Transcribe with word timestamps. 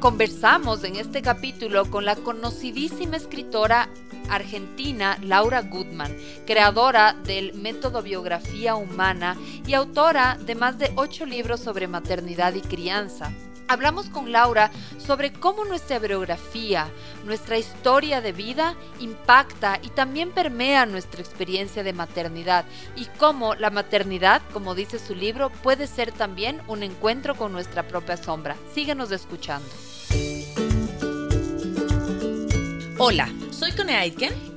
Conversamos 0.00 0.84
en 0.84 0.94
este 0.94 1.22
capítulo 1.22 1.90
con 1.90 2.04
la 2.04 2.14
conocidísima 2.14 3.16
escritora 3.16 3.88
argentina 4.30 5.18
Laura 5.22 5.62
Goodman, 5.62 6.16
creadora 6.46 7.16
del 7.24 7.54
método 7.54 8.00
biografía 8.00 8.76
humana 8.76 9.36
y 9.66 9.74
autora 9.74 10.38
de 10.40 10.54
más 10.54 10.78
de 10.78 10.92
ocho 10.94 11.26
libros 11.26 11.58
sobre 11.58 11.88
maternidad 11.88 12.54
y 12.54 12.60
crianza. 12.60 13.32
Hablamos 13.68 14.08
con 14.08 14.32
Laura 14.32 14.70
sobre 14.96 15.30
cómo 15.30 15.66
nuestra 15.66 15.98
biografía, 15.98 16.88
nuestra 17.26 17.58
historia 17.58 18.22
de 18.22 18.32
vida 18.32 18.74
impacta 18.98 19.78
y 19.82 19.90
también 19.90 20.30
permea 20.30 20.86
nuestra 20.86 21.20
experiencia 21.20 21.82
de 21.82 21.92
maternidad 21.92 22.64
y 22.96 23.04
cómo 23.18 23.54
la 23.54 23.68
maternidad, 23.68 24.40
como 24.54 24.74
dice 24.74 24.98
su 24.98 25.14
libro, 25.14 25.50
puede 25.50 25.86
ser 25.86 26.12
también 26.12 26.62
un 26.66 26.82
encuentro 26.82 27.34
con 27.34 27.52
nuestra 27.52 27.86
propia 27.86 28.16
sombra. 28.16 28.56
Síguenos 28.72 29.12
escuchando. 29.12 29.68
Hola, 32.96 33.28
soy 33.50 33.72
Cone 33.72 33.96
Aitken 33.96 34.56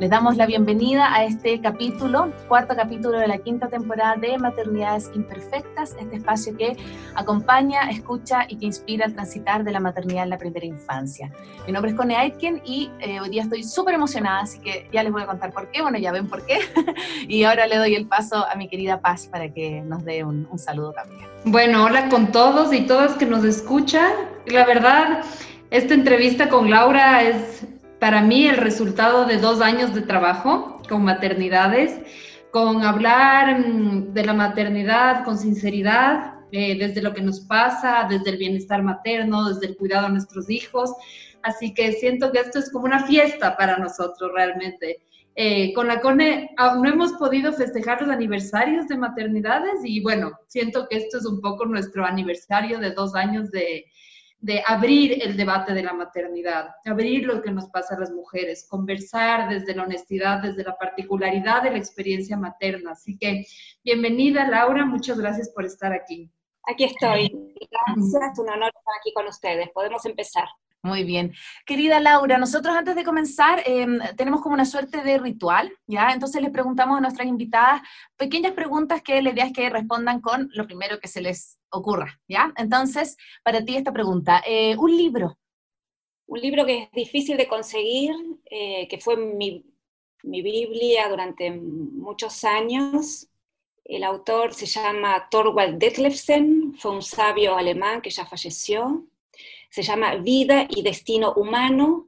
Les 0.00 0.10
damos 0.10 0.36
la 0.36 0.46
bienvenida 0.46 1.14
a 1.14 1.24
este 1.24 1.60
capítulo, 1.60 2.32
cuarto 2.48 2.74
capítulo 2.74 3.16
de 3.16 3.28
la 3.28 3.38
quinta 3.38 3.68
temporada 3.68 4.16
de 4.16 4.36
Maternidades 4.38 5.08
Imperfectas, 5.14 5.94
este 6.00 6.16
espacio 6.16 6.56
que 6.56 6.76
acompaña, 7.14 7.88
escucha 7.90 8.44
y 8.48 8.56
que 8.56 8.66
inspira 8.66 9.06
al 9.06 9.14
transitar 9.14 9.62
de 9.62 9.70
la 9.70 9.78
maternidad 9.78 10.24
en 10.24 10.30
la 10.30 10.38
primera 10.38 10.66
infancia. 10.66 11.30
Mi 11.64 11.72
nombre 11.72 11.92
es 11.92 11.96
Connie 11.96 12.16
Aitken 12.16 12.60
y 12.64 12.90
eh, 12.98 13.20
hoy 13.20 13.28
día 13.30 13.42
estoy 13.42 13.62
súper 13.62 13.94
emocionada, 13.94 14.40
así 14.40 14.58
que 14.58 14.88
ya 14.92 15.04
les 15.04 15.12
voy 15.12 15.22
a 15.22 15.26
contar 15.26 15.52
por 15.52 15.70
qué, 15.70 15.80
bueno, 15.80 15.96
ya 15.96 16.10
ven 16.10 16.28
por 16.28 16.44
qué. 16.44 16.58
y 17.28 17.44
ahora 17.44 17.68
le 17.68 17.76
doy 17.76 17.94
el 17.94 18.08
paso 18.08 18.44
a 18.44 18.56
mi 18.56 18.68
querida 18.68 19.00
Paz 19.00 19.28
para 19.28 19.48
que 19.48 19.80
nos 19.82 20.04
dé 20.04 20.24
un, 20.24 20.48
un 20.50 20.58
saludo 20.58 20.92
también. 20.92 21.22
Bueno, 21.44 21.84
hola 21.84 22.08
con 22.08 22.32
todos 22.32 22.72
y 22.72 22.80
todas 22.80 23.14
que 23.14 23.26
nos 23.26 23.44
escuchan. 23.44 24.12
La 24.46 24.66
verdad, 24.66 25.20
esta 25.70 25.94
entrevista 25.94 26.48
con 26.48 26.68
Laura 26.68 27.22
es 27.22 27.64
para 28.04 28.20
mí 28.20 28.46
el 28.46 28.58
resultado 28.58 29.24
de 29.24 29.38
dos 29.38 29.62
años 29.62 29.94
de 29.94 30.02
trabajo 30.02 30.82
con 30.90 31.04
maternidades, 31.04 32.02
con 32.50 32.82
hablar 32.82 33.60
mm, 33.60 34.12
de 34.12 34.26
la 34.26 34.34
maternidad 34.34 35.24
con 35.24 35.38
sinceridad, 35.38 36.34
eh, 36.52 36.76
desde 36.78 37.00
lo 37.00 37.14
que 37.14 37.22
nos 37.22 37.40
pasa, 37.40 38.06
desde 38.06 38.28
el 38.28 38.36
bienestar 38.36 38.82
materno, 38.82 39.48
desde 39.48 39.68
el 39.68 39.78
cuidado 39.78 40.08
a 40.08 40.10
nuestros 40.10 40.50
hijos. 40.50 40.92
Así 41.42 41.72
que 41.72 41.92
siento 41.92 42.30
que 42.30 42.40
esto 42.40 42.58
es 42.58 42.70
como 42.70 42.84
una 42.84 43.06
fiesta 43.06 43.56
para 43.56 43.78
nosotros 43.78 44.30
realmente. 44.34 44.98
Eh, 45.34 45.72
con 45.72 45.86
la 45.86 46.02
CONE 46.02 46.50
aún 46.58 46.82
no 46.82 46.90
hemos 46.90 47.12
podido 47.14 47.54
festejar 47.54 48.02
los 48.02 48.10
aniversarios 48.10 48.86
de 48.86 48.98
maternidades 48.98 49.80
y 49.82 50.02
bueno, 50.02 50.32
siento 50.46 50.88
que 50.90 50.98
esto 50.98 51.16
es 51.16 51.24
un 51.24 51.40
poco 51.40 51.64
nuestro 51.64 52.04
aniversario 52.04 52.78
de 52.80 52.90
dos 52.90 53.14
años 53.14 53.50
de, 53.50 53.86
de 54.44 54.62
abrir 54.66 55.22
el 55.22 55.38
debate 55.38 55.72
de 55.72 55.82
la 55.82 55.94
maternidad, 55.94 56.68
abrir 56.84 57.24
lo 57.24 57.40
que 57.40 57.50
nos 57.50 57.70
pasa 57.70 57.94
a 57.94 58.00
las 58.00 58.10
mujeres, 58.10 58.66
conversar 58.68 59.48
desde 59.48 59.74
la 59.74 59.84
honestidad, 59.84 60.42
desde 60.42 60.62
la 60.62 60.76
particularidad 60.76 61.62
de 61.62 61.70
la 61.70 61.78
experiencia 61.78 62.36
materna. 62.36 62.90
Así 62.90 63.16
que 63.16 63.46
bienvenida 63.82 64.46
Laura, 64.46 64.84
muchas 64.84 65.18
gracias 65.18 65.48
por 65.48 65.64
estar 65.64 65.94
aquí. 65.94 66.30
Aquí 66.64 66.84
estoy. 66.84 67.32
Gracias, 67.70 68.38
un 68.38 68.50
honor 68.50 68.70
estar 68.76 68.94
aquí 69.00 69.14
con 69.14 69.26
ustedes. 69.28 69.70
Podemos 69.70 70.04
empezar. 70.04 70.44
Muy 70.84 71.02
bien. 71.02 71.32
Querida 71.64 71.98
Laura, 71.98 72.36
nosotros 72.36 72.76
antes 72.76 72.94
de 72.94 73.04
comenzar 73.04 73.62
em, 73.64 74.00
tenemos 74.18 74.42
como 74.42 74.54
una 74.54 74.66
suerte 74.66 75.00
de 75.02 75.16
ritual, 75.16 75.72
¿ya? 75.86 76.12
Entonces 76.12 76.42
les 76.42 76.50
preguntamos 76.50 76.98
a 76.98 77.00
nuestras 77.00 77.26
invitadas 77.26 77.80
pequeñas 78.18 78.52
preguntas 78.52 79.00
que 79.00 79.22
la 79.22 79.30
idea 79.30 79.46
es 79.46 79.54
que 79.54 79.70
respondan 79.70 80.20
con 80.20 80.50
lo 80.52 80.66
primero 80.66 81.00
que 81.00 81.08
se 81.08 81.22
les 81.22 81.58
ocurra, 81.70 82.20
¿ya? 82.28 82.52
Entonces, 82.58 83.16
para 83.42 83.64
ti 83.64 83.76
esta 83.76 83.92
pregunta, 83.92 84.42
eh, 84.46 84.76
un 84.76 84.94
libro. 84.94 85.38
Un 86.26 86.40
libro 86.40 86.66
que 86.66 86.82
es 86.82 86.90
difícil 86.92 87.38
de 87.38 87.48
conseguir, 87.48 88.14
eh, 88.44 88.86
que 88.86 88.98
fue 88.98 89.16
mi, 89.16 89.64
mi 90.22 90.42
Biblia 90.42 91.08
durante 91.08 91.50
muchos 91.50 92.44
años. 92.44 93.26
El 93.86 94.04
autor 94.04 94.52
se 94.52 94.66
llama 94.66 95.30
Thorwald 95.30 95.78
Detlefsen, 95.78 96.74
fue 96.74 96.90
un 96.90 97.00
sabio 97.00 97.56
alemán 97.56 98.02
que 98.02 98.10
ya 98.10 98.26
falleció 98.26 99.06
se 99.74 99.82
llama 99.82 100.14
Vida 100.14 100.68
y 100.68 100.82
Destino 100.82 101.32
Humano. 101.34 102.06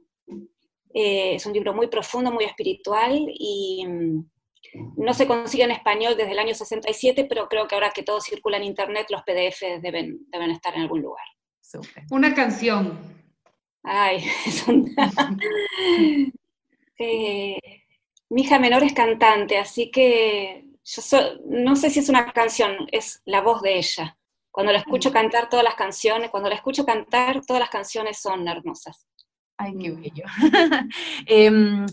Eh, 0.93 1.35
es 1.35 1.45
un 1.45 1.51
libro 1.51 1.73
muy 1.73 1.87
profundo, 1.87 2.31
muy 2.31 2.45
espiritual 2.45 3.25
y 3.27 3.85
mm, 3.85 4.29
no 4.95 5.13
se 5.13 5.27
consigue 5.27 5.65
en 5.65 5.71
español 5.71 6.15
desde 6.15 6.31
el 6.31 6.39
año 6.39 6.53
67, 6.53 7.25
pero 7.25 7.49
creo 7.49 7.67
que 7.67 7.75
ahora 7.75 7.91
que 7.91 8.03
todo 8.03 8.21
circula 8.21 8.55
en 8.55 8.63
Internet, 8.63 9.07
los 9.09 9.21
PDF 9.23 9.81
deben, 9.81 10.17
deben 10.31 10.51
estar 10.51 10.75
en 10.75 10.83
algún 10.83 11.01
lugar. 11.01 11.25
Una 12.09 12.33
canción. 12.33 12.97
Ay, 13.83 14.23
es 14.45 14.65
un... 14.67 14.95
Eh, 16.99 17.59
mi 18.31 18.41
hija 18.41 18.57
menor 18.57 18.81
es 18.81 18.93
cantante, 18.93 19.59
así 19.59 19.91
que 19.91 20.65
yo 20.83 21.01
no 21.45 21.75
sé 21.75 21.91
si 21.91 21.99
es 21.99 22.09
una 22.09 22.31
canción, 22.33 22.87
es 22.91 23.21
la 23.25 23.41
voz 23.41 23.61
de 23.61 23.77
ella. 23.77 24.16
Cuando 24.57 24.73
la 24.73 24.79
escucho 24.79 25.11
cantar 25.11 25.49
todas 25.49 25.63
las 25.63 25.75
canciones, 25.75 26.31
cuando 26.31 26.49
la 26.49 26.55
escucho 26.55 26.83
cantar, 26.83 27.45
todas 27.45 27.59
las 27.59 27.69
canciones 27.69 28.17
son 28.17 28.47
hermosas. 28.47 29.05
Ay, 29.55 29.75
qué 29.79 29.91
bello. 29.91 30.23
Em, 31.27 31.85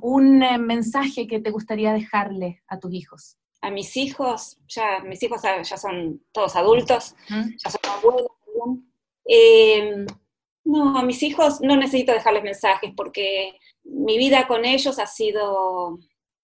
un 0.00 0.42
eh, 0.44 0.56
mensaje 0.56 1.26
que 1.26 1.40
te 1.40 1.50
gustaría 1.50 1.92
dejarle 1.92 2.62
a 2.68 2.78
tus 2.78 2.94
hijos. 2.94 3.38
A 3.60 3.72
mis 3.72 3.96
hijos, 3.96 4.56
ya 4.68 5.00
mis 5.00 5.20
hijos 5.24 5.42
ya 5.42 5.76
son 5.76 6.24
todos 6.30 6.54
adultos, 6.54 7.16
ya 7.28 7.68
son 7.68 7.80
abuelos. 7.90 8.30
Eh, 9.28 10.06
no, 10.62 10.96
a 10.96 11.02
mis 11.02 11.24
hijos 11.24 11.60
no 11.60 11.76
necesito 11.76 12.12
dejarles 12.12 12.44
mensajes 12.44 12.92
porque 12.96 13.58
mi 13.82 14.16
vida 14.16 14.46
con 14.46 14.64
ellos 14.64 15.00
ha 15.00 15.08
sido 15.08 15.98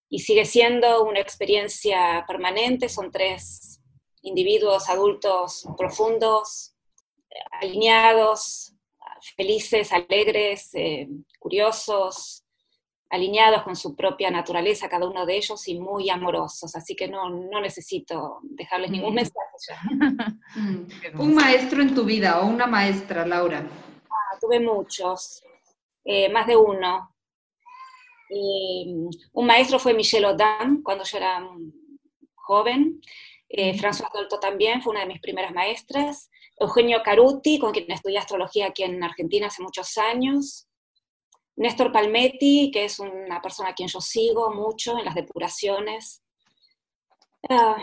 y 0.09 0.19
sigue 0.19 0.45
siendo 0.45 1.05
una 1.05 1.21
experiencia 1.21 2.25
permanente. 2.27 2.89
Son 2.89 3.13
tres 3.13 3.80
individuos 4.23 4.89
adultos 4.89 5.67
profundos, 5.77 6.75
alineados, 7.61 8.75
felices, 9.37 9.93
alegres, 9.93 10.71
eh, 10.75 11.09
curiosos, 11.39 12.45
alineados 13.11 13.63
con 13.63 13.75
su 13.75 13.97
propia 13.97 14.31
naturaleza, 14.31 14.89
cada 14.89 15.09
uno 15.09 15.27
de 15.27 15.37
ellos, 15.37 15.67
y 15.69 15.79
muy 15.79 16.09
amorosos. 16.11 16.75
Así 16.77 16.95
que 16.95 17.09
no, 17.09 17.29
necesito 17.61 18.39
dejarles 18.43 18.91
ningún 18.91 19.13
mm. 19.13 19.17
mensaje. 19.17 19.39
Mm. 20.55 20.87
Un 21.21 21.35
maestro 21.35 21.83
en 21.83 21.95
tu 21.95 22.05
vida 22.05 22.41
o 22.41 22.47
una 22.47 22.67
maestra, 22.67 23.27
Laura. 23.27 23.69
Ah, 24.09 24.39
tuve 24.41 24.61
muchos, 24.61 25.43
eh, 26.05 26.29
más 26.31 26.47
de 26.47 26.57
uno. 26.57 27.11
un 29.33 29.47
maestro 29.47 29.79
fue 29.79 29.93
Michel 29.93 30.25
Audin 30.25 30.83
cuando 30.83 31.05
yo 31.05 31.19
era 31.19 31.47
joven. 32.37 33.01
Eh, 33.53 33.75
François 33.77 34.09
Dolto 34.15 34.39
también 34.39 34.81
fue 34.81 34.93
una 34.93 35.01
de 35.01 35.07
mis 35.07 35.21
primeras 35.21 35.53
maestras. 35.53 36.31
Eugenio 36.57 37.03
Caruti, 37.03 37.59
con 37.59 37.73
quien 37.73 37.91
estudié 37.91 38.19
astrología 38.19 38.69
aquí 38.69 38.85
en 38.85 39.03
Argentina 39.03 39.49
hace 39.49 39.63
muchos 39.63 39.99
años. 39.99 40.69
Néstor 41.57 41.91
Palmetti, 41.91 42.71
que 42.73 42.85
es 42.85 43.01
una 43.01 43.43
persona 43.43 43.71
a 43.71 43.75
quien 43.75 43.89
yo 43.89 44.01
sigo 44.01 44.55
mucho 44.55 44.97
en 44.99 45.05
las 45.05 45.17
depuraciones. 45.17 46.23
Ah, 47.49 47.77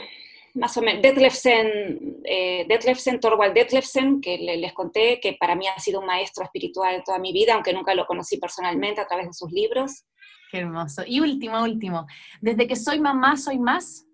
más 0.53 0.75
o 0.77 0.81
menos, 0.81 1.01
Detlefsen, 1.01 2.21
eh, 2.23 2.65
Detlefsen, 2.67 3.19
Torvald 3.19 3.53
Detlefsen, 3.53 4.21
que 4.21 4.37
les 4.37 4.73
conté 4.73 5.19
que 5.19 5.33
para 5.33 5.53
mí 5.53 5.67
ha 5.67 5.77
sido 5.79 5.99
un 5.99 6.05
maestro 6.05 6.45
espiritual 6.45 7.03
toda 7.05 7.19
mi 7.19 7.33
vida, 7.33 7.53
aunque 7.53 7.73
nunca 7.73 7.93
lo 7.93 8.07
conocí 8.07 8.37
personalmente 8.37 9.01
a 9.01 9.07
través 9.07 9.27
de 9.27 9.33
sus 9.33 9.51
libros. 9.51 10.05
Qué 10.49 10.59
hermoso. 10.59 11.03
Y 11.05 11.19
último, 11.19 11.61
último, 11.61 12.07
desde 12.41 12.67
que 12.67 12.75
soy 12.75 12.99
mamá, 12.99 13.35
soy 13.35 13.59
más. 13.59 14.06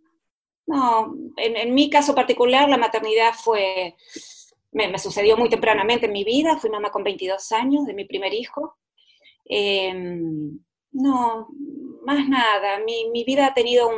No, 0.65 1.13
en, 1.37 1.73
mi 1.73 1.89
caso 1.89 2.15
particular 2.15 2.69
la 2.69 2.77
maternidad 2.77 3.33
fue, 3.33 3.95
me, 4.71 4.97
sucedió 4.97 5.35
muy 5.35 5.49
tempranamente 5.49 6.05
en 6.05 6.13
mi 6.13 6.23
vida, 6.23 6.57
fui 6.57 6.69
mamá 6.69 6.89
con 6.89 7.03
22 7.03 7.51
años 7.51 7.85
de 7.85 7.93
mi 7.93 8.05
primer 8.05 8.33
hijo. 8.33 8.77
Em, 9.45 10.57
no, 10.91 11.47
más 12.05 12.27
nada, 12.29 12.79
mi, 12.79 13.23
vida 13.25 13.47
ha 13.47 13.53
tenido 13.53 13.89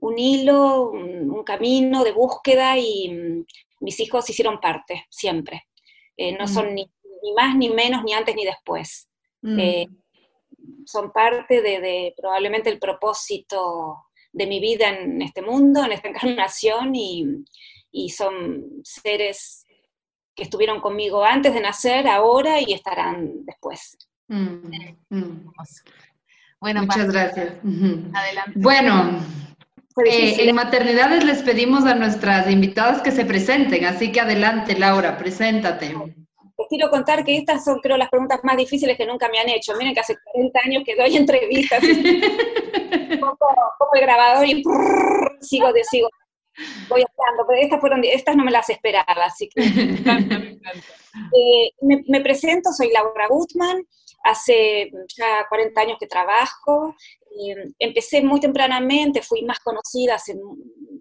un, 0.00 0.18
hilo, 0.18 0.90
un, 0.90 1.42
camino 1.44 2.04
de 2.04 2.12
búsqueda 2.12 2.78
y 2.78 3.08
mm, 3.08 3.44
mis 3.80 3.98
hijos 4.00 4.28
hicieron 4.28 4.60
parte, 4.60 5.06
siempre. 5.10 5.64
Eh, 6.16 6.36
no 6.36 6.46
son 6.46 6.72
mm. 6.72 6.74
ni, 6.74 6.92
más 7.34 7.56
ni 7.56 7.70
menos, 7.70 8.04
ni 8.04 8.12
antes 8.12 8.36
ni 8.36 8.44
después. 8.44 9.08
Mm. 9.42 9.58
Eh, 9.58 9.88
son 10.84 11.12
parte 11.12 11.60
de, 11.60 12.14
probablemente 12.16 12.70
el 12.70 12.78
propósito 12.78 14.07
de 14.32 14.46
mi 14.46 14.60
vida 14.60 14.88
en 14.88 15.22
este 15.22 15.42
mundo, 15.42 15.84
en 15.84 15.92
esta 15.92 16.08
encarnación, 16.08 16.94
y, 16.94 17.44
son 18.10 18.64
seres 18.84 19.66
que 20.34 20.44
estuvieron 20.44 20.80
conmigo 20.80 21.24
antes 21.24 21.52
de 21.52 21.60
nacer, 21.60 22.06
ahora 22.06 22.60
y 22.60 22.72
estarán 22.72 23.44
después. 23.44 23.98
Mm, 24.28 24.70
mm. 25.08 25.52
Bueno, 26.60 26.82
muchas 26.82 27.10
gracias. 27.10 27.54
Adelante. 28.14 28.52
Bueno, 28.54 29.20
eh, 30.06 30.48
en 30.48 30.54
maternidades 30.54 31.24
les 31.24 31.42
pedimos 31.42 31.84
a 31.86 31.94
nuestras 31.94 32.48
invitadas 32.48 33.02
que 33.02 33.10
se 33.10 33.24
presenten, 33.24 33.84
así 33.84 34.12
que 34.12 34.20
adelante, 34.20 34.78
Laura, 34.78 35.18
preséntate 35.18 35.94
quiero 36.68 36.90
contar 36.90 37.24
que 37.24 37.36
estas 37.36 37.64
son, 37.64 37.78
creo, 37.80 37.96
las 37.96 38.10
preguntas 38.10 38.40
más 38.42 38.56
difíciles 38.56 38.96
que 38.96 39.06
nunca 39.06 39.28
me 39.28 39.38
han 39.38 39.48
hecho. 39.48 39.74
Miren 39.76 39.94
que 39.94 40.00
hace 40.00 40.16
40 40.32 40.60
años 40.64 40.82
que 40.84 40.96
doy 40.96 41.16
entrevistas, 41.22 41.82
pongo, 43.20 43.94
el 43.94 44.00
grabador 44.00 44.46
y 44.46 44.62
sigo, 45.40 45.72
de, 45.72 45.84
sigo, 45.84 46.08
voy 46.88 47.02
hablando, 47.02 47.46
pero 47.46 47.60
estas, 47.60 47.80
fueron, 47.80 48.04
estas 48.04 48.36
no 48.36 48.44
me 48.44 48.50
las 48.50 48.68
esperaba, 48.70 49.24
así 49.24 49.48
que... 49.48 49.62
Eh, 51.34 51.72
me, 51.80 52.20
presento, 52.20 52.70
soy 52.70 52.92
Laura 52.92 53.26
Gutman, 53.28 53.82
hace 54.22 54.88
ya 55.16 55.46
40 55.48 55.80
años 55.80 55.96
que 55.98 56.06
trabajo, 56.06 56.94
eh, 57.30 57.72
empecé 57.80 58.22
muy 58.22 58.38
tempranamente, 58.38 59.22
fui 59.22 59.42
más 59.42 59.58
conocida 59.58 60.14
hace 60.14 60.36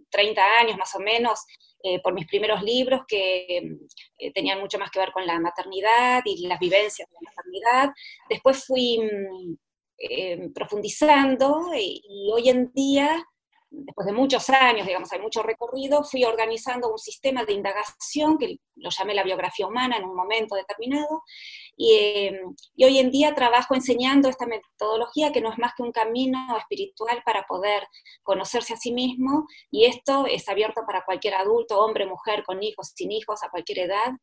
30 0.09 0.41
años 0.59 0.77
más 0.77 0.95
o 0.95 0.99
menos, 0.99 1.45
eh, 1.83 2.01
por 2.01 2.13
mis 2.13 2.25
primeros 2.25 2.63
libros 2.63 3.01
que 3.07 3.57
eh, 4.17 4.33
tenían 4.33 4.59
mucho 4.59 4.79
más 4.79 4.89
que 4.89 4.99
ver 4.99 5.11
con 5.11 5.27
la 5.27 5.39
maternidad 5.39 6.23
y 6.25 6.47
las 6.47 6.59
vivencias 6.59 7.07
de 7.07 7.15
la 7.15 7.31
maternidad. 7.31 7.93
Después 8.29 8.65
fui 8.65 8.99
mm, 8.99 9.55
profundizando 10.53 11.71
y, 11.75 12.29
hoy 12.31 12.49
en 12.49 12.71
día 12.73 13.25
después 13.69 14.05
de 14.05 14.13
muchos 14.13 14.49
años, 14.49 14.87
digamos, 14.87 15.11
hay 15.11 15.19
mucho 15.19 15.43
recorrido, 15.43 16.03
fui 16.03 16.23
organizando 16.23 16.89
un 16.89 16.97
sistema 16.97 17.43
de 17.43 17.53
indagación 17.53 18.37
que 18.37 18.59
lo 18.75 18.89
llamé 18.89 19.13
la 19.13 19.23
biografía 19.23 19.67
humana 19.67 19.97
en 19.97 20.05
un 20.05 20.15
momento 20.15 20.55
determinado, 20.55 21.23
eh, 21.77 22.41
y, 22.75 22.83
hoy 22.83 22.97
en 22.97 23.11
día 23.11 23.35
trabajo 23.35 23.75
enseñando 23.75 24.29
esta 24.29 24.47
metodología 24.47 25.31
que 25.31 25.41
no 25.41 25.51
es 25.51 25.59
más 25.59 25.73
que 25.75 25.83
un 25.83 25.91
camino 25.91 26.57
espiritual 26.57 27.21
para 27.23 27.43
poder 27.43 27.87
conocerse 28.23 28.73
a 28.73 28.77
sí 28.77 28.91
mismo, 28.91 29.47
y 29.69 29.85
esto 29.85 30.25
es 30.25 30.49
abierto 30.49 30.81
para 30.85 31.05
cualquier 31.05 31.35
adulto, 31.35 31.79
hombre, 31.79 32.05
mujer, 32.05 32.43
con 32.43 32.63
hijos, 32.63 32.93
sin 32.95 33.11
hijos, 33.11 33.43
a 33.43 33.49
cualquier 33.49 33.79
edad, 33.79 34.13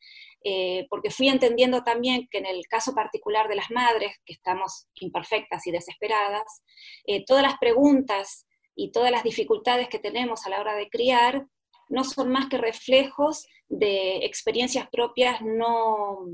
eh, 0.42 0.86
porque 0.90 1.10
fui 1.10 1.28
entendiendo 1.28 1.84
también 1.84 2.28
que 2.30 2.38
en 2.38 2.46
el 2.46 2.66
caso 2.68 2.94
particular 2.94 3.48
de 3.48 3.56
las 3.56 3.70
madres, 3.70 4.12
que 4.24 4.32
estamos 4.32 4.88
imperfectas 4.96 5.66
y 5.66 5.70
desesperadas, 5.70 6.62
eh, 7.06 7.24
todas 7.24 7.42
las 7.42 7.58
preguntas 7.58 8.46
y 8.74 8.90
todas 8.90 9.10
las 9.10 9.22
dificultades 9.22 9.88
que 9.88 9.98
tenemos 9.98 10.44
a 10.44 10.50
la 10.50 10.60
hora 10.60 10.74
de 10.74 10.88
criar 10.88 11.46
no 11.88 12.02
son 12.02 12.30
más 12.30 12.48
que 12.48 12.58
reflejos 12.58 13.46
de 13.68 14.24
experiencias 14.24 14.88
propias 14.90 15.40
no, 15.42 16.26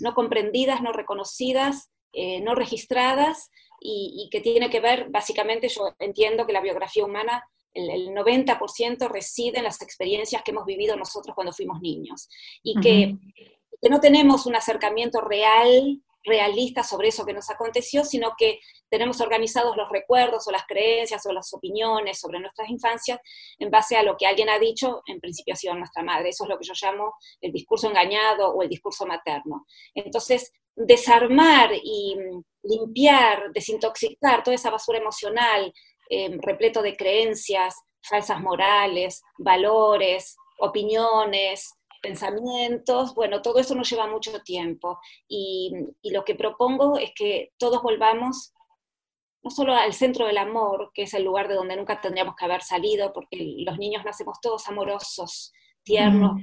no 0.00 0.14
comprendidas, 0.14 0.82
no 0.82 0.92
reconocidas, 0.92 1.90
eh, 2.12 2.40
no 2.40 2.54
registradas 2.54 3.50
y, 3.80 4.28
que 4.30 4.40
tiene 4.40 4.70
que 4.70 4.80
ver, 4.80 5.08
básicamente 5.10 5.68
yo 5.68 5.94
entiendo 5.98 6.46
que 6.46 6.52
la 6.52 6.62
biografía 6.62 7.04
humana, 7.04 7.44
el, 7.74 8.10
90% 8.10 9.10
reside 9.10 9.58
en 9.58 9.64
las 9.64 9.82
experiencias 9.82 10.42
que 10.42 10.52
hemos 10.52 10.64
vivido 10.64 10.96
nosotros 10.96 11.34
cuando 11.34 11.52
fuimos 11.52 11.80
niños. 11.80 12.28
Y 12.62 12.80
que, 12.80 13.16
que 13.82 13.88
no 13.90 14.00
tenemos 14.00 14.46
un 14.46 14.56
acercamiento 14.56 15.20
real 15.20 16.02
realista 16.24 16.82
sobre 16.82 17.08
eso 17.08 17.24
que 17.24 17.32
nos 17.32 17.50
aconteció, 17.50 18.04
sino 18.04 18.32
que 18.36 18.58
tenemos 18.88 19.20
organizados 19.20 19.76
los 19.76 19.88
recuerdos 19.90 20.46
o 20.48 20.50
las 20.50 20.64
creencias 20.66 21.24
o 21.26 21.32
las 21.32 21.52
opiniones 21.52 22.18
sobre 22.18 22.40
nuestras 22.40 22.68
infancias 22.68 23.20
en 23.58 23.70
base 23.70 23.96
a 23.96 24.02
lo 24.02 24.16
que 24.16 24.26
alguien 24.26 24.48
ha 24.48 24.58
dicho, 24.58 25.02
en 25.06 25.20
principio 25.20 25.54
ha 25.54 25.56
sido 25.56 25.74
nuestra 25.74 26.02
madre. 26.02 26.30
Eso 26.30 26.44
es 26.44 26.50
lo 26.50 26.58
que 26.58 26.66
yo 26.66 26.72
llamo 26.80 27.14
el 27.40 27.52
discurso 27.52 27.88
engañado 27.88 28.50
o 28.50 28.62
el 28.62 28.68
discurso 28.68 29.06
materno. 29.06 29.66
Entonces, 29.94 30.52
desarmar 30.74 31.70
y 31.74 32.16
limpiar, 32.62 33.52
desintoxicar 33.52 34.42
toda 34.42 34.54
esa 34.54 34.70
basura 34.70 34.98
emocional 34.98 35.72
eh, 36.10 36.36
repleto 36.42 36.82
de 36.82 36.96
creencias, 36.96 37.76
falsas 38.02 38.40
morales, 38.40 39.22
valores, 39.38 40.36
opiniones, 40.58 41.74
pensamientos, 42.04 43.14
bueno, 43.14 43.40
todo 43.40 43.58
eso 43.58 43.74
nos 43.74 43.88
lleva 43.90 44.06
mucho 44.06 44.42
tiempo. 44.42 45.00
Y, 45.26 45.72
lo 46.04 46.24
que 46.24 46.34
propongo 46.34 46.98
es 46.98 47.12
que 47.16 47.52
todos 47.58 47.82
volvamos 47.82 48.52
no 49.42 49.50
solo 49.50 49.74
al 49.74 49.92
centro 49.92 50.26
del 50.26 50.38
amor, 50.38 50.90
que 50.94 51.02
es 51.02 51.14
el 51.14 51.24
lugar 51.24 51.48
de 51.48 51.54
donde 51.54 51.76
nunca 51.76 52.00
tendríamos 52.00 52.34
que 52.36 52.44
haber 52.44 52.62
salido, 52.62 53.12
porque 53.12 53.38
los 53.58 53.78
niños 53.78 54.04
nacemos 54.04 54.38
todos 54.40 54.68
amorosos, 54.68 55.52
tiernos, 55.82 56.40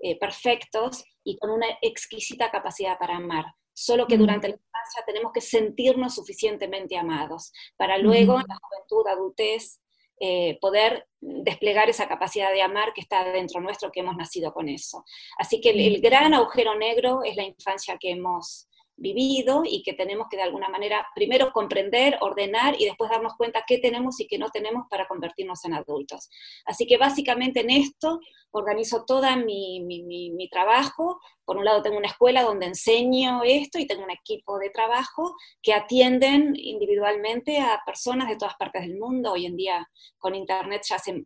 eh, 0.00 0.18
perfectos 0.18 1.04
y 1.24 1.36
con 1.38 1.50
una 1.50 1.66
exquisita 1.82 2.50
capacidad 2.50 2.98
para 2.98 3.16
amar. 3.16 3.46
Solo 3.72 4.06
que 4.06 4.16
durante 4.16 4.48
la 4.48 4.54
infancia 4.54 5.04
tenemos 5.06 5.32
que 5.32 5.40
sentirnos 5.40 6.14
suficientemente 6.14 6.96
amados, 6.96 7.52
para 7.76 7.98
luego 7.98 8.40
en 8.40 8.46
la 8.48 8.58
juventud, 8.60 9.06
adultez, 9.08 9.80
eh, 10.20 10.58
poder 10.60 11.06
desplegar 11.20 11.88
esa 11.88 12.06
capacidad 12.06 12.52
de 12.52 12.62
amar 12.62 12.92
que 12.92 13.00
está 13.00 13.24
dentro 13.24 13.60
nuestro, 13.60 13.90
que 13.90 14.00
hemos 14.00 14.16
nacido 14.16 14.52
con 14.52 14.68
eso. 14.68 15.04
Así 15.38 15.60
que 15.60 15.70
el, 15.70 16.00
gran 16.00 16.34
agujero 16.34 16.76
negro 16.76 17.22
es 17.24 17.36
la 17.36 17.44
infancia 17.44 17.96
que 17.98 18.10
hemos 18.10 18.68
vivido 18.96 19.62
y 19.64 19.82
que 19.82 19.92
tenemos 19.92 20.28
que 20.30 20.36
de 20.36 20.44
alguna 20.44 20.68
manera 20.68 21.06
primero 21.14 21.52
comprender, 21.52 22.16
ordenar 22.20 22.80
y 22.80 22.84
después 22.84 23.10
darnos 23.10 23.34
cuenta 23.36 23.64
qué 23.66 23.78
tenemos 23.78 24.20
y 24.20 24.26
qué 24.26 24.38
no 24.38 24.50
tenemos 24.50 24.86
para 24.88 25.06
convertirnos 25.08 25.64
en 25.64 25.74
adultos. 25.74 26.30
Así 26.64 26.86
que 26.86 26.96
básicamente 26.96 27.60
en 27.60 27.70
esto 27.70 28.20
organizo 28.52 29.04
todo 29.04 29.24
mi, 29.36 29.80
mi, 29.80 30.48
trabajo. 30.48 31.20
Por 31.44 31.56
un 31.56 31.64
lado 31.64 31.82
tengo 31.82 31.96
una 31.96 32.06
escuela 32.06 32.42
donde 32.42 32.66
enseño 32.66 33.42
esto 33.42 33.78
y 33.78 33.86
tengo 33.86 34.04
un 34.04 34.10
equipo 34.10 34.58
de 34.58 34.70
trabajo 34.70 35.34
que 35.60 35.74
atienden 35.74 36.54
individualmente 36.54 37.58
a 37.58 37.82
personas 37.84 38.28
de 38.28 38.36
todas 38.36 38.54
partes 38.54 38.82
del 38.82 38.98
mundo. 38.98 39.32
Hoy 39.32 39.46
en 39.46 39.56
día 39.56 39.88
con 40.18 40.34
Internet 40.34 40.82
ya 40.88 40.96
hace, 40.96 41.24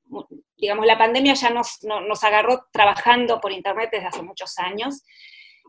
digamos, 0.56 0.86
la 0.86 0.96
pandemia 0.96 1.34
ya 1.34 1.50
nos, 1.50 1.78
nos 1.82 2.24
agarró 2.24 2.66
trabajando 2.72 3.40
por 3.40 3.52
Internet 3.52 3.90
desde 3.92 4.06
hace 4.06 4.22
muchos 4.22 4.58
años. 4.58 5.02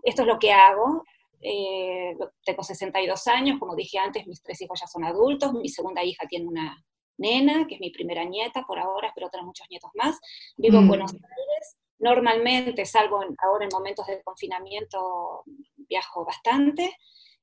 Esto 0.03 0.21
es 0.21 0.27
lo 0.27 0.39
que 0.39 0.53
hago 0.53 1.03
eh, 1.41 2.17
tengo 2.43 2.63
62 2.63 3.27
años, 3.27 3.59
como 3.59 3.75
dije 3.75 3.97
antes, 3.97 4.27
mis 4.27 4.41
tres 4.43 4.61
hijos 4.61 4.79
ya 4.79 4.87
son 4.87 5.05
adultos, 5.05 5.53
mi 5.53 5.69
segunda 5.69 6.03
hija 6.03 6.27
tiene 6.27 6.47
una 6.47 6.85
nena, 7.17 7.65
que 7.67 7.75
es 7.75 7.81
mi 7.81 7.91
primera 7.91 8.23
nieta 8.23 8.63
por 8.63 8.79
ahora, 8.79 9.07
espero 9.09 9.29
tener 9.29 9.45
muchos 9.45 9.67
nietos 9.69 9.91
más. 9.95 10.19
Vivo 10.57 10.79
en 10.79 10.85
mm. 10.85 10.87
Buenos 10.87 11.13
Aires, 11.13 11.77
normalmente, 11.99 12.85
salvo 12.85 13.23
ahora 13.37 13.65
en 13.65 13.69
momentos 13.71 14.07
de 14.07 14.21
confinamiento, 14.23 15.43
viajo 15.75 16.25
bastante. 16.25 16.95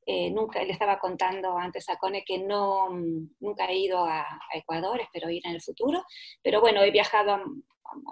Eh, 0.09 0.31
nunca, 0.31 0.63
le 0.63 0.73
estaba 0.73 1.01
contando 1.01 1.59
antes 1.59 1.89
a 1.89 1.97
Cone 1.97 2.23
que 2.25 2.39
no, 2.39 2.91
nunca 3.41 3.67
he 3.67 3.77
ido 3.77 4.05
a, 4.05 4.25
Ecuador, 4.55 5.01
espero 5.01 5.29
ir 5.31 5.45
en 5.45 5.55
el 5.55 5.61
futuro, 5.61 6.05
pero 6.43 6.61
bueno, 6.61 6.81
he 6.83 6.93
viajado 6.93 7.33
a, 7.33 7.43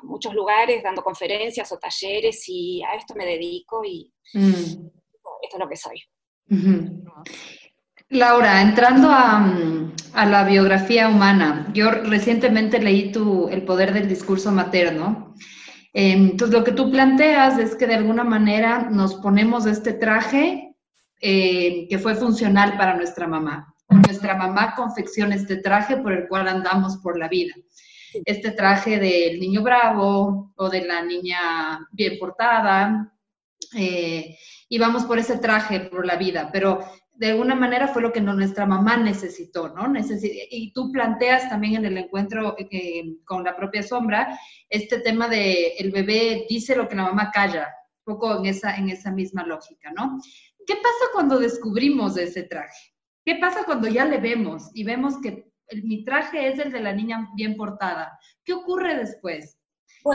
muchos 0.02 0.34
lugares 0.34 0.82
dando 0.82 1.02
conferencias 1.02 1.70
o 1.72 1.78
talleres 1.78 2.44
y 2.48 2.82
a 2.82 2.94
esto 2.94 3.14
me 3.14 3.26
dedico 3.26 3.84
y, 3.84 4.12
mm 4.32 5.03
esto 5.44 5.56
es 5.56 5.60
lo 5.60 5.68
que 5.68 5.76
soy. 5.76 6.02
Laura, 8.10 8.60
entrando 8.60 9.08
a, 9.10 10.26
la 10.26 10.44
biografía 10.44 11.08
humana, 11.08 11.68
yo 11.74 11.90
recientemente 11.90 12.80
leí 12.80 13.10
tu 13.10 13.48
El 13.48 13.62
poder 13.62 13.92
del 13.92 14.08
discurso 14.08 14.52
materno. 14.52 15.34
Entonces, 15.92 16.56
lo 16.56 16.64
que 16.64 16.72
tú 16.72 16.90
planteas 16.90 17.58
es 17.58 17.74
que 17.76 17.86
de 17.86 17.94
alguna 17.94 18.24
manera 18.24 18.88
nos 18.90 19.14
ponemos 19.16 19.66
este 19.66 19.92
traje 19.92 20.74
eh, 21.20 21.86
que 21.88 21.98
fue 21.98 22.14
funcional 22.14 22.76
para 22.76 22.96
nuestra 22.96 23.26
mamá. 23.26 23.74
Nuestra 23.88 24.36
mamá 24.36 24.74
confecciona 24.74 25.34
este 25.34 25.56
traje 25.56 25.96
por 25.96 26.12
el 26.12 26.28
cual 26.28 26.48
andamos 26.48 26.98
por 26.98 27.18
la 27.18 27.28
vida. 27.28 27.54
Este 28.24 28.52
traje 28.52 28.98
del 28.98 29.40
niño 29.40 29.62
bravo 29.62 30.52
o 30.56 30.68
de 30.68 30.84
la 30.84 31.02
niña 31.02 31.88
bien 31.92 32.18
portada, 32.18 33.12
eh, 33.76 34.36
y 34.74 34.78
vamos 34.78 35.04
por 35.04 35.20
ese 35.20 35.38
traje 35.38 35.78
por 35.78 36.04
la 36.04 36.16
vida, 36.16 36.50
pero 36.52 36.80
de 37.12 37.30
alguna 37.30 37.54
manera 37.54 37.86
fue 37.86 38.02
lo 38.02 38.12
que 38.12 38.20
nuestra 38.20 38.66
mamá 38.66 38.96
necesitó, 38.96 39.68
¿no? 39.68 39.84
y 39.96 40.72
tú 40.72 40.90
planteas 40.90 41.48
también 41.48 41.76
en 41.76 41.84
el 41.84 41.96
encuentro 41.96 42.56
eh, 42.58 43.04
con 43.24 43.44
la 43.44 43.54
propia 43.54 43.84
sombra 43.84 44.36
este 44.68 44.98
tema 44.98 45.28
de 45.28 45.76
el 45.78 45.92
bebé 45.92 46.46
dice 46.48 46.74
lo 46.74 46.88
que 46.88 46.96
la 46.96 47.04
mamá 47.04 47.30
calla, 47.30 47.68
un 48.04 48.14
poco 48.14 48.36
en 48.40 48.46
esa, 48.46 48.74
en 48.74 48.88
esa 48.88 49.12
misma 49.12 49.46
lógica, 49.46 49.92
¿no? 49.92 50.18
¿Qué 50.66 50.74
pasa 50.74 51.12
cuando 51.12 51.38
descubrimos 51.38 52.16
ese 52.16 52.42
traje? 52.42 52.94
¿Qué 53.24 53.36
pasa 53.36 53.62
cuando 53.64 53.86
ya 53.86 54.04
le 54.04 54.18
vemos 54.18 54.72
y 54.74 54.82
vemos 54.82 55.20
que 55.22 55.52
mi 55.84 56.04
traje 56.04 56.48
es 56.48 56.58
el 56.58 56.72
de 56.72 56.80
la 56.80 56.92
niña 56.92 57.28
bien 57.36 57.54
portada? 57.56 58.18
¿Qué 58.44 58.54
ocurre 58.54 58.96
después? 58.96 59.56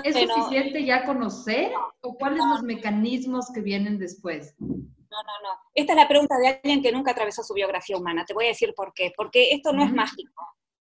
¿Es 0.03 0.15
suficiente 0.15 0.85
ya 0.85 1.05
conocer 1.05 1.71
o 2.01 2.15
cuáles 2.15 2.39
son 2.39 2.51
los 2.51 2.63
mecanismos 2.63 3.51
que 3.53 3.61
vienen 3.61 3.97
después? 3.97 4.55
No, 4.59 5.17
no, 5.23 5.33
no. 5.41 5.59
Esta 5.73 5.93
es 5.93 5.97
la 5.97 6.07
pregunta 6.07 6.37
de 6.37 6.47
alguien 6.47 6.83
que 6.83 6.91
nunca 6.91 7.11
atravesó 7.11 7.43
su 7.43 7.53
biografía 7.55 7.97
humana. 7.97 8.23
Te 8.25 8.33
voy 8.33 8.45
a 8.45 8.49
decir 8.49 8.73
por 8.75 8.93
qué. 8.93 9.11
Porque 9.15 9.51
esto 9.51 9.73
no 9.73 9.83
es 9.83 9.91
mágico. 9.91 10.45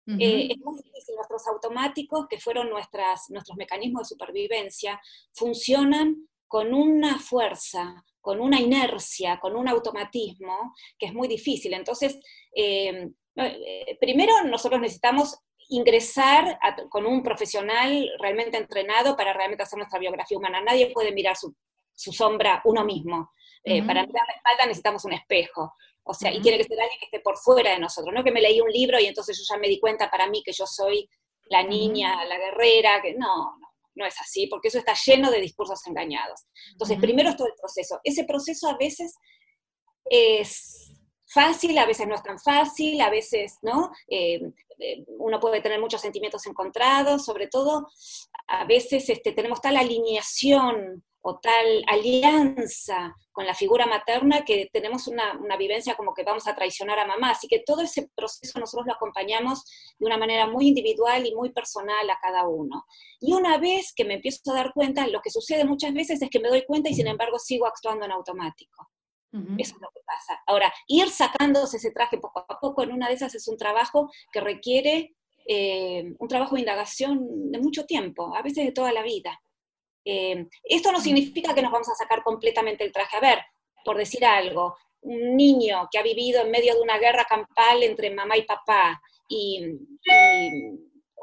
Eh, 0.08 0.48
es 0.52 0.58
muy 0.60 0.82
difícil. 0.82 1.16
Nuestros 1.16 1.48
automáticos, 1.48 2.28
que 2.30 2.40
fueron 2.40 2.70
nuestras, 2.70 3.30
nuestros 3.30 3.58
mecanismos 3.58 4.04
de 4.04 4.16
supervivencia, 4.16 5.02
funcionan 5.34 6.28
con 6.48 6.74
una 6.74 7.20
fuerza, 7.20 8.06
con 8.22 8.40
una 8.40 8.60
inercia, 8.62 9.40
con 9.40 9.56
un 9.56 9.68
automatismo, 9.68 10.74
que 10.98 11.08
es 11.08 11.14
muy 11.14 11.28
difícil. 11.28 11.74
Entonces, 11.74 12.18
eh, 12.56 13.10
eh, 13.36 13.98
primero 14.00 14.44
nosotros 14.46 14.80
necesitamos 14.80 15.38
ingresar 15.70 16.60
con 16.90 17.06
un 17.06 17.24
profesional 17.24 18.10
realmente 18.20 18.58
entrenado 18.58 19.16
para 19.16 19.34
realmente 19.34 19.64
hacer 19.64 19.78
nuestra 19.78 20.00
biografía 20.00 20.38
humana. 20.38 20.62
Nadie 20.62 20.92
puede 20.92 21.12
mirar 21.12 21.36
su, 21.36 21.56
sombra 21.94 22.62
uno 22.66 22.84
mismo. 22.84 23.32
Eh, 23.64 23.82
para 23.82 24.06
mirar 24.06 24.24
la 24.28 24.36
espalda 24.36 24.66
necesitamos 24.66 25.06
un 25.06 25.14
espejo. 25.14 25.74
O 26.04 26.14
sea, 26.14 26.32
y 26.32 26.40
tiene 26.40 26.60
que 26.60 26.66
ser 26.66 26.80
alguien 26.80 27.00
que 27.00 27.06
esté 27.06 27.20
por 27.20 27.38
fuera 27.38 27.72
de 27.72 27.80
nosotros. 27.80 28.14
No 28.14 28.24
que 28.24 28.32
me 28.32 28.42
leí 28.42 28.62
un 28.62 28.70
libro 28.70 29.00
y 29.00 29.08
entonces 29.08 29.38
yo 29.38 29.44
ya 29.56 29.60
me 29.60 29.68
di 29.68 29.80
cuenta 29.80 30.10
para 30.10 30.30
mí 30.30 30.44
que 30.44 30.52
yo 30.52 30.68
soy 30.68 31.10
la 31.46 31.64
niña, 31.64 32.24
la 32.26 32.38
guerrera, 32.38 33.02
que 33.02 33.16
no, 33.16 33.58
no, 33.58 33.68
no 33.96 34.06
es 34.06 34.20
así, 34.20 34.48
porque 34.48 34.68
eso 34.68 34.78
está 34.78 34.94
lleno 35.06 35.32
de 35.32 35.42
discursos 35.42 35.86
engañados. 35.88 36.46
Entonces, 36.72 37.00
primero 37.00 37.30
es 37.30 37.38
todo 37.38 37.48
el 37.48 37.56
proceso. 37.60 38.00
Ese 38.04 38.24
proceso 38.24 38.70
a 38.70 38.78
veces 38.78 39.16
es 40.10 40.95
fácil, 41.36 41.78
a 41.78 41.86
veces 41.86 42.08
no 42.08 42.16
es 42.16 42.24
tan 42.24 42.40
fácil, 42.40 43.02
a 43.02 43.10
veces, 43.10 43.60
¿no? 43.62 43.92
Eh, 44.08 44.42
eh, 44.80 45.06
uno 45.20 45.40
puede 45.40 45.62
tener 45.62 45.80
muchos 45.82 46.02
sentimientos 46.02 46.48
encontrados, 46.48 47.26
sobre 47.26 47.48
todo 47.48 47.88
a 48.48 48.64
veces 48.66 49.10
este, 49.10 49.34
tenemos 49.34 49.62
tal 49.62 49.76
alineación 49.76 51.04
o 51.22 51.40
tal 51.40 51.84
alianza 51.88 53.16
con 53.32 53.46
la 53.46 53.54
figura 53.54 53.86
materna 53.86 54.46
que 54.46 54.70
tenemos 54.72 55.08
una, 55.08 55.38
una, 55.40 55.58
vivencia 55.58 55.96
como 55.96 56.14
que 56.14 56.24
vamos 56.24 56.48
a 56.48 56.56
traicionar 56.56 57.00
a 57.00 57.08
mamá. 57.08 57.32
Así 57.32 57.48
que 57.48 57.64
todo 57.66 57.82
ese 57.82 58.10
proceso 58.16 58.60
nosotros 58.60 58.86
lo 58.88 58.94
acompañamos 58.94 59.66
de 60.00 60.06
una 60.06 60.18
manera 60.18 60.48
muy 60.48 60.68
individual 60.68 61.26
y 61.26 61.36
muy 61.36 61.52
personal 61.52 62.10
a 62.10 62.20
cada 62.22 62.48
uno. 62.48 62.86
Y 63.20 63.34
una 63.34 63.58
vez 63.58 63.92
que 63.94 64.06
me 64.06 64.14
empiezo 64.16 64.52
a 64.52 64.56
dar 64.56 64.72
cuenta, 64.74 65.08
lo 65.08 65.22
que 65.22 65.32
sucede 65.32 65.66
muchas 65.66 65.94
veces 65.94 66.22
es 66.22 66.30
que 66.30 66.40
me 66.40 66.50
doy 66.50 66.64
cuenta 66.66 66.90
y 66.90 66.94
sin 66.94 67.08
embargo 67.08 67.40
sigo 67.40 67.66
actuando 67.66 68.06
en 68.06 68.12
automático. 68.12 68.88
Eso 69.58 69.76
es 69.76 69.82
lo 69.82 69.90
que 69.94 70.02
pasa. 70.06 70.42
Ahora, 70.46 70.74
ir 70.88 71.10
sacándose 71.10 71.78
ese 71.78 71.92
traje 71.92 72.18
poco 72.18 72.46
a 72.48 72.60
poco 72.60 72.84
en 72.84 72.92
una 72.92 73.08
de 73.08 73.16
esas 73.16 73.36
es 73.36 73.48
un 73.48 73.58
trabajo 73.58 74.10
que 74.32 74.40
requiere 74.40 75.16
eh, 75.48 76.14
un 76.18 76.28
trabajo 76.28 76.56
de 76.56 76.62
indagación 76.62 77.52
de 77.52 77.60
mucho 77.60 77.86
tiempo, 77.86 78.36
a 78.36 78.42
veces 78.42 78.66
de 78.66 78.72
toda 78.72 78.92
la 78.92 79.04
vida. 79.04 79.40
Eh, 80.04 80.48
esto 80.64 80.92
no 80.92 81.00
significa 81.00 81.54
que 81.54 81.62
nos 81.62 81.72
vamos 81.72 81.90
a 81.90 81.96
sacar 81.96 82.24
completamente 82.24 82.84
el 82.84 82.92
traje. 82.92 83.18
A 83.18 83.20
ver, 83.20 83.40
por 83.84 83.98
decir 83.98 84.26
algo, 84.26 84.76
un 85.02 85.36
niño 85.36 85.88
que 85.92 86.00
ha 86.00 86.04
vivido 86.04 86.42
en 86.42 86.52
medio 86.52 86.74
de 86.74 86.82
una 86.82 86.98
guerra 86.98 87.26
campal 87.26 87.84
entre 87.84 88.10
mamá 88.10 88.38
y 88.38 88.44
papá 88.44 89.02
y 89.28 89.62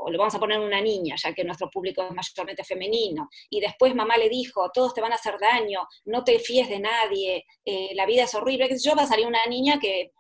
o 0.05 0.11
le 0.11 0.19
vamos 0.19 0.35
a 0.35 0.39
poner 0.39 0.59
una 0.59 0.81
niña, 0.81 1.17
ya 1.17 1.33
que 1.33 1.45
nuestro 1.45 1.71
público 1.71 2.03
es 2.03 2.13
mayormente 2.13 2.65
femenino, 2.65 3.29
y 3.51 3.61
después 3.61 3.95
mamá 3.95 4.17
le 4.17 4.29
dijo, 4.29 4.71
todos 4.73 4.95
te 4.95 5.01
van 5.01 5.13
a 5.13 5.17
hacer 5.17 5.39
daño, 5.39 5.87
no 6.07 6.25
te 6.25 6.39
fíes 6.39 6.69
de 6.69 6.81
nadie, 6.81 7.45
eh, 7.65 7.95
la 7.95 8.07
vida 8.07 8.25
es 8.25 8.35
horrible, 8.35 8.69
yo 8.83 8.95
va 8.95 9.03
a 9.03 9.07
salir 9.07 9.27
una 9.27 9.45
niña 9.47 9.79
que 9.79 10.13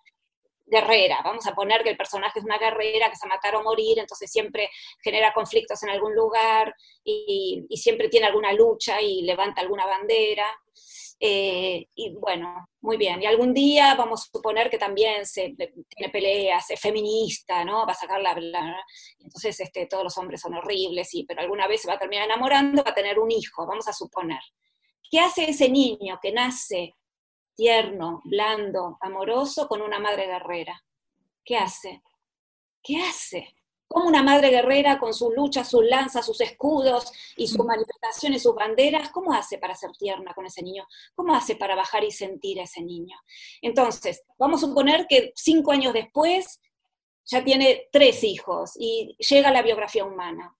guerrera, 0.64 1.20
vamos 1.22 1.46
a 1.46 1.54
poner 1.54 1.82
que 1.82 1.90
el 1.90 1.96
personaje 1.96 2.38
es 2.38 2.44
una 2.44 2.58
guerrera 2.58 3.10
que 3.10 3.16
se 3.16 3.26
matar 3.26 3.56
o 3.56 3.62
morir, 3.62 3.98
entonces 3.98 4.30
siempre 4.30 4.70
genera 5.02 5.34
conflictos 5.34 5.82
en 5.82 5.90
algún 5.90 6.14
lugar 6.14 6.74
y 7.04 7.66
siempre 7.76 8.08
tiene 8.08 8.26
alguna 8.26 8.52
lucha 8.52 9.02
y 9.02 9.22
levanta 9.22 9.60
alguna 9.60 9.84
bandera. 9.84 10.46
Eh, 11.24 11.86
y 11.94 12.16
bueno, 12.16 12.66
muy 12.80 12.96
bien. 12.96 13.22
Y 13.22 13.26
algún 13.26 13.54
día 13.54 13.94
vamos 13.94 14.22
a 14.22 14.30
suponer 14.32 14.68
que 14.68 14.76
también 14.76 15.24
se, 15.24 15.54
tiene 15.54 16.12
peleas, 16.12 16.68
es 16.68 16.80
feminista, 16.80 17.64
¿no? 17.64 17.86
Va 17.86 17.92
a 17.92 17.94
sacar 17.94 18.20
la... 18.20 18.34
entonces 19.20 19.60
este, 19.60 19.86
todos 19.86 20.02
los 20.02 20.18
hombres 20.18 20.40
son 20.40 20.54
horribles, 20.54 21.10
sí, 21.10 21.24
pero 21.26 21.40
alguna 21.40 21.68
vez 21.68 21.82
se 21.82 21.86
va 21.86 21.94
a 21.94 21.98
terminar 22.00 22.24
enamorando, 22.24 22.82
va 22.82 22.90
a 22.90 22.94
tener 22.94 23.20
un 23.20 23.30
hijo, 23.30 23.64
vamos 23.68 23.86
a 23.86 23.92
suponer. 23.92 24.40
¿Qué 25.08 25.20
hace 25.20 25.48
ese 25.48 25.68
niño 25.68 26.18
que 26.20 26.32
nace 26.32 26.96
tierno, 27.54 28.20
blando, 28.24 28.98
amoroso 29.00 29.68
con 29.68 29.80
una 29.80 30.00
madre 30.00 30.26
guerrera? 30.26 30.84
¿Qué 31.44 31.56
hace? 31.56 32.02
¿Qué 32.82 33.00
hace? 33.00 33.54
Como 33.92 34.08
una 34.08 34.22
madre 34.22 34.50
guerrera 34.50 34.98
con 34.98 35.12
sus 35.12 35.34
luchas, 35.34 35.68
sus 35.68 35.84
lanzas, 35.84 36.24
sus 36.24 36.40
escudos 36.40 37.12
y 37.36 37.46
sus 37.46 37.64
mm. 37.64 37.66
manifestaciones, 37.66 38.42
sus 38.42 38.54
banderas, 38.54 39.10
¿cómo 39.10 39.32
hace 39.32 39.58
para 39.58 39.74
ser 39.74 39.92
tierna 39.92 40.34
con 40.34 40.46
ese 40.46 40.62
niño? 40.62 40.86
¿Cómo 41.14 41.34
hace 41.34 41.56
para 41.56 41.74
bajar 41.74 42.04
y 42.04 42.10
sentir 42.10 42.60
a 42.60 42.64
ese 42.64 42.82
niño? 42.82 43.16
Entonces, 43.60 44.22
vamos 44.38 44.62
a 44.62 44.66
suponer 44.66 45.06
que 45.08 45.32
cinco 45.34 45.72
años 45.72 45.92
después 45.92 46.60
ya 47.24 47.44
tiene 47.44 47.88
tres 47.92 48.24
hijos 48.24 48.72
y 48.78 49.16
llega 49.18 49.52
la 49.52 49.62
biografía 49.62 50.04
humana, 50.04 50.56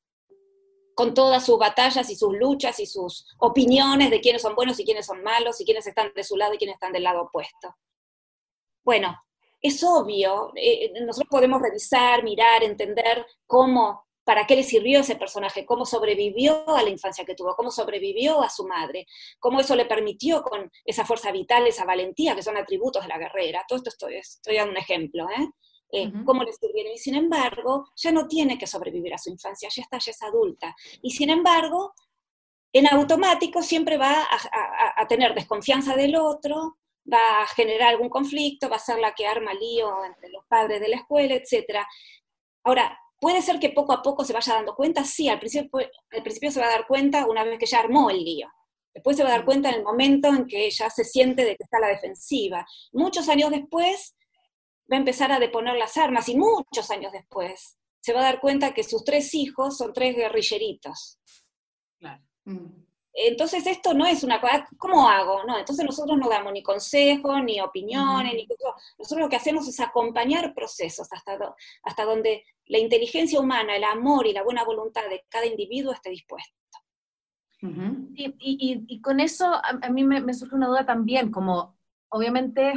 con 0.95 1.15
todas 1.15 1.45
sus 1.45 1.59
batallas 1.59 2.11
y 2.11 2.17
sus 2.17 2.35
luchas 2.35 2.79
y 2.81 2.87
sus 2.87 3.27
opiniones 3.39 4.11
de 4.11 4.21
quiénes 4.21 4.43
son 4.43 4.55
buenos 4.55 4.79
y 4.79 4.85
quiénes 4.85 5.07
son 5.07 5.23
malos 5.23 5.61
y 5.61 5.65
quiénes 5.65 5.87
están 5.87 6.13
de 6.15 6.25
su 6.25 6.37
lado 6.37 6.55
y 6.55 6.59
quiénes 6.59 6.75
están 6.75 6.93
del 6.93 7.05
lado 7.05 7.23
opuesto. 7.23 7.77
Bueno, 8.85 9.17
es 9.63 9.83
obvio, 9.85 10.53
eh, 10.57 10.93
nosotros 11.07 11.29
podemos 11.31 11.63
revisar, 11.63 12.25
mirar, 12.25 12.65
entender 12.65 13.25
cómo, 13.47 14.09
para 14.25 14.45
qué 14.45 14.57
le 14.57 14.65
sirvió 14.65 15.01
ese 15.01 15.15
personaje, 15.15 15.65
cómo 15.65 15.87
sobrevivió 15.87 16.69
a 16.69 16.83
la 16.83 16.91
infancia 16.91 17.25
que 17.25 17.37
tuvo, 17.37 17.55
cómo 17.55 17.71
sobrevivió 17.71 18.43
a 18.43 18.51
su 18.51 18.67
madre, 18.67 19.07
cómo 19.39 19.61
eso 19.61 19.77
le 19.77 19.87
permitió 19.87 20.43
con 20.43 20.69
esa 20.85 21.05
fuerza 21.05 21.31
vital, 21.31 21.65
esa 21.67 21.85
valentía, 21.85 22.35
que 22.35 22.43
son 22.43 22.57
atributos 22.57 23.03
de 23.03 23.09
la 23.09 23.19
guerrera. 23.19 23.65
Todo 23.69 23.77
esto 23.77 23.91
estoy, 23.91 24.17
estoy 24.17 24.57
dando 24.57 24.73
un 24.73 24.79
ejemplo, 24.79 25.29
¿eh? 25.31 25.49
Eh, 25.95 26.11
cómo 26.25 26.43
le 26.43 26.53
sirvieron. 26.55 26.93
Y 26.93 26.99
sin 26.99 27.15
embargo, 27.15 27.85
ya 27.95 28.11
no 28.11 28.27
tiene 28.27 28.59
que 28.59 28.67
sobrevivir 28.67 29.13
a 29.15 29.19
su 29.19 29.31
infancia, 29.31 29.69
ya 29.71 29.83
está, 29.83 29.99
ya 29.99 30.11
es 30.11 30.23
adulta. 30.23 30.75
Y 31.03 31.11
sin 31.11 31.29
embargo, 31.29 31.93
en 32.73 32.87
automático 32.87 33.63
siempre 33.63 33.99
va 33.99 34.27
a 34.97 35.07
tener 35.07 35.35
desconfianza 35.35 35.95
del 35.95 36.17
otro, 36.17 36.79
va 37.11 37.43
a 37.43 37.47
generar 37.49 37.91
algún 37.91 38.09
conflicto, 38.09 38.69
va 38.69 38.77
a 38.77 38.81
ser 38.81 38.99
la 38.99 39.15
que 39.15 39.27
arma 39.27 39.55
lío 39.55 40.05
entre 40.05 40.31
los 40.31 40.45
padres 40.47 40.81
de 40.81 40.89
la 40.89 40.97
escuela, 40.97 41.35
etc. 41.35 41.79
Ahora, 42.65 42.99
¿puede 43.21 43.43
ser 43.43 43.59
que 43.59 43.71
poco 43.71 43.93
a 43.93 44.03
poco 44.03 44.25
se 44.25 44.33
vaya 44.33 44.55
dando 44.55 44.75
cuenta? 44.75 45.05
Sí, 45.05 45.29
al 45.29 45.39
principio, 45.39 45.71
al 46.11 46.23
principio 46.23 46.51
se 46.51 46.61
va 46.61 46.67
a 46.67 46.71
dar 46.71 46.87
cuenta 46.87 47.27
una 47.27 47.45
vez 47.45 47.59
que 47.59 47.67
ya 47.67 47.81
armó 47.81 48.11
el 48.11 48.25
lío. 48.25 48.49
Después 48.95 49.17
se 49.17 49.23
va 49.23 49.31
a 49.31 49.33
dar 49.33 49.45
cuenta 49.45 49.71
en 49.71 49.77
el 49.77 49.83
momento 49.83 50.29
en 50.29 50.47
que 50.47 50.71
ya 50.71 50.91
se 50.91 51.05
siente 51.05 51.45
de 51.45 51.57
que 51.57 51.65
está 51.65 51.79
a 51.79 51.81
la 51.81 51.89
defensiva. 51.89 52.67
Muchos 52.93 53.29
años 53.29 53.51
después 53.51 54.15
va 54.91 54.97
a 54.97 55.01
empezar 55.01 55.33
a 55.33 55.39
deponer 55.39 55.77
las 55.77 55.97
armas 55.97 56.29
y 56.29 56.37
muchos 56.37 56.91
años 56.91 57.13
después 57.13 57.79
se 58.01 58.13
va 58.13 58.21
a 58.21 58.25
dar 58.25 58.41
cuenta 58.41 58.75
que 58.75 58.85
sus 58.85 59.05
tres 59.05 59.35
hijos 59.35 59.79
son 59.79 59.93
tres 59.93 60.17
guerrilleritos. 60.17 61.19
Claro. 61.99 62.23
Mm. 62.45 62.85
Entonces 63.15 63.67
esto 63.67 63.93
no 63.93 64.07
es 64.07 64.25
una 64.25 64.41
cosa, 64.41 64.67
¿cómo 64.79 65.09
hago? 65.09 65.45
No, 65.45 65.59
entonces 65.59 65.85
nosotros 65.85 66.17
no 66.17 66.29
damos 66.29 66.53
ni 66.53 66.63
consejos, 66.63 67.43
ni 67.45 67.61
opiniones, 67.61 68.33
ni 68.35 68.49
nosotros 68.99 69.21
lo 69.21 69.29
que 69.29 69.37
hacemos 69.37 69.69
es 69.69 69.81
acompañar 69.81 70.55
procesos 70.55 71.09
hasta, 71.13 71.55
hasta 71.83 72.05
donde 72.05 72.45
la 72.67 72.79
inteligencia 72.79 73.39
humana, 73.39 73.77
el 73.77 73.85
amor 73.85 74.27
y 74.27 74.33
la 74.33 74.43
buena 74.43 74.65
voluntad 74.65 75.03
de 75.11 75.25
cada 75.29 75.45
individuo 75.45 75.93
esté 75.93 76.11
dispuesto. 76.11 76.57
y, 77.61 79.01
con 79.03 79.21
eso 79.21 79.53
a, 79.63 79.91
mí 79.91 80.05
me, 80.05 80.21
me 80.21 80.33
surge 80.33 80.55
una 80.55 80.69
duda 80.69 80.87
también, 80.87 81.31
como 81.31 81.77
obviamente 82.09 82.73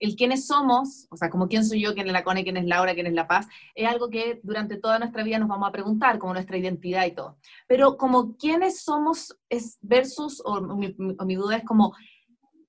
el 0.00 0.16
quiénes 0.16 0.46
somos, 0.46 1.06
o 1.10 1.16
sea, 1.16 1.30
como 1.30 1.48
quién 1.48 1.64
soy 1.64 1.80
yo, 1.80 1.94
quién 1.94 2.06
es 2.06 2.12
la 2.12 2.24
Cone, 2.24 2.44
quién 2.44 2.56
es 2.56 2.66
Laura, 2.66 2.94
quién 2.94 3.06
es 3.06 3.14
La 3.14 3.26
Paz, 3.26 3.48
es 3.74 3.88
algo 3.88 4.08
que 4.08 4.40
durante 4.42 4.76
toda 4.76 4.98
nuestra 4.98 5.22
vida 5.22 5.38
nos 5.38 5.48
vamos 5.48 5.68
a 5.68 5.72
preguntar, 5.72 6.18
como 6.18 6.34
nuestra 6.34 6.56
identidad 6.56 7.06
y 7.06 7.12
todo. 7.12 7.38
Pero 7.66 7.96
como 7.96 8.36
quiénes 8.36 8.82
somos 8.82 9.36
es 9.48 9.78
versus, 9.80 10.42
o 10.44 10.60
mi, 10.60 11.34
duda 11.34 11.56
es 11.56 11.64
como, 11.64 11.94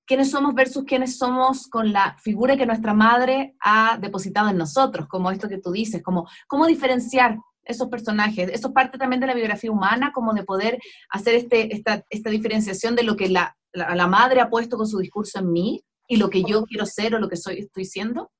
quiénes 0.06 0.30
somos 0.30 0.54
versus 0.54 0.84
quiénes 0.84 1.18
somos 1.18 1.68
con 1.68 1.92
la 1.92 2.16
figura 2.18 2.56
que 2.56 2.66
nuestra 2.66 2.94
madre 2.94 3.54
ha 3.60 3.96
depositado 3.98 4.48
en 4.48 4.56
nosotros, 4.56 5.06
como 5.06 5.30
esto 5.30 5.48
que 5.48 5.58
tú 5.58 5.70
dices, 5.70 6.02
como 6.02 6.28
cómo 6.48 6.66
diferenciar 6.66 7.38
esos 7.62 7.88
personajes. 7.88 8.50
Eso 8.52 8.68
es 8.68 8.74
parte 8.74 8.98
también 8.98 9.20
de 9.20 9.28
la 9.28 9.34
biografía 9.34 9.70
humana, 9.70 10.10
como 10.12 10.32
de 10.32 10.42
poder 10.42 10.80
hacer 11.10 11.36
este, 11.36 11.72
esta, 11.74 12.04
esta 12.10 12.30
diferenciación 12.30 12.96
de 12.96 13.04
lo 13.04 13.14
que 13.14 13.28
la, 13.28 13.56
la 13.72 14.08
madre 14.08 14.40
ha 14.40 14.50
puesto 14.50 14.76
con 14.76 14.88
su 14.88 14.98
discurso 14.98 15.38
en 15.38 15.52
mí 15.52 15.84
y 16.10 16.16
lo 16.16 16.28
que 16.28 16.42
yo 16.42 16.64
quiero 16.64 16.86
ser 16.86 17.14
o 17.14 17.20
lo 17.20 17.28
que 17.28 17.36
soy, 17.36 17.60
estoy 17.60 17.84
siendo? 17.84 18.32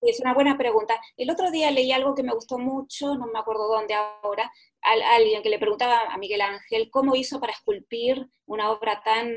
Es 0.00 0.20
una 0.20 0.32
buena 0.32 0.56
pregunta. 0.56 0.98
El 1.18 1.30
otro 1.30 1.50
día 1.50 1.70
leí 1.70 1.92
algo 1.92 2.14
que 2.14 2.22
me 2.22 2.32
gustó 2.32 2.58
mucho, 2.58 3.14
no 3.14 3.26
me 3.26 3.38
acuerdo 3.38 3.68
dónde 3.68 3.92
ahora, 3.92 4.50
a, 4.80 5.14
alguien 5.16 5.42
que 5.42 5.50
le 5.50 5.58
preguntaba 5.58 6.00
a 6.08 6.16
Miguel 6.16 6.40
Ángel 6.40 6.88
cómo 6.90 7.14
hizo 7.14 7.38
para 7.38 7.52
esculpir 7.52 8.26
una 8.46 8.70
obra 8.70 9.02
tan 9.04 9.28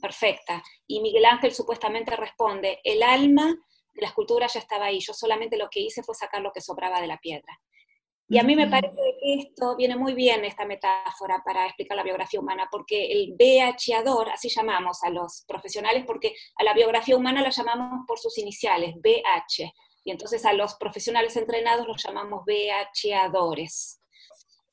perfecta. 0.00 0.62
Y 0.86 1.00
Miguel 1.00 1.24
Ángel 1.24 1.52
supuestamente 1.52 2.14
responde, 2.14 2.78
el 2.84 3.02
alma 3.02 3.46
de 3.92 4.02
la 4.02 4.06
escultura 4.06 4.46
ya 4.46 4.60
estaba 4.60 4.84
ahí, 4.86 5.00
yo 5.00 5.12
solamente 5.12 5.58
lo 5.58 5.68
que 5.68 5.80
hice 5.80 6.04
fue 6.04 6.14
sacar 6.14 6.40
lo 6.40 6.52
que 6.52 6.60
sobraba 6.60 7.00
de 7.00 7.08
la 7.08 7.18
piedra. 7.18 7.60
Y 8.32 8.38
a 8.38 8.44
mí 8.44 8.54
me 8.54 8.68
parece 8.68 8.94
que 9.20 9.34
esto 9.40 9.74
viene 9.74 9.96
muy 9.96 10.14
bien, 10.14 10.44
esta 10.44 10.64
metáfora, 10.64 11.42
para 11.44 11.66
explicar 11.66 11.96
la 11.96 12.04
biografía 12.04 12.38
humana, 12.38 12.68
porque 12.70 13.10
el 13.10 13.34
BHador, 13.36 14.30
así 14.30 14.48
llamamos 14.48 15.02
a 15.02 15.10
los 15.10 15.42
profesionales, 15.48 16.04
porque 16.06 16.36
a 16.54 16.62
la 16.62 16.72
biografía 16.72 17.16
humana 17.16 17.42
la 17.42 17.50
llamamos 17.50 18.06
por 18.06 18.20
sus 18.20 18.38
iniciales, 18.38 18.94
BH, 19.02 19.72
y 20.04 20.12
entonces 20.12 20.46
a 20.46 20.52
los 20.52 20.76
profesionales 20.76 21.36
entrenados 21.36 21.88
los 21.88 22.00
llamamos 22.00 22.44
BHadores. 22.46 24.00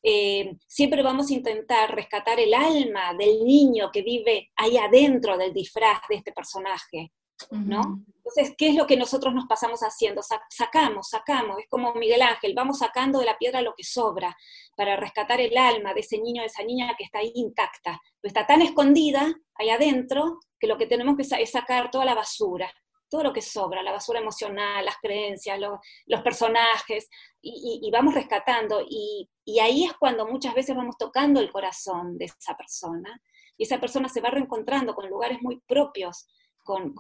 Eh, 0.03 0.55
siempre 0.67 1.01
vamos 1.01 1.31
a 1.31 1.33
intentar 1.33 1.95
rescatar 1.95 2.39
el 2.39 2.53
alma 2.53 3.15
del 3.15 3.43
niño 3.43 3.89
que 3.91 4.03
vive 4.03 4.51
ahí 4.55 4.77
adentro 4.77 5.35
del 5.35 5.51
disfraz 5.51 6.01
de 6.07 6.17
este 6.17 6.31
personaje, 6.31 7.11
¿no? 7.51 8.03
Entonces, 8.17 8.55
¿qué 8.57 8.69
es 8.69 8.75
lo 8.75 8.87
que 8.87 8.97
nosotros 8.97 9.33
nos 9.33 9.45
pasamos 9.45 9.81
haciendo? 9.81 10.21
Sacamos, 10.49 11.09
sacamos, 11.09 11.59
es 11.59 11.67
como 11.69 11.93
Miguel 11.93 12.21
Ángel, 12.21 12.53
vamos 12.55 12.79
sacando 12.79 13.19
de 13.19 13.25
la 13.25 13.37
piedra 13.37 13.61
lo 13.61 13.73
que 13.75 13.83
sobra 13.83 14.35
para 14.75 14.95
rescatar 14.97 15.39
el 15.39 15.57
alma 15.57 15.93
de 15.93 16.01
ese 16.01 16.17
niño, 16.17 16.41
de 16.41 16.47
esa 16.47 16.63
niña 16.63 16.93
que 16.97 17.05
está 17.05 17.19
ahí 17.19 17.31
intacta, 17.35 18.01
está 18.21 18.45
tan 18.45 18.61
escondida 18.61 19.33
ahí 19.55 19.69
adentro 19.69 20.39
que 20.59 20.67
lo 20.67 20.77
que 20.77 20.87
tenemos 20.87 21.15
que 21.15 21.23
es 21.41 21.51
sacar 21.51 21.89
toda 21.89 22.05
la 22.05 22.15
basura, 22.15 22.71
todo 23.09 23.23
lo 23.23 23.33
que 23.33 23.41
sobra, 23.41 23.83
la 23.83 23.91
basura 23.91 24.19
emocional, 24.19 24.83
las 24.83 24.97
creencias, 24.97 25.59
los 25.59 26.21
personajes, 26.21 27.09
y, 27.41 27.89
vamos 27.91 28.13
rescatando. 28.13 28.81
Y, 28.87 29.29
y 29.45 29.59
ahí 29.59 29.85
es 29.85 29.93
cuando 29.93 30.27
muchas 30.27 30.53
veces 30.53 30.75
vamos 30.75 30.97
tocando 30.97 31.39
el 31.39 31.51
corazón 31.51 32.17
de 32.17 32.25
esa 32.25 32.57
persona, 32.57 33.21
y 33.57 33.63
esa 33.63 33.79
persona 33.79 34.07
se 34.09 34.21
va 34.21 34.29
reencontrando 34.29 34.93
con 34.93 35.09
lugares 35.09 35.41
muy 35.41 35.61
propios, 35.67 36.27
con, 36.67 36.93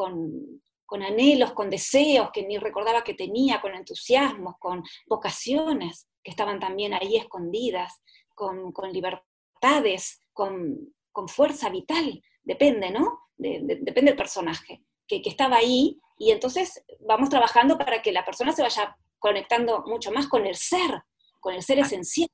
con 0.87 1.03
anhelos, 1.03 1.51
con 1.51 1.69
deseos 1.69 2.31
que 2.31 2.43
ni 2.47 2.57
recordaba 2.57 3.03
que 3.03 3.13
tenía, 3.13 3.59
con 3.59 3.75
entusiasmos, 3.75 4.55
con 4.57 4.83
vocaciones 5.05 6.07
que 6.23 6.31
estaban 6.31 6.59
también 6.59 6.93
ahí 6.93 7.17
escondidas, 7.17 8.01
con, 8.33 8.73
libertades, 8.91 10.21
con, 10.31 10.93
fuerza 11.27 11.69
vital, 11.69 12.21
depende, 12.41 12.89
¿no? 12.91 13.19
depende 13.35 14.11
del 14.11 14.15
personaje, 14.15 14.81
que, 15.07 15.21
estaba 15.25 15.57
ahí, 15.57 15.99
y 16.17 16.31
entonces 16.31 16.83
vamos 17.01 17.29
trabajando 17.29 17.77
para 17.77 18.01
que 18.01 18.11
la 18.11 18.23
persona 18.23 18.53
se 18.53 18.61
vaya 18.61 18.95
conectando 19.19 19.83
mucho 19.87 20.11
más 20.11 20.27
con 20.27 20.45
el 20.45 20.55
ser, 20.55 21.03
con 21.41 21.53
el 21.53 21.63
ser 21.63 21.79
esencial, 21.79 22.29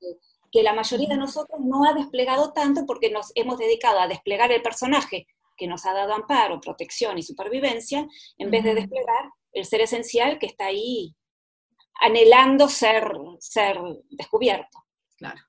que 0.52 0.62
la 0.62 0.74
mayoría 0.74 1.08
de 1.08 1.16
nosotros 1.16 1.60
no 1.60 1.84
ha 1.84 1.94
desplegado 1.94 2.52
tanto 2.52 2.86
porque 2.86 3.10
nos 3.10 3.32
hemos 3.34 3.58
dedicado 3.58 3.98
a 3.98 4.06
desplegar 4.06 4.52
el 4.52 4.62
personaje 4.62 5.26
que 5.56 5.66
nos 5.66 5.86
ha 5.86 5.92
dado 5.92 6.14
amparo, 6.14 6.60
protección 6.60 7.18
y 7.18 7.22
supervivencia, 7.22 8.06
en 8.38 8.50
vez 8.50 8.64
de 8.64 8.74
desplegar 8.74 9.30
el 9.52 9.64
ser 9.64 9.80
esencial 9.80 10.38
que 10.38 10.46
está 10.46 10.66
ahí 10.66 11.14
anhelando 12.00 12.68
ser, 12.68 13.12
ser 13.38 13.78
descubierto. 14.10 14.84
Claro. 15.16 15.40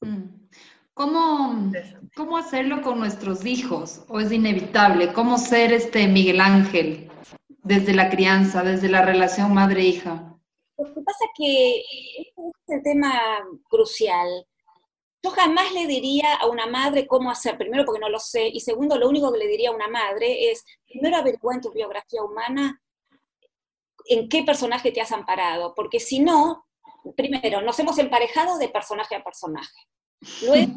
Mm. 0.00 0.48
¿Cómo, 0.94 1.72
¿Cómo 2.14 2.36
hacerlo 2.36 2.82
con 2.82 2.98
nuestros 2.98 3.46
hijos? 3.46 4.04
¿O 4.08 4.20
es 4.20 4.32
inevitable? 4.32 5.12
¿Cómo 5.12 5.38
ser 5.38 5.72
este 5.72 6.06
Miguel 6.08 6.40
Ángel 6.40 7.10
desde 7.62 7.94
la 7.94 8.10
crianza, 8.10 8.62
desde 8.62 8.88
la 8.88 9.02
relación 9.02 9.54
madre-hija? 9.54 10.36
Lo 10.76 10.94
que 10.94 11.00
pasa 11.00 11.24
es 11.24 11.30
que 11.36 11.78
este 11.78 12.50
es 12.66 12.76
el 12.76 12.82
tema 12.82 13.12
crucial. 13.68 14.28
Yo 15.22 15.30
jamás 15.30 15.72
le 15.72 15.86
diría 15.86 16.34
a 16.34 16.46
una 16.46 16.66
madre 16.66 17.06
cómo 17.06 17.30
hacer, 17.30 17.58
primero 17.58 17.84
porque 17.84 18.00
no 18.00 18.08
lo 18.08 18.18
sé, 18.18 18.48
y 18.48 18.60
segundo, 18.60 18.98
lo 18.98 19.08
único 19.08 19.30
que 19.32 19.38
le 19.38 19.46
diría 19.46 19.70
a 19.70 19.74
una 19.74 19.88
madre 19.88 20.50
es, 20.50 20.64
primero 20.86 21.16
averigua 21.16 21.54
en 21.54 21.60
tu 21.60 21.70
biografía 21.70 22.22
humana 22.22 22.80
en 24.06 24.28
qué 24.28 24.42
personaje 24.42 24.92
te 24.92 25.00
has 25.00 25.12
amparado, 25.12 25.74
porque 25.74 26.00
si 26.00 26.20
no, 26.20 26.66
primero, 27.16 27.60
nos 27.62 27.78
hemos 27.78 27.98
emparejado 27.98 28.58
de 28.58 28.68
personaje 28.68 29.14
a 29.14 29.22
personaje. 29.22 29.88
Luego, 30.42 30.72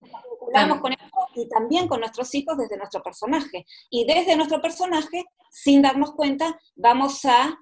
vinculamos 0.00 0.80
con 0.80 0.92
esto 0.92 1.28
y 1.34 1.48
también 1.48 1.88
con 1.88 2.00
nuestros 2.00 2.34
hijos 2.34 2.56
desde 2.58 2.76
nuestro 2.76 3.02
personaje. 3.02 3.64
Y 3.90 4.04
desde 4.04 4.36
nuestro 4.36 4.60
personaje, 4.60 5.24
sin 5.50 5.82
darnos 5.82 6.12
cuenta, 6.12 6.58
vamos 6.76 7.24
a 7.24 7.58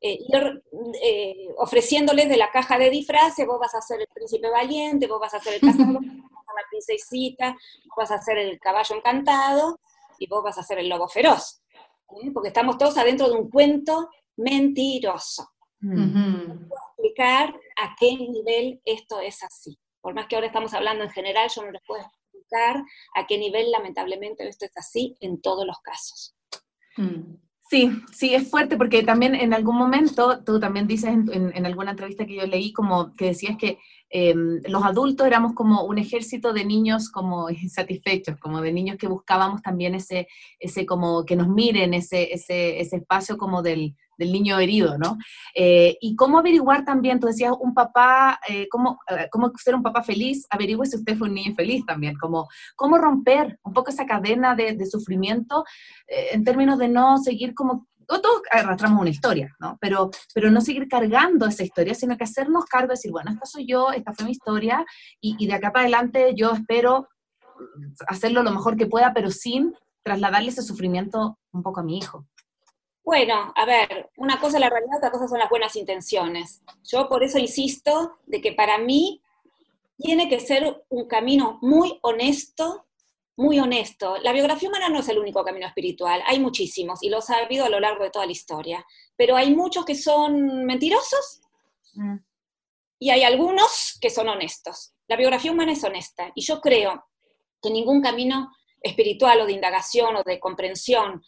eh, 0.00 0.18
ir 0.28 0.62
eh, 1.02 1.48
ofreciéndoles 1.56 2.28
de 2.28 2.36
la 2.36 2.50
caja 2.50 2.78
de 2.78 2.90
disfraces, 2.90 3.46
vos 3.46 3.58
vas 3.58 3.74
a 3.74 3.80
ser 3.80 4.00
el 4.00 4.08
príncipe 4.14 4.48
valiente, 4.48 5.06
vos 5.06 5.20
vas 5.20 5.34
a 5.34 5.40
ser 5.40 5.54
el 5.54 5.60
cazador, 5.72 6.02
la 6.02 6.68
princesita, 6.70 7.52
vos 7.52 7.96
vas 7.96 8.10
a 8.10 8.22
ser 8.22 8.38
el 8.38 8.58
caballo 8.58 8.96
encantado 8.96 9.80
y 10.18 10.26
vos 10.28 10.42
vas 10.42 10.58
a 10.58 10.62
ser 10.62 10.78
el 10.78 10.88
lobo 10.88 11.08
feroz. 11.08 11.62
¿eh? 12.22 12.30
Porque 12.32 12.48
estamos 12.48 12.78
todos 12.78 12.96
adentro 12.98 13.28
de 13.28 13.36
un 13.36 13.50
cuento 13.50 14.08
mentiroso. 14.36 15.50
No 15.80 16.66
puedo 16.68 16.82
explicar 16.88 17.54
a 17.80 17.94
qué 17.98 18.16
nivel 18.16 18.80
esto 18.84 19.20
es 19.20 19.44
así. 19.44 19.78
Por 20.00 20.14
más 20.14 20.26
que 20.26 20.34
ahora 20.34 20.48
estamos 20.48 20.74
hablando 20.74 21.04
en 21.04 21.10
general, 21.10 21.48
yo 21.54 21.62
no 21.62 21.70
les 21.70 21.82
puedo 21.86 22.02
explicar 22.02 22.82
a 23.14 23.26
qué 23.26 23.38
nivel 23.38 23.70
lamentablemente 23.70 24.48
esto 24.48 24.64
es 24.64 24.76
así 24.76 25.16
en 25.20 25.40
todos 25.40 25.64
los 25.64 25.78
casos. 25.78 26.34
Mm. 26.96 27.36
Sí, 27.70 27.90
sí, 28.12 28.34
es 28.34 28.48
fuerte 28.48 28.78
porque 28.78 29.02
también 29.02 29.34
en 29.34 29.52
algún 29.52 29.76
momento, 29.76 30.42
tú 30.42 30.58
también 30.58 30.86
dices 30.86 31.10
en, 31.10 31.66
alguna 31.66 31.90
entrevista 31.90 32.24
que 32.24 32.36
yo 32.36 32.46
leí, 32.46 32.72
como 32.72 33.14
que 33.14 33.26
decías 33.26 33.58
que 33.58 33.78
em, 34.08 34.62
los 34.66 34.82
adultos 34.84 35.26
éramos 35.26 35.52
como 35.52 35.84
un 35.84 35.98
ejército 35.98 36.54
de 36.54 36.64
niños 36.64 37.10
como 37.10 37.50
insatisfechos, 37.50 38.38
como 38.38 38.62
de 38.62 38.72
niños 38.72 38.96
que 38.96 39.06
buscábamos 39.06 39.60
también 39.60 39.94
ese, 39.94 40.28
ese 40.58 40.86
como 40.86 41.26
que 41.26 41.36
nos 41.36 41.48
miren, 41.48 41.92
ese, 41.92 42.32
ese, 42.32 42.80
ese 42.80 42.96
espacio 42.96 43.36
como 43.36 43.60
del, 43.60 43.94
del 44.18 44.32
niño 44.32 44.58
herido, 44.58 44.98
¿no? 44.98 45.16
Eh, 45.54 45.96
y 46.00 46.16
cómo 46.16 46.38
averiguar 46.38 46.84
también, 46.84 47.20
tú 47.20 47.28
decías, 47.28 47.52
un 47.58 47.72
papá, 47.72 48.38
eh, 48.48 48.68
cómo, 48.68 48.98
eh, 49.08 49.28
cómo, 49.30 49.52
ser 49.56 49.74
un 49.74 49.82
papá 49.82 50.02
feliz, 50.02 50.46
averigüe 50.50 50.84
si 50.86 50.96
usted 50.96 51.16
fue 51.16 51.28
un 51.28 51.34
niño 51.34 51.54
feliz 51.54 51.86
también, 51.86 52.16
como, 52.18 52.48
cómo 52.76 52.98
romper 52.98 53.58
un 53.62 53.72
poco 53.72 53.90
esa 53.90 54.06
cadena 54.06 54.54
de, 54.54 54.78
sufrimiento 54.88 55.64
en 56.06 56.44
términos 56.44 56.78
de 56.78 56.88
no 56.88 57.18
seguir 57.18 57.54
como 57.54 57.86
todos 58.06 58.40
arrastramos 58.50 59.02
una 59.02 59.10
historia, 59.10 59.54
¿no? 59.60 59.76
Pero, 59.82 60.10
pero 60.34 60.50
no 60.50 60.62
seguir 60.62 60.88
cargando 60.88 61.46
esa 61.46 61.62
historia, 61.62 61.94
sino 61.94 62.16
que 62.16 62.24
hacernos 62.24 62.64
cargo 62.64 62.88
de 62.88 62.94
decir, 62.94 63.10
bueno, 63.10 63.30
esta 63.30 63.44
soy 63.44 63.66
yo, 63.66 63.92
esta 63.92 64.14
fue 64.14 64.24
mi 64.24 64.30
historia, 64.30 64.84
y, 65.20 65.36
y, 65.38 65.46
de 65.46 65.52
acá 65.52 65.72
para 65.72 65.82
adelante 65.82 66.32
yo 66.34 66.52
espero 66.52 67.06
hacerlo 68.06 68.42
lo 68.42 68.50
mejor 68.50 68.76
que 68.76 68.86
pueda, 68.86 69.12
pero 69.12 69.30
sin 69.30 69.74
trasladarle 70.02 70.48
ese 70.48 70.62
sufrimiento 70.62 71.38
un 71.52 71.62
poco 71.62 71.80
a 71.80 71.82
mi 71.82 71.98
hijo. 71.98 72.26
Bueno, 73.08 73.54
a 73.56 73.64
ver, 73.64 74.10
una 74.18 74.38
cosa 74.38 74.58
es 74.58 74.60
la 74.60 74.68
realidad, 74.68 74.98
otra 74.98 75.10
cosa 75.10 75.26
son 75.26 75.38
las 75.38 75.48
buenas 75.48 75.74
intenciones. 75.76 76.60
Yo 76.84 77.08
por 77.08 77.24
eso 77.24 77.38
insisto 77.38 78.18
de 78.26 78.42
que 78.42 78.52
para 78.52 78.76
mí 78.76 79.22
tiene 79.96 80.28
que 80.28 80.38
ser 80.40 80.84
un 80.90 81.08
camino 81.08 81.58
muy 81.62 81.98
honesto, 82.02 82.84
muy 83.34 83.60
honesto. 83.60 84.18
La 84.18 84.34
biografía 84.34 84.68
humana 84.68 84.90
no 84.90 84.98
es 84.98 85.08
el 85.08 85.18
único 85.18 85.42
camino 85.42 85.66
espiritual, 85.66 86.22
hay 86.26 86.38
muchísimos 86.38 87.02
y 87.02 87.08
los 87.08 87.30
ha 87.30 87.38
habido 87.38 87.64
a 87.64 87.70
lo 87.70 87.80
largo 87.80 88.04
de 88.04 88.10
toda 88.10 88.26
la 88.26 88.32
historia, 88.32 88.84
pero 89.16 89.36
hay 89.36 89.56
muchos 89.56 89.86
que 89.86 89.94
son 89.94 90.66
mentirosos 90.66 91.40
mm. 91.94 92.16
y 92.98 93.08
hay 93.08 93.22
algunos 93.22 93.96
que 94.02 94.10
son 94.10 94.28
honestos. 94.28 94.92
La 95.06 95.16
biografía 95.16 95.50
humana 95.50 95.72
es 95.72 95.82
honesta 95.82 96.30
y 96.34 96.42
yo 96.42 96.60
creo 96.60 97.06
que 97.62 97.70
ningún 97.70 98.02
camino 98.02 98.50
espiritual 98.82 99.40
o 99.40 99.46
de 99.46 99.52
indagación 99.52 100.14
o 100.16 100.22
de 100.24 100.38
comprensión 100.38 101.22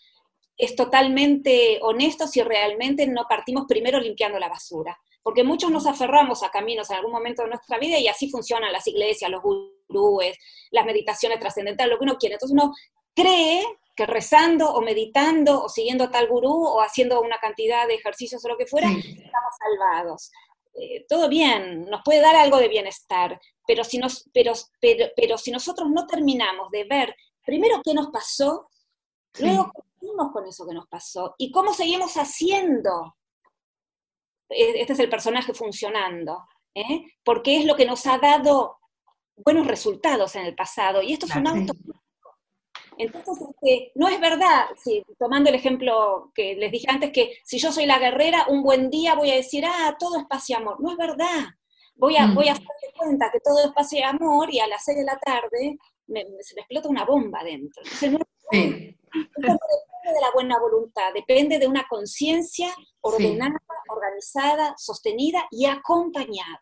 es 0.60 0.76
totalmente 0.76 1.78
honesto 1.82 2.26
si 2.26 2.42
realmente 2.42 3.06
no 3.06 3.24
partimos 3.28 3.64
primero 3.66 3.98
limpiando 3.98 4.38
la 4.38 4.48
basura. 4.48 4.98
Porque 5.22 5.44
muchos 5.44 5.70
nos 5.70 5.86
aferramos 5.86 6.42
a 6.42 6.50
caminos 6.50 6.90
en 6.90 6.96
algún 6.96 7.12
momento 7.12 7.42
de 7.42 7.48
nuestra 7.48 7.78
vida 7.78 7.98
y 7.98 8.08
así 8.08 8.30
funcionan 8.30 8.72
las 8.72 8.86
iglesias, 8.86 9.30
los 9.30 9.42
gurúes, 9.42 10.36
las 10.70 10.86
meditaciones 10.86 11.38
trascendentales, 11.38 11.92
lo 11.92 11.98
que 11.98 12.04
uno 12.04 12.16
quiere. 12.16 12.34
Entonces 12.34 12.54
uno 12.54 12.72
cree 13.14 13.64
que 13.96 14.06
rezando 14.06 14.72
o 14.72 14.80
meditando 14.80 15.64
o 15.64 15.68
siguiendo 15.68 16.04
a 16.04 16.10
tal 16.10 16.28
gurú 16.28 16.52
o 16.52 16.80
haciendo 16.80 17.20
una 17.20 17.38
cantidad 17.38 17.86
de 17.86 17.94
ejercicios 17.94 18.44
o 18.44 18.48
lo 18.48 18.56
que 18.56 18.66
fuera, 18.66 18.88
estamos 18.88 19.54
salvados. 19.58 20.30
Eh, 20.74 21.04
todo 21.08 21.28
bien, 21.28 21.84
nos 21.86 22.00
puede 22.04 22.20
dar 22.20 22.36
algo 22.36 22.58
de 22.58 22.68
bienestar, 22.68 23.38
pero 23.66 23.84
si, 23.84 23.98
nos, 23.98 24.28
pero, 24.32 24.52
pero, 24.80 25.06
pero 25.16 25.36
si 25.36 25.50
nosotros 25.50 25.88
no 25.90 26.06
terminamos 26.06 26.70
de 26.70 26.84
ver 26.84 27.14
primero 27.44 27.80
qué 27.84 27.92
nos 27.92 28.08
pasó, 28.08 28.68
luego 29.38 29.72
con 30.32 30.46
eso 30.46 30.66
que 30.66 30.74
nos 30.74 30.86
pasó 30.86 31.34
y 31.38 31.50
cómo 31.50 31.72
seguimos 31.72 32.14
haciendo. 32.14 33.16
E, 34.48 34.80
este 34.80 34.94
es 34.94 34.98
el 34.98 35.10
personaje 35.10 35.54
funcionando, 35.54 36.46
¿eh? 36.74 37.04
porque 37.24 37.58
es 37.58 37.64
lo 37.64 37.76
que 37.76 37.86
nos 37.86 38.06
ha 38.06 38.18
dado 38.18 38.78
buenos 39.36 39.66
resultados 39.66 40.36
en 40.36 40.44
el 40.44 40.54
pasado 40.54 41.02
y 41.02 41.12
esto 41.12 41.26
es 41.26 41.36
un 41.36 41.46
auto. 41.46 41.72
Entonces, 42.98 43.48
este, 43.48 43.92
no 43.94 44.08
es 44.08 44.20
verdad, 44.20 44.66
tomando 45.18 45.48
el 45.48 45.54
ejemplo 45.54 46.30
que 46.34 46.54
les 46.54 46.70
dije 46.70 46.86
antes, 46.90 47.12
que 47.12 47.38
si 47.44 47.58
yo 47.58 47.72
soy 47.72 47.86
la 47.86 47.98
guerrera, 47.98 48.46
un 48.48 48.62
buen 48.62 48.90
día 48.90 49.14
voy 49.14 49.30
a 49.30 49.36
decir, 49.36 49.64
ah, 49.64 49.96
todo 49.98 50.18
es 50.18 50.26
paz 50.26 50.50
y 50.50 50.54
amor. 50.54 50.78
No 50.82 50.90
es 50.90 50.98
verdad. 50.98 51.46
Voy 51.94 52.16
a, 52.16 52.26
mm. 52.26 52.34
voy 52.34 52.48
a 52.48 52.52
hacerme 52.52 52.68
cuenta 52.94 53.30
que 53.32 53.40
todo 53.40 53.64
es 53.64 53.72
paz 53.72 53.90
y 53.94 54.02
amor 54.02 54.52
y 54.52 54.60
a 54.60 54.66
las 54.66 54.84
6 54.84 54.98
de 54.98 55.04
la 55.04 55.18
tarde 55.18 55.78
se 56.06 56.54
me 56.54 56.60
explota 56.60 56.88
una 56.90 57.06
bomba 57.06 57.42
dentro. 57.42 57.82
Entonces, 57.82 58.12
no, 58.12 58.18
depende 58.50 58.98
de 60.08 60.20
la 60.20 60.30
buena 60.32 60.58
voluntad, 60.58 61.12
depende 61.14 61.58
de 61.58 61.66
una 61.66 61.86
conciencia 61.88 62.74
ordenada, 63.00 63.60
organizada, 63.88 64.74
sostenida 64.76 65.46
y 65.50 65.66
acompañada. 65.66 66.60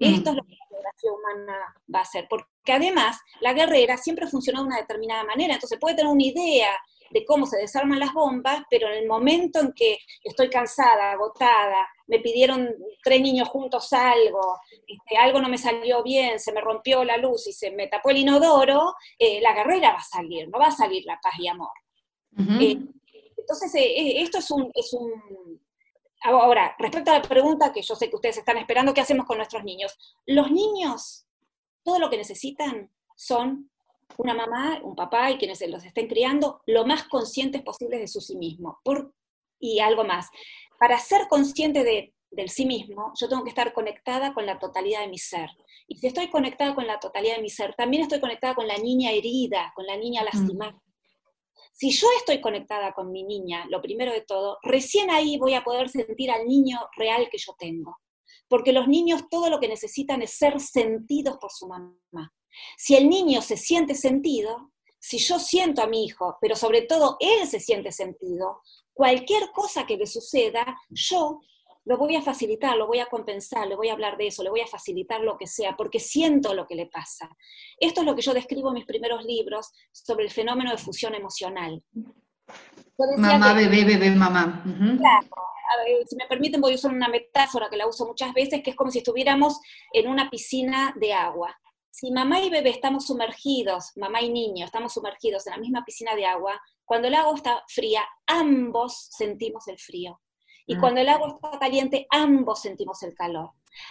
Mm. 0.00 0.14
Esto 0.14 0.30
es 0.30 0.36
lo 0.36 0.42
que 0.44 0.54
la 0.54 0.66
geografía 0.68 1.12
humana 1.12 1.74
va 1.94 1.98
a 2.00 2.02
hacer, 2.02 2.26
porque 2.28 2.72
además 2.72 3.18
la 3.40 3.52
guerrera 3.52 3.96
siempre 3.96 4.26
funciona 4.26 4.60
de 4.60 4.66
una 4.66 4.76
determinada 4.78 5.24
manera, 5.24 5.54
entonces 5.54 5.78
puede 5.80 5.96
tener 5.96 6.12
una 6.12 6.24
idea 6.24 6.70
de 7.10 7.24
cómo 7.24 7.46
se 7.46 7.58
desarman 7.58 8.00
las 8.00 8.12
bombas, 8.12 8.62
pero 8.68 8.88
en 8.88 8.94
el 8.94 9.06
momento 9.06 9.60
en 9.60 9.72
que 9.72 9.98
estoy 10.22 10.50
cansada, 10.50 11.12
agotada, 11.12 11.88
me 12.08 12.18
pidieron 12.18 12.74
tres 13.02 13.20
niños 13.20 13.48
juntos 13.48 13.92
algo, 13.92 14.58
este, 14.86 15.16
algo 15.16 15.40
no 15.40 15.48
me 15.48 15.58
salió 15.58 16.02
bien, 16.02 16.40
se 16.40 16.52
me 16.52 16.60
rompió 16.60 17.04
la 17.04 17.16
luz 17.16 17.46
y 17.46 17.52
se 17.52 17.70
me 17.70 17.86
tapó 17.86 18.10
el 18.10 18.18
inodoro, 18.18 18.94
eh, 19.18 19.40
la 19.40 19.52
guerrera 19.52 19.92
va 19.92 19.98
a 19.98 20.02
salir, 20.02 20.48
no 20.48 20.58
va 20.58 20.66
a 20.66 20.72
salir 20.72 21.04
la 21.06 21.20
paz 21.22 21.34
y 21.38 21.46
amor. 21.46 21.70
Eh, 22.60 22.78
entonces, 23.36 23.74
eh, 23.74 24.22
esto 24.22 24.38
es 24.38 24.50
un, 24.50 24.70
es 24.74 24.92
un... 24.92 25.60
Ahora, 26.22 26.74
respecto 26.78 27.10
a 27.10 27.18
la 27.18 27.22
pregunta 27.22 27.72
que 27.72 27.82
yo 27.82 27.94
sé 27.94 28.08
que 28.08 28.16
ustedes 28.16 28.38
están 28.38 28.56
esperando, 28.56 28.94
¿qué 28.94 29.02
hacemos 29.02 29.26
con 29.26 29.36
nuestros 29.36 29.62
niños? 29.62 29.96
Los 30.26 30.50
niños, 30.50 31.26
todo 31.82 31.98
lo 31.98 32.08
que 32.08 32.16
necesitan 32.16 32.90
son 33.14 33.70
una 34.16 34.34
mamá, 34.34 34.80
un 34.82 34.94
papá 34.94 35.30
y 35.30 35.38
quienes 35.38 35.60
los 35.68 35.84
estén 35.84 36.08
criando, 36.08 36.62
lo 36.66 36.86
más 36.86 37.04
conscientes 37.04 37.62
posibles 37.62 38.00
de 38.00 38.08
su 38.08 38.20
sí 38.20 38.36
mismo. 38.36 38.80
y 39.60 39.80
algo 39.80 40.04
más, 40.04 40.28
para 40.78 40.98
ser 40.98 41.26
consciente 41.28 41.84
de, 41.84 42.14
del 42.30 42.50
sí 42.50 42.66
mismo, 42.66 43.12
yo 43.18 43.28
tengo 43.28 43.44
que 43.44 43.50
estar 43.50 43.72
conectada 43.72 44.34
con 44.34 44.46
la 44.46 44.58
totalidad 44.58 45.00
de 45.00 45.08
mi 45.08 45.18
ser. 45.18 45.48
Y 45.86 45.96
si 45.96 46.06
estoy 46.06 46.28
conectada 46.28 46.74
con 46.74 46.86
la 46.86 46.98
totalidad 46.98 47.36
de 47.36 47.42
mi 47.42 47.50
ser, 47.50 47.74
también 47.74 48.02
estoy 48.02 48.20
conectada 48.20 48.54
con 48.54 48.66
la 48.66 48.78
niña 48.78 49.10
herida, 49.10 49.72
con 49.74 49.86
la 49.86 49.96
niña 49.96 50.22
mm. 50.22 50.80
Si 51.76 51.90
yo 51.90 52.06
estoy 52.18 52.40
conectada 52.40 52.92
con 52.92 53.10
mi 53.10 53.24
niña, 53.24 53.66
lo 53.68 53.82
primero 53.82 54.12
de 54.12 54.20
todo, 54.20 54.58
recién 54.62 55.10
ahí 55.10 55.38
voy 55.38 55.54
a 55.54 55.64
poder 55.64 55.88
sentir 55.88 56.30
al 56.30 56.46
niño 56.46 56.78
real 56.96 57.28
que 57.28 57.38
yo 57.38 57.56
tengo. 57.58 57.98
Porque 58.48 58.72
los 58.72 58.86
niños 58.86 59.24
todo 59.28 59.50
lo 59.50 59.58
que 59.58 59.66
necesitan 59.66 60.22
es 60.22 60.30
ser 60.34 60.60
sentidos 60.60 61.36
por 61.38 61.50
su 61.50 61.66
mamá. 61.66 62.32
Si 62.78 62.94
el 62.94 63.08
niño 63.08 63.42
se 63.42 63.56
siente 63.56 63.96
sentido, 63.96 64.70
si 65.00 65.18
yo 65.18 65.40
siento 65.40 65.82
a 65.82 65.88
mi 65.88 66.04
hijo, 66.04 66.38
pero 66.40 66.54
sobre 66.54 66.82
todo 66.82 67.16
él 67.18 67.46
se 67.48 67.58
siente 67.58 67.90
sentido, 67.90 68.62
cualquier 68.92 69.50
cosa 69.50 69.84
que 69.84 69.96
le 69.96 70.06
suceda, 70.06 70.78
yo 70.90 71.40
lo 71.84 71.98
voy 71.98 72.16
a 72.16 72.22
facilitar, 72.22 72.76
lo 72.76 72.86
voy 72.86 73.00
a 73.00 73.06
compensar, 73.06 73.66
le 73.66 73.76
voy 73.76 73.88
a 73.88 73.92
hablar 73.92 74.16
de 74.16 74.28
eso, 74.28 74.42
le 74.42 74.50
voy 74.50 74.60
a 74.60 74.66
facilitar 74.66 75.20
lo 75.20 75.36
que 75.36 75.46
sea, 75.46 75.76
porque 75.76 76.00
siento 76.00 76.54
lo 76.54 76.66
que 76.66 76.74
le 76.74 76.86
pasa. 76.86 77.28
Esto 77.78 78.00
es 78.00 78.06
lo 78.06 78.14
que 78.14 78.22
yo 78.22 78.32
describo 78.32 78.68
en 78.68 78.74
mis 78.74 78.86
primeros 78.86 79.24
libros 79.24 79.72
sobre 79.92 80.24
el 80.24 80.30
fenómeno 80.30 80.70
de 80.70 80.78
fusión 80.78 81.14
emocional. 81.14 81.82
Mamá, 83.18 83.54
bebé, 83.54 83.84
bebé, 83.84 84.10
mamá. 84.10 84.62
Claro. 84.64 85.28
si 86.08 86.16
me 86.16 86.26
permiten, 86.26 86.60
voy 86.60 86.72
a 86.72 86.76
usar 86.76 86.92
una 86.92 87.08
metáfora 87.08 87.68
que 87.68 87.76
la 87.76 87.86
uso 87.86 88.06
muchas 88.06 88.32
veces, 88.32 88.62
que 88.62 88.70
es 88.70 88.76
como 88.76 88.90
si 88.90 88.98
estuviéramos 88.98 89.60
en 89.92 90.08
una 90.08 90.30
piscina 90.30 90.94
de 90.96 91.12
agua 91.12 91.54
si 91.94 92.10
mamá 92.10 92.40
y 92.40 92.50
bebé 92.50 92.70
estamos 92.70 93.06
sumergidos, 93.06 93.92
mamá 93.94 94.20
y 94.20 94.28
niño 94.28 94.64
estamos 94.64 94.94
sumergidos 94.94 95.46
en 95.46 95.52
la 95.52 95.58
misma 95.58 95.84
piscina 95.84 96.16
de 96.16 96.26
agua, 96.26 96.60
cuando 96.84 97.06
el 97.06 97.14
agua 97.14 97.36
está 97.36 97.62
fría, 97.68 98.02
ambos 98.26 99.10
sentimos 99.12 99.68
el 99.68 99.78
frío. 99.78 100.20
Y 100.66 100.76
ah. 100.76 100.80
cuando 100.80 101.00
el 101.00 101.08
agua 101.08 101.28
está 101.28 101.58
caliente, 101.58 102.06
ambos 102.10 102.62
sentimos 102.62 103.02
el 103.02 103.14
calor. 103.14 103.50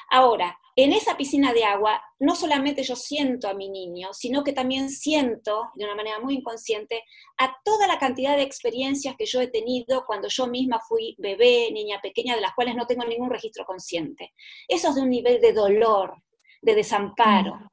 Ahora, 0.09 0.57
en 0.75 0.93
esa 0.93 1.17
piscina 1.17 1.53
de 1.53 1.65
agua, 1.65 2.01
no 2.19 2.36
solamente 2.36 2.83
yo 2.83 2.95
siento 2.95 3.49
a 3.49 3.53
mi 3.53 3.69
niño, 3.69 4.13
sino 4.13 4.43
que 4.43 4.53
también 4.53 4.89
siento, 4.89 5.69
de 5.75 5.86
una 5.86 5.95
manera 5.95 6.19
muy 6.19 6.36
inconsciente, 6.36 7.03
a 7.38 7.55
toda 7.63 7.86
la 7.86 7.99
cantidad 7.99 8.38
de 8.38 8.43
experiencias 8.43 9.15
que 9.17 9.25
yo 9.25 9.41
he 9.41 9.47
tenido 9.47 10.05
cuando 10.05 10.29
yo 10.29 10.47
misma 10.47 10.79
fui 10.79 11.15
bebé, 11.19 11.69
niña 11.71 11.99
pequeña, 12.01 12.36
de 12.36 12.41
las 12.41 12.55
cuales 12.55 12.75
no 12.75 12.88
tengo 12.88 13.03
ningún 13.05 13.29
registro 13.29 13.65
consciente. 13.65 14.33
Eso 14.67 14.89
es 14.89 14.95
de 14.95 15.01
un 15.01 15.09
nivel 15.09 15.41
de 15.41 15.53
dolor, 15.53 16.15
de 16.62 16.75
desamparo, 16.75 17.55
mm 17.55 17.67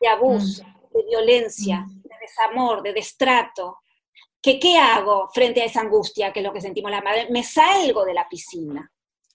de 0.00 0.08
abuso, 0.08 0.64
mm. 0.64 0.92
de 0.92 1.04
violencia, 1.04 1.80
mm. 1.80 2.02
de 2.02 2.14
desamor, 2.20 2.82
de 2.82 2.92
destrato. 2.92 3.78
¿Qué, 4.42 4.58
¿Qué 4.58 4.78
hago 4.78 5.28
frente 5.32 5.60
a 5.62 5.66
esa 5.66 5.80
angustia 5.80 6.32
que 6.32 6.40
es 6.40 6.46
lo 6.46 6.52
que 6.52 6.60
sentimos 6.60 6.90
la 6.90 7.02
madre? 7.02 7.28
Me 7.30 7.42
salgo 7.42 8.04
de 8.04 8.14
la 8.14 8.28
piscina. 8.28 8.90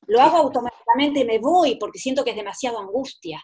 Lo 0.07 0.21
hago 0.21 0.37
automáticamente 0.37 1.25
me 1.25 1.39
voy 1.39 1.75
porque 1.75 1.99
siento 1.99 2.23
que 2.23 2.31
es 2.31 2.35
demasiado 2.35 2.79
angustia. 2.79 3.43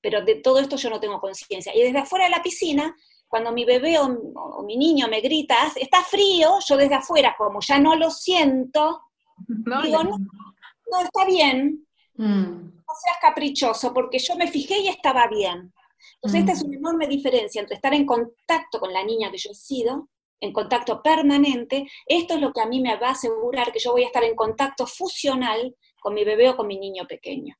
Pero 0.00 0.24
de 0.24 0.36
todo 0.36 0.58
esto 0.58 0.76
yo 0.76 0.90
no 0.90 1.00
tengo 1.00 1.20
conciencia. 1.20 1.74
Y 1.74 1.82
desde 1.82 1.98
afuera 1.98 2.24
de 2.24 2.30
la 2.30 2.42
piscina, 2.42 2.94
cuando 3.28 3.52
mi 3.52 3.64
bebé 3.64 3.98
o, 3.98 4.62
mi 4.64 4.76
niño 4.76 5.06
me 5.08 5.20
grita, 5.20 5.54
está 5.76 6.02
frío, 6.02 6.58
yo 6.66 6.76
desde 6.76 6.94
afuera, 6.94 7.34
como 7.36 7.60
ya 7.60 7.78
no 7.78 7.94
lo 7.94 8.10
siento, 8.10 9.02
digo, 9.46 10.02
no, 10.02 10.16
no, 10.18 11.00
está 11.00 11.24
bien, 11.26 11.86
mm. 12.14 12.24
no 12.24 12.94
seas 13.02 13.18
caprichoso, 13.20 13.92
porque 13.92 14.18
yo 14.18 14.34
me 14.36 14.48
fijé 14.48 14.80
y 14.80 14.88
estaba 14.88 15.28
bien. 15.28 15.72
Entonces, 16.14 16.40
esta 16.40 16.52
es 16.52 16.62
una 16.62 16.76
enorme 16.76 17.06
diferencia 17.06 17.60
entre 17.60 17.76
estar 17.76 17.94
en 17.94 18.06
contacto 18.06 18.80
con 18.80 18.92
la 18.92 19.04
niña 19.04 19.30
que 19.30 19.38
yo 19.38 19.50
he 19.50 19.54
sido, 19.54 20.08
en 20.40 20.52
contacto 20.52 21.02
permanente, 21.02 21.86
esto 22.06 22.34
es 22.34 22.40
lo 22.40 22.52
que 22.52 22.60
a 22.60 22.66
mí 22.66 22.80
me 22.80 22.96
va 22.96 23.08
a 23.08 23.12
asegurar 23.12 23.72
que 23.72 23.78
yo 23.78 23.92
voy 23.92 24.04
a 24.04 24.06
estar 24.06 24.24
en 24.24 24.34
contacto 24.34 24.86
fusional 24.86 25.76
con 26.00 26.14
mi 26.14 26.24
bebé 26.24 26.48
o 26.48 26.56
con 26.56 26.66
mi 26.66 26.78
niño 26.78 27.06
pequeño. 27.06 27.54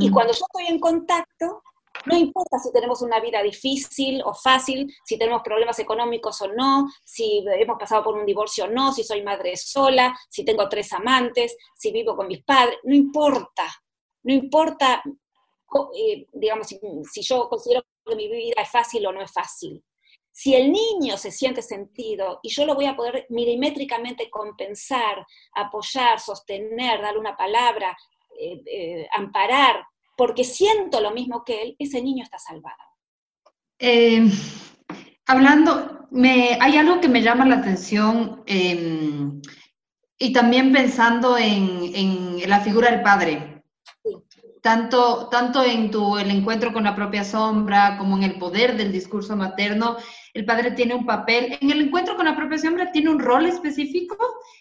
Y 0.00 0.10
cuando 0.10 0.34
yo 0.34 0.44
estoy 0.44 0.66
en 0.66 0.78
contacto, 0.78 1.62
no 2.04 2.16
importa 2.16 2.58
si 2.58 2.70
tenemos 2.72 3.00
una 3.00 3.20
vida 3.20 3.42
difícil 3.42 4.20
o 4.24 4.34
fácil, 4.34 4.92
si 5.04 5.16
tenemos 5.16 5.40
problemas 5.42 5.78
económicos 5.78 6.42
o 6.42 6.52
no, 6.52 6.88
si 7.02 7.42
hemos 7.58 7.78
pasado 7.78 8.04
por 8.04 8.16
un 8.16 8.26
divorcio 8.26 8.64
o 8.64 8.68
no, 8.68 8.92
si 8.92 9.02
soy 9.02 9.22
madre 9.22 9.56
sola, 9.56 10.14
si 10.28 10.44
tengo 10.44 10.68
tres 10.68 10.92
amantes, 10.92 11.56
si 11.74 11.90
vivo 11.92 12.14
con 12.14 12.26
mis 12.26 12.44
padres, 12.44 12.76
no 12.84 12.94
importa. 12.94 13.64
No 14.24 14.34
importa 14.34 15.02
eh, 15.94 16.26
digamos, 16.32 16.68
si, 16.68 17.22
yo 17.22 17.48
considero 17.48 17.82
que 18.04 18.14
mi 18.14 18.28
vida 18.28 18.62
es 18.62 18.70
fácil 18.70 19.06
o 19.06 19.12
no 19.12 19.20
es 19.22 19.32
fácil. 19.32 19.82
Si 20.36 20.54
el 20.54 20.70
niño 20.70 21.16
se 21.16 21.30
siente 21.30 21.62
sentido 21.62 22.40
y 22.42 22.50
yo 22.50 22.66
lo 22.66 22.74
voy 22.74 22.84
a 22.84 22.94
poder 22.94 23.24
milimétricamente 23.30 24.28
compensar, 24.28 25.26
apoyar, 25.54 26.20
sostener, 26.20 27.00
darle 27.00 27.20
una 27.20 27.34
palabra, 27.34 27.96
eh, 28.38 28.60
eh, 28.70 29.08
amparar, 29.16 29.82
porque 30.14 30.44
siento 30.44 31.00
lo 31.00 31.12
mismo 31.12 31.42
que 31.42 31.62
él, 31.62 31.76
ese 31.78 32.02
niño 32.02 32.22
está 32.22 32.38
salvado. 32.38 32.76
hablando, 35.24 36.06
me, 36.10 36.58
hay 36.60 36.76
algo 36.76 37.00
que 37.00 37.08
me 37.08 37.22
llama 37.22 37.46
la 37.46 37.56
atención 37.56 38.42
em, 38.44 39.40
y 40.18 40.34
también 40.34 40.70
pensando 40.70 41.38
en, 41.38 41.94
en 41.94 42.50
la 42.50 42.60
figura 42.60 42.90
del 42.90 43.00
padre 43.00 43.55
tanto, 44.66 45.28
tanto 45.28 45.62
en 45.62 45.92
tu, 45.92 46.18
el 46.18 46.28
encuentro 46.28 46.72
con 46.72 46.82
la 46.82 46.96
propia 46.96 47.22
sombra 47.22 47.96
como 47.96 48.16
en 48.16 48.24
el 48.24 48.36
poder 48.36 48.76
del 48.76 48.90
discurso 48.90 49.36
materno, 49.36 49.96
el 50.34 50.44
padre 50.44 50.72
tiene 50.72 50.92
un 50.92 51.06
papel, 51.06 51.56
en 51.60 51.70
el 51.70 51.82
encuentro 51.82 52.16
con 52.16 52.24
la 52.24 52.34
propia 52.34 52.58
sombra 52.58 52.90
tiene 52.90 53.10
un 53.10 53.20
rol 53.20 53.46
específico, 53.46 54.16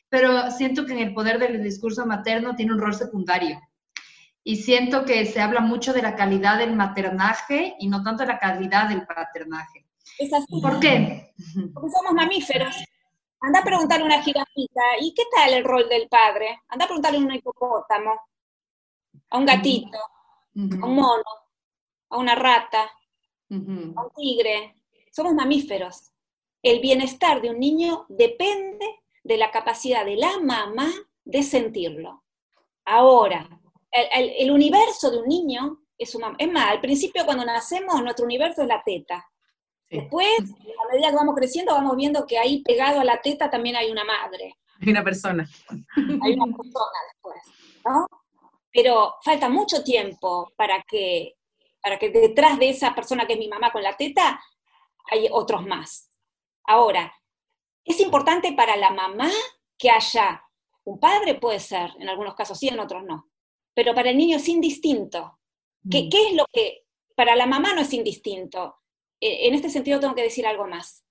pero 0.08 0.52
siento 0.52 0.86
que 0.86 0.94
en 0.94 1.00
el 1.00 1.14
poder 1.16 1.40
del 1.40 1.64
discurso 1.64 2.06
materno 2.06 2.56
tiene 2.56 2.74
un 2.74 2.82
rol 2.82 2.94
secundario. 2.94 3.60
Y 4.44 4.58
siento 4.58 5.06
que 5.06 5.26
se 5.26 5.42
habla 5.42 5.62
mucho 5.62 5.92
de 5.92 6.04
la 6.04 6.16
calidad 6.16 6.60
del 6.60 6.76
maternaje 6.76 7.76
y 7.80 7.88
no 7.88 8.04
tanto 8.04 8.22
de 8.22 8.28
la 8.28 8.38
calidad 8.38 8.88
del 8.88 9.08
paternaje. 9.08 9.88
Es 10.20 10.32
así. 10.32 10.62
¿Por 10.62 10.80
qué? 10.80 11.34
Porque 11.74 11.90
somos 11.90 12.14
mamíferos. 12.14 12.76
Anda 13.40 13.62
a 13.62 13.64
preguntarle 13.64 14.04
a 14.04 14.06
una 14.06 14.22
jirafita, 14.22 14.84
¿y 15.02 15.16
qué 15.16 15.24
tal 15.36 15.52
el 15.56 15.64
rol 15.64 15.90
del 15.90 16.08
padre? 16.08 16.62
Anda 16.70 16.86
a 16.86 16.90
preguntarle 16.90 17.18
a 17.18 17.22
un 17.22 17.34
hipopótamo 17.34 18.12
a 19.30 19.38
un 19.38 19.46
gatito, 19.46 19.98
a 19.98 20.86
un 20.86 20.96
mono, 20.96 21.24
a 22.10 22.18
una 22.18 22.36
rata, 22.36 22.84
a 22.84 22.92
un 23.50 24.12
tigre. 24.16 24.76
Somos 25.12 25.34
mamíferos. 25.34 26.12
El 26.62 26.80
bienestar 26.80 27.42
de 27.42 27.50
un 27.50 27.60
niño 27.60 28.06
depende 28.10 28.86
de 29.24 29.38
la 29.38 29.52
capacidad 29.52 30.06
de 30.06 30.16
la 30.16 30.40
mamá 30.40 30.92
de 31.24 31.44
sentirlo. 31.44 32.24
Ahora, 32.86 33.48
el, 33.92 34.52
universo 34.52 35.10
de 35.10 35.18
un 35.18 35.28
niño 35.28 35.80
es 35.98 36.12
su 36.12 36.20
mamá. 36.20 36.36
Es 36.40 36.52
más, 36.52 36.70
al 36.70 36.82
principio 36.82 37.26
cuando 37.26 37.46
nacemos, 37.46 38.02
nuestro 38.02 38.26
universo 38.26 38.62
es 38.62 38.68
la 38.68 38.84
teta. 38.84 39.26
Después, 39.90 40.40
a 40.40 40.92
medida 40.92 41.10
que 41.10 41.16
vamos 41.16 41.36
creciendo, 41.36 41.74
vamos 41.74 41.96
viendo 41.96 42.26
que 42.26 42.38
ahí 42.38 42.62
pegado 42.64 43.00
a 43.00 43.04
la 43.04 43.22
teta 43.22 43.50
también 43.50 43.76
hay 43.76 43.92
una 43.92 44.04
madre. 44.04 44.56
Hay 44.82 44.90
una 44.90 45.04
persona. 45.04 45.48
Hay 45.70 46.34
una 46.34 46.58
persona 46.58 47.00
después, 47.14 47.42
¿no? 47.86 48.08
Pero 48.76 49.16
falta 49.24 49.48
mucho 49.48 49.82
tiempo 49.86 50.52
para 50.58 50.84
que, 50.84 51.38
para 51.82 51.98
que 51.98 52.10
detrás 52.10 52.60
de 52.60 52.68
esa 52.68 52.94
persona 52.94 53.26
que 53.26 53.34
es 53.34 53.40
mi 53.40 53.48
mamá 53.48 53.72
con 53.72 53.82
la 53.82 53.96
teta 53.96 54.38
hay 55.10 55.30
otros 55.32 55.66
más. 55.66 56.12
Ahora, 56.66 57.14
es 57.86 58.02
importante 58.02 58.52
para 58.52 58.76
la 58.76 58.92
mamá 58.92 59.32
que 59.78 59.90
haya 59.90 60.44
un 60.84 61.00
padre, 61.00 61.36
puede 61.36 61.62
ser, 61.62 61.92
en 62.00 62.10
algunos 62.10 62.36
casos 62.36 62.60
sí, 62.60 62.68
en 62.68 62.80
otros 62.80 63.04
no, 63.06 63.30
pero 63.74 63.96
para 63.96 64.10
el 64.10 64.18
niño 64.18 64.36
es 64.36 64.50
indistinto. 64.50 65.40
¿Qué, 65.90 66.04
mm. 66.04 66.10
¿Qué, 66.10 66.28
es 66.28 66.34
lo 66.34 66.46
que 66.52 66.84
para 67.16 67.38
la 67.38 67.46
mamá 67.46 67.74
no 67.74 67.82
es 67.82 67.94
indistinto? 67.94 68.76
Eh, 69.22 69.48
en 69.48 69.54
este 69.54 69.70
sentido 69.70 70.02
tengo 70.02 70.16
que 70.16 70.24
decir 70.24 70.46
algo 70.46 70.68
más. 70.68 71.06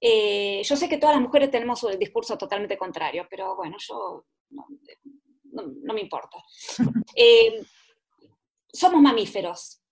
Eh, 0.00 0.62
yo 0.64 0.74
sé 0.74 0.88
que 0.88 0.98
todas 0.98 1.14
las 1.14 1.22
mujeres 1.22 1.52
tenemos 1.52 1.84
el 1.84 2.00
discurso 2.00 2.36
totalmente 2.36 2.76
contrario, 2.76 3.28
pero 3.30 3.54
bueno, 3.54 3.76
yo 3.78 4.24
no, 4.48 4.66
me 5.52 6.00
importa. 6.00 6.42
Eh, 7.16 7.62
somos 8.72 9.02
mamíferos. 9.02 9.82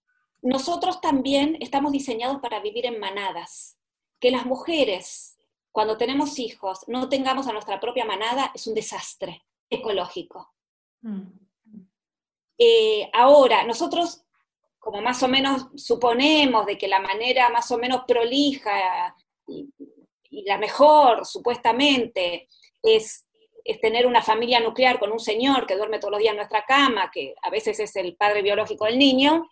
Nosotros 0.40 1.00
también 1.00 1.56
estamos 1.60 1.90
diseñados 1.90 2.38
para 2.40 2.60
vivir 2.60 2.86
en 2.86 3.00
manadas. 3.00 3.76
Que 4.20 4.30
las 4.30 4.46
mujeres, 4.46 5.36
cuando 5.72 5.96
tenemos 5.96 6.38
hijos, 6.38 6.84
no 6.86 7.08
tengamos 7.08 7.48
a 7.48 7.52
nuestra 7.52 7.80
propia 7.80 8.04
manada 8.04 8.52
es 8.54 8.66
un 8.66 8.74
desastre 8.74 9.44
ecológico. 9.68 10.54
Mm. 11.02 11.22
ahora, 13.12 13.64
nosotros 13.64 14.24
como 14.88 15.02
más 15.02 15.22
o 15.22 15.28
menos 15.28 15.66
suponemos 15.76 16.64
de 16.64 16.78
que 16.78 16.88
la 16.88 16.98
manera 16.98 17.50
más 17.50 17.70
o 17.70 17.76
menos 17.76 18.04
prolija 18.06 19.14
y, 19.46 19.68
la 20.46 20.56
mejor, 20.56 21.26
supuestamente, 21.26 22.48
es, 22.82 23.26
es, 23.68 23.80
tener 23.80 24.06
una 24.06 24.22
familia 24.22 24.60
nuclear 24.60 24.98
con 24.98 25.12
un 25.12 25.20
señor 25.20 25.66
que 25.66 25.76
duerme 25.76 25.98
todos 25.98 26.12
los 26.12 26.20
días 26.20 26.32
en 26.32 26.38
nuestra 26.38 26.64
cama, 26.64 27.10
que 27.12 27.34
a 27.42 27.50
veces 27.50 27.78
es 27.80 27.94
el 27.96 28.16
padre 28.16 28.42
biológico 28.42 28.86
del 28.86 28.98
niño, 28.98 29.48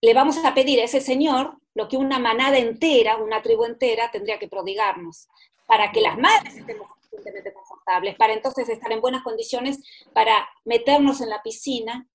le 0.00 0.14
vamos 0.14 0.42
a 0.44 0.54
pedir 0.54 0.80
a 0.80 0.84
ese 0.84 1.00
señor 1.00 1.58
lo 1.74 1.88
que 1.88 1.96
una 1.96 2.18
manada 2.18 2.58
entera, 2.58 3.16
una 3.16 3.42
tribu 3.42 3.64
entera, 3.64 4.10
tendría 4.10 4.38
que 4.38 4.48
prodigarnos, 4.48 5.28
para 5.66 5.92
que 5.92 6.00
las 6.00 6.16
madres 6.16 6.56
estemos 6.56 6.88
suficientemente 7.02 7.52
confortables, 7.52 8.16
para 8.16 8.32
entonces 8.32 8.68
estar 8.68 8.90
en 8.92 9.00
buenas 9.00 9.22
condiciones 9.22 9.78
para 10.12 10.48
meternos 10.64 11.20
en 11.20 11.28
la 11.28 11.42
piscina 11.42 12.08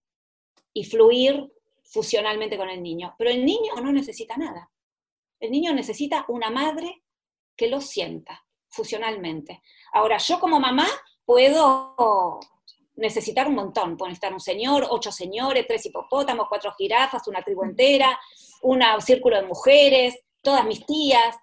y 0.73 0.85
fluir 0.85 1.51
fusionalmente 1.83 2.57
con 2.57 2.69
el 2.69 2.81
niño. 2.81 3.13
Pero 3.17 3.29
el 3.29 3.45
niño 3.45 3.75
no 3.81 3.91
necesita 3.91 4.35
nada. 4.35 4.71
El 5.39 5.51
niño 5.51 5.73
necesita 5.73 6.25
una 6.27 6.49
madre 6.49 7.03
que 7.55 7.67
lo 7.67 7.81
sienta 7.81 8.44
fusionalmente. 8.75 9.61
Ahora, 9.93 10.17
yo 10.17 10.39
como 10.39 10.59
mamá 10.59 10.87
puedo 11.25 12.39
necesitar 12.95 13.47
un 13.47 13.55
montón. 13.55 13.97
Puedo 13.97 14.09
necesitar 14.09 14.33
un 14.33 14.39
señor, 14.39 14.85
ocho 14.89 15.11
señores, 15.11 15.65
tres 15.67 15.85
hipopótamos, 15.85 16.47
cuatro 16.49 16.73
jirafas, 16.77 17.27
una 17.27 17.41
tribu 17.41 17.63
entera, 17.63 18.19
un 18.61 18.81
círculo 18.99 19.37
de 19.37 19.47
mujeres, 19.47 20.19
todas 20.41 20.65
mis 20.65 20.85
tías. 20.85 21.37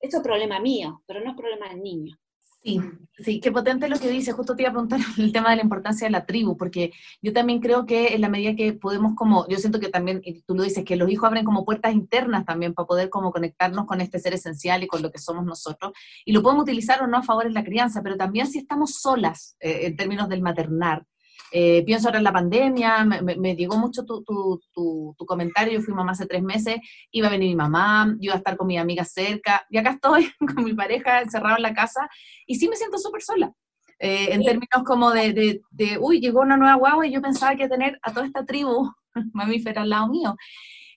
Eso 0.00 0.16
es 0.18 0.22
problema 0.22 0.58
mío, 0.58 1.02
pero 1.06 1.20
no 1.20 1.30
es 1.30 1.36
problema 1.36 1.68
del 1.68 1.82
niño. 1.82 2.18
Sí, 2.64 2.80
sí, 3.18 3.40
qué 3.40 3.50
potente 3.50 3.88
lo 3.88 3.98
que 3.98 4.08
dice. 4.08 4.30
Justo 4.32 4.54
te 4.54 4.62
iba 4.62 4.70
a 4.70 4.72
preguntar 4.72 5.00
el 5.18 5.32
tema 5.32 5.50
de 5.50 5.56
la 5.56 5.62
importancia 5.62 6.06
de 6.06 6.12
la 6.12 6.26
tribu, 6.26 6.56
porque 6.56 6.92
yo 7.20 7.32
también 7.32 7.60
creo 7.60 7.86
que 7.86 8.14
en 8.14 8.20
la 8.20 8.28
medida 8.28 8.54
que 8.54 8.72
podemos 8.72 9.14
como, 9.16 9.48
yo 9.48 9.58
siento 9.58 9.80
que 9.80 9.88
también, 9.88 10.22
tú 10.46 10.54
lo 10.54 10.62
dices, 10.62 10.84
que 10.84 10.94
los 10.94 11.10
hijos 11.10 11.26
abren 11.26 11.44
como 11.44 11.64
puertas 11.64 11.92
internas 11.92 12.44
también 12.44 12.72
para 12.72 12.86
poder 12.86 13.10
como 13.10 13.32
conectarnos 13.32 13.86
con 13.86 14.00
este 14.00 14.20
ser 14.20 14.34
esencial 14.34 14.82
y 14.84 14.86
con 14.86 15.02
lo 15.02 15.10
que 15.10 15.18
somos 15.18 15.44
nosotros, 15.44 15.92
y 16.24 16.32
lo 16.32 16.42
podemos 16.42 16.62
utilizar 16.62 17.02
o 17.02 17.08
no 17.08 17.18
a 17.18 17.22
favor 17.22 17.44
de 17.44 17.50
la 17.50 17.64
crianza, 17.64 18.00
pero 18.02 18.16
también 18.16 18.46
si 18.46 18.58
estamos 18.58 18.94
solas 18.94 19.56
eh, 19.58 19.86
en 19.86 19.96
términos 19.96 20.28
del 20.28 20.42
maternar, 20.42 21.04
eh, 21.50 21.82
pienso 21.84 22.08
ahora 22.08 22.18
en 22.18 22.24
la 22.24 22.32
pandemia, 22.32 23.04
me, 23.04 23.56
llegó 23.56 23.76
mucho 23.76 24.04
tu, 24.04 24.22
tu, 24.22 24.60
tu, 24.72 25.26
comentario, 25.26 25.74
yo 25.74 25.80
fui 25.82 25.92
mamá 25.92 26.12
hace 26.12 26.26
tres 26.26 26.42
meses, 26.42 26.76
iba 27.10 27.28
a 27.28 27.30
venir 27.30 27.48
mi 27.48 27.56
mamá, 27.56 28.06
yo 28.20 28.26
iba 28.26 28.34
a 28.34 28.38
estar 28.38 28.56
con 28.56 28.66
mi 28.66 28.78
amiga 28.78 29.04
cerca, 29.04 29.66
y 29.68 29.78
acá 29.78 29.90
estoy 29.90 30.30
con 30.54 30.64
mi 30.64 30.74
pareja 30.74 31.20
encerrado 31.20 31.56
en 31.56 31.62
la 31.62 31.74
casa, 31.74 32.08
y 32.46 32.54
sí 32.54 32.68
me 32.68 32.76
siento 32.76 32.98
súper 32.98 33.22
sola. 33.22 33.52
Eh, 33.98 34.32
en 34.32 34.42
términos 34.42 34.82
como 34.84 35.12
de, 35.12 35.32
de, 35.32 35.60
de, 35.70 35.98
uy, 35.98 36.20
llegó 36.20 36.40
una 36.40 36.56
nueva 36.56 36.74
guagua 36.74 37.06
y 37.06 37.12
yo 37.12 37.22
pensaba 37.22 37.54
que 37.54 37.68
tener 37.68 38.00
a 38.02 38.12
toda 38.12 38.26
esta 38.26 38.44
tribu 38.44 38.90
mamífera 39.32 39.82
al 39.82 39.90
lado 39.90 40.08
mío. 40.08 40.34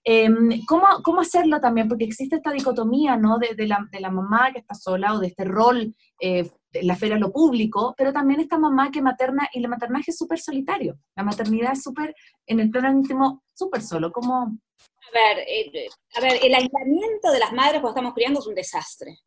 Em, 0.07 0.63
¿cómo, 0.67 0.85
¿cómo, 1.03 1.21
hacerlo 1.21 1.59
también? 1.59 1.87
Porque 1.87 2.05
existe 2.05 2.35
esta 2.35 2.51
dicotomía, 2.51 3.17
¿no? 3.17 3.39
De, 3.39 3.55
de, 3.55 3.67
la, 3.67 3.87
de 3.91 3.99
la, 3.99 4.11
mamá 4.11 4.51
que 4.51 4.59
está 4.59 4.75
sola 4.75 5.13
o 5.15 5.19
de 5.19 5.27
este 5.27 5.45
rol 5.45 5.95
eh, 6.19 6.47
la 6.83 6.93
esfera 6.93 7.17
lo 7.17 7.31
público, 7.31 7.93
pero 7.97 8.11
también 8.13 8.39
esta 8.39 8.57
mamá 8.57 8.91
que 8.91 9.01
materna, 9.01 9.49
y 9.53 9.59
la 9.59 9.67
maternaje 9.67 10.11
es 10.11 10.17
súper 10.17 10.39
solitario, 10.39 10.97
la 11.15 11.23
maternidad 11.23 11.73
es 11.73 11.83
súper, 11.83 12.15
en 12.45 12.59
el 12.59 12.69
plano 12.69 12.91
íntimo, 12.91 13.43
súper 13.53 13.81
solo, 13.81 14.11
como... 14.11 14.35
A 14.35 15.11
ver, 15.13 15.45
eh, 15.47 15.87
a 16.15 16.21
ver, 16.21 16.39
el 16.43 16.53
aislamiento 16.53 17.31
de 17.31 17.39
las 17.39 17.53
madres 17.53 17.81
cuando 17.81 17.89
estamos 17.89 18.13
criando 18.13 18.39
es 18.39 18.47
un 18.47 18.55
desastre, 18.55 19.19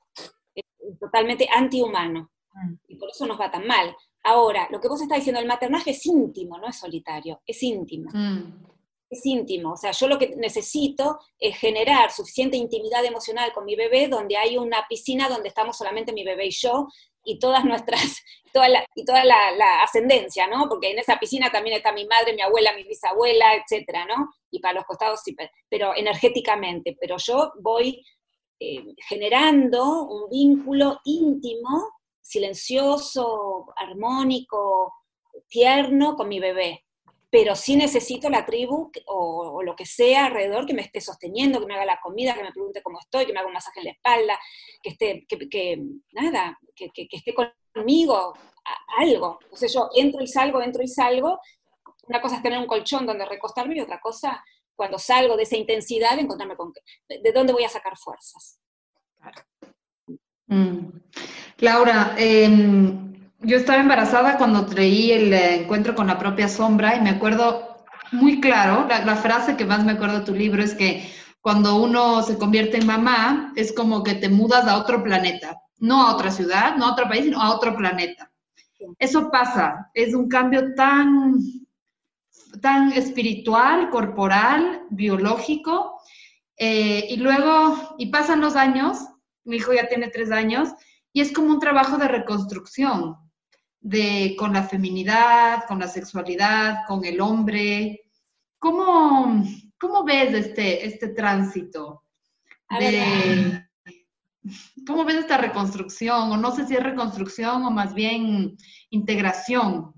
es 0.55 0.99
totalmente 0.99 1.49
antihumano, 1.51 2.31
mm. 2.53 2.75
y 2.89 2.97
por 2.97 3.11
eso 3.11 3.27
nos 3.27 3.41
va 3.41 3.51
tan 3.51 3.67
mal. 3.67 3.95
Ahora, 4.25 4.69
lo 4.71 4.81
que 4.81 4.89
vos 4.89 5.01
estás 5.01 5.19
diciendo, 5.19 5.41
el 5.41 5.47
maternaje 5.47 5.93
es 5.93 6.05
íntimo, 6.05 6.59
no 6.59 6.69
es 6.69 6.77
solitario, 6.77 7.41
es 7.47 7.63
íntimo. 7.63 8.11
Mm. 8.13 8.67
Es 9.11 9.25
íntimo, 9.25 9.73
o 9.73 9.77
sea, 9.77 9.93
yo 9.93 10.07
lo 10.07 10.19
que 10.19 10.37
necesito 10.37 11.19
es 11.39 11.57
generar 11.57 12.11
suficiente 12.11 12.59
intimidad 12.59 13.03
emocional 13.07 13.53
con 13.55 13.65
mi 13.65 13.75
bebé, 13.75 14.07
donde 14.07 14.37
hay 14.37 14.59
una 14.59 14.85
piscina 14.87 15.31
donde 15.31 15.49
estamos 15.49 15.79
solamente 15.79 16.13
mi 16.13 16.25
bebé 16.25 16.49
y 16.49 16.51
yo, 16.51 16.89
y 17.29 17.39
todas 17.39 17.65
nuestras, 17.65 18.23
toda 18.53 18.69
la, 18.69 18.87
y 18.95 19.05
toda 19.05 19.23
la, 19.25 19.83
ascendencia, 19.83 20.47
¿no? 20.47 20.67
Porque 20.69 20.91
en 20.91 20.99
esa 20.99 21.19
piscina 21.19 21.51
también 21.53 21.77
está 21.77 21.93
mi 21.93 22.07
madre, 22.07 22.33
mi 22.33 22.41
abuela, 22.41 22.75
mi 22.75 22.85
bisabuela, 22.85 23.55
etcétera, 23.55 24.07
¿no? 24.07 24.31
Y 24.51 24.61
para 24.61 24.75
los 24.75 24.85
costados 24.85 25.21
sí, 25.23 25.37
pero 25.69 25.95
energéticamente, 25.95 26.97
pero 26.99 27.17
yo 27.19 27.53
voy 27.61 28.03
eh, 28.59 28.83
generando 29.09 30.05
un 30.05 30.31
vínculo 30.31 31.01
íntimo, 31.05 31.91
silencioso, 32.23 33.67
armónico, 33.77 34.95
tierno 35.49 36.17
con 36.17 36.29
mi 36.29 36.41
bebé 36.41 36.88
pero 37.31 37.55
sí 37.55 37.77
necesito 37.77 38.31
la 38.31 38.47
tribu 38.47 38.91
o, 39.07 39.63
lo 39.63 39.77
que 39.77 39.85
sea 39.85 40.27
alrededor 40.27 40.67
que 40.67 40.75
me 40.75 40.83
esté 40.83 41.01
sosteniendo, 41.01 41.61
que 41.61 41.67
me 41.67 41.75
haga 41.75 41.85
la 41.85 42.01
comida, 42.01 42.35
que 42.35 42.43
me 42.43 42.53
pregunte 42.53 42.83
cómo 42.83 42.99
estoy, 43.01 43.27
que 43.27 43.33
me 43.33 43.41
haga 43.41 43.49
un 43.49 43.55
masaje 43.55 43.81
en 43.81 43.87
la 43.87 43.93
espalda, 43.93 44.39
que 44.83 44.91
esté, 44.91 45.27
que, 45.27 45.83
nada, 46.13 46.59
que, 46.75 46.91
esté 47.11 47.35
conmigo, 47.75 48.35
algo. 48.97 49.39
Entonces 49.43 49.73
yo 49.73 49.91
entro 49.95 50.23
y 50.23 50.27
salgo, 50.27 50.63
entro 50.63 50.83
y 50.83 50.89
salgo. 50.89 51.39
Una 52.05 52.23
cosa 52.23 52.37
es 52.37 52.43
tener 52.43 52.59
un 52.59 52.67
colchón 52.67 53.05
donde 53.05 53.27
recostarme 53.27 53.77
y 53.77 53.81
otra 53.81 54.01
cosa, 54.01 54.43
cuando 54.75 54.99
salgo 54.99 55.37
de 55.37 55.43
esa 55.43 55.57
intensidad, 55.57 56.19
encontrarme 56.19 56.57
con 56.57 56.73
de 57.09 57.33
dónde 57.33 57.53
voy 57.53 57.65
a 57.65 57.69
sacar 57.69 57.99
fuerzas. 57.99 58.59
Mm. 60.47 60.89
Laura, 61.59 62.15
em, 62.17 63.13
yo 63.41 63.57
estaba 63.57 63.81
embarazada 63.81 64.37
cuando 64.37 64.67
leí 64.75 65.13
el 65.13 65.33
encuentro 65.33 65.95
con 65.95 66.07
la 66.07 66.19
propia 66.19 66.49
sombra 66.49 66.97
y 66.97 67.01
me 67.01 67.11
acuerdo 67.11 67.85
muy 68.11 68.41
claro, 68.41 68.87
la, 68.89 69.17
frase 69.17 69.57
que 69.57 69.67
más 69.67 69.85
me 69.85 69.93
acuerdo 69.93 70.21
de 70.21 70.25
tu 70.25 70.35
libro 70.35 70.63
es 70.63 70.75
que 70.75 71.09
cuando 71.41 71.77
uno 71.77 72.23
se 72.23 72.39
convierte 72.39 72.79
en 72.79 72.87
mamá 72.87 73.53
es 73.55 73.73
como 73.73 74.03
que 74.03 74.15
te 74.15 74.29
mudas 74.29 74.67
a 74.67 74.79
otro 74.79 75.03
planeta, 75.03 75.61
no 75.79 76.07
a 76.07 76.15
otra 76.15 76.31
ciudad, 76.31 76.77
no 76.77 76.87
a 76.87 76.93
otro 76.93 77.07
país, 77.09 77.25
sino 77.25 77.41
a 77.41 77.55
otro 77.55 77.77
planeta. 77.77 78.31
Eso 78.99 79.31
pasa, 79.31 79.91
es 79.93 80.15
un 80.15 80.29
cambio 80.29 80.75
tan, 80.75 81.39
tan 82.63 82.93
espiritual, 82.93 83.91
corporal, 83.91 84.83
biológico, 84.91 86.01
eh, 86.57 87.07
y 87.09 87.17
luego, 87.17 87.95
y 87.99 88.07
pasan 88.07 88.41
los 88.41 88.57
años, 88.57 88.99
mi 89.45 89.57
hijo 89.57 89.73
ya 89.73 89.89
tiene 89.89 90.09
tres 90.09 90.31
años, 90.31 90.71
y 91.13 91.21
es 91.21 91.33
como 91.33 91.49
un 91.49 91.61
trabajo 91.61 91.99
de 91.99 92.09
reconstrucción, 92.09 93.17
de, 93.81 94.35
con 94.39 94.53
la 94.53 94.63
feminidad, 94.63 95.65
con 95.67 95.79
la 95.79 95.89
sexualidad, 95.89 96.87
con 96.87 97.05
el 97.05 97.21
hombre. 97.21 98.11
¿Cómo, 98.59 99.43
cómo 99.79 100.05
ves 100.05 100.35
este, 100.35 100.87
este 100.87 101.09
tránsito? 101.09 102.05
¿Cómo 104.87 105.05
ves 105.05 105.17
esta 105.17 105.39
reconstrucción? 105.39 106.33
O 106.33 106.37
no 106.37 106.55
sé 106.55 106.67
si 106.67 106.75
es 106.75 106.83
reconstrucción 106.83 107.65
o 107.65 107.71
más 107.71 107.95
bien 107.95 108.57
integración. 108.91 109.95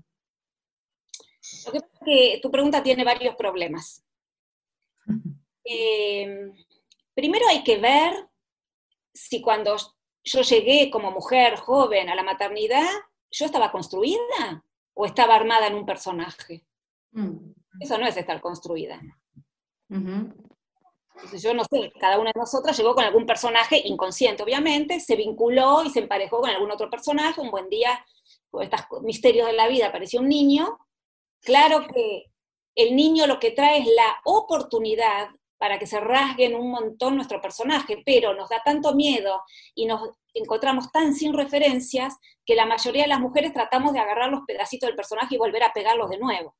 Lo 1.65 1.71
que 1.71 1.79
pasa 1.79 1.93
es 1.93 1.99
que 2.05 2.39
tu 2.41 2.51
pregunta 2.51 2.83
tiene 2.83 3.03
varios 3.03 3.35
problemas. 3.35 4.03
Eh, 5.63 6.51
primero 7.13 7.47
hay 7.47 7.63
que 7.63 7.77
ver 7.77 8.11
si 9.13 9.41
cuando 9.41 9.77
yo 10.23 10.41
llegué 10.41 10.89
como 10.89 11.11
mujer 11.11 11.55
joven 11.55 12.09
a 12.09 12.15
la 12.15 12.23
maternidad, 12.23 12.89
¿yo 13.31 13.45
estaba 13.45 13.71
construida 13.71 14.63
o 14.93 15.05
estaba 15.05 15.35
armada 15.35 15.67
en 15.67 15.75
un 15.75 15.85
personaje? 15.85 16.65
Mm. 17.11 17.53
Eso 17.79 17.97
no 17.97 18.05
es 18.05 18.17
estar 18.17 18.41
construida. 18.41 19.01
yo 19.89 21.53
no 21.53 21.63
sé, 21.65 21.91
cada 21.99 22.19
una 22.19 22.31
de 22.33 22.39
nosotras 22.39 22.77
llegó 22.77 22.93
con 22.93 23.03
algún 23.03 23.25
personaje 23.25 23.81
inconsciente, 23.85 24.43
obviamente, 24.43 24.99
se 24.99 25.15
vinculó 25.15 25.83
y 25.83 25.89
se 25.89 25.99
emparejó 25.99 26.41
con 26.41 26.49
algún 26.49 26.71
otro 26.71 26.89
personaje, 26.89 27.41
un 27.41 27.51
buen 27.51 27.69
día, 27.69 28.05
con 28.49 28.63
estos 28.63 28.85
misterios 29.01 29.47
de 29.47 29.53
la 29.53 29.67
vida, 29.67 29.87
apareció 29.87 30.19
un 30.19 30.29
niño. 30.29 30.77
Claro 31.41 31.87
que 31.87 32.25
el 32.75 32.95
niño 32.95 33.27
lo 33.27 33.39
que 33.39 33.51
trae 33.51 33.79
es 33.79 33.87
la 33.87 34.21
oportunidad 34.25 35.29
para 35.61 35.77
que 35.77 35.85
se 35.85 35.99
rasguen 35.99 36.55
un 36.55 36.71
montón 36.71 37.15
nuestro 37.15 37.39
personaje, 37.39 38.01
pero 38.03 38.33
nos 38.33 38.49
da 38.49 38.63
tanto 38.65 38.95
miedo 38.95 39.43
y 39.75 39.85
nos 39.85 40.09
encontramos 40.33 40.91
tan 40.91 41.13
sin 41.13 41.33
referencias 41.33 42.17
que 42.43 42.55
la 42.55 42.65
mayoría 42.65 43.03
de 43.03 43.09
las 43.09 43.19
mujeres 43.19 43.53
tratamos 43.53 43.93
de 43.93 43.99
agarrar 43.99 44.31
los 44.31 44.41
pedacitos 44.47 44.87
del 44.87 44.95
personaje 44.95 45.35
y 45.35 45.37
volver 45.37 45.61
a 45.61 45.71
pegarlos 45.71 46.09
de 46.09 46.17
nuevo. 46.17 46.55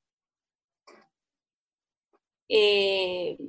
Eh, 2.48 3.40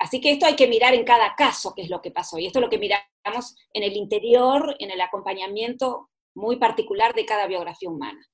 así 0.00 0.20
que 0.20 0.32
esto 0.32 0.46
hay 0.46 0.56
que 0.56 0.66
mirar 0.66 0.94
en 0.94 1.04
cada 1.04 1.32
caso 1.36 1.74
qué 1.76 1.82
es 1.82 1.90
lo 1.90 2.02
que 2.02 2.10
pasó, 2.10 2.36
y 2.36 2.46
esto 2.46 2.58
es 2.58 2.64
lo 2.64 2.70
que 2.70 2.78
miramos 2.78 3.54
en 3.72 3.84
el 3.84 3.96
interior, 3.96 4.74
en 4.80 4.90
el 4.90 5.00
acompañamiento 5.00 6.10
muy 6.34 6.56
particular 6.56 7.14
de 7.14 7.24
cada 7.24 7.46
biografía 7.46 7.88
humana. 7.88 8.26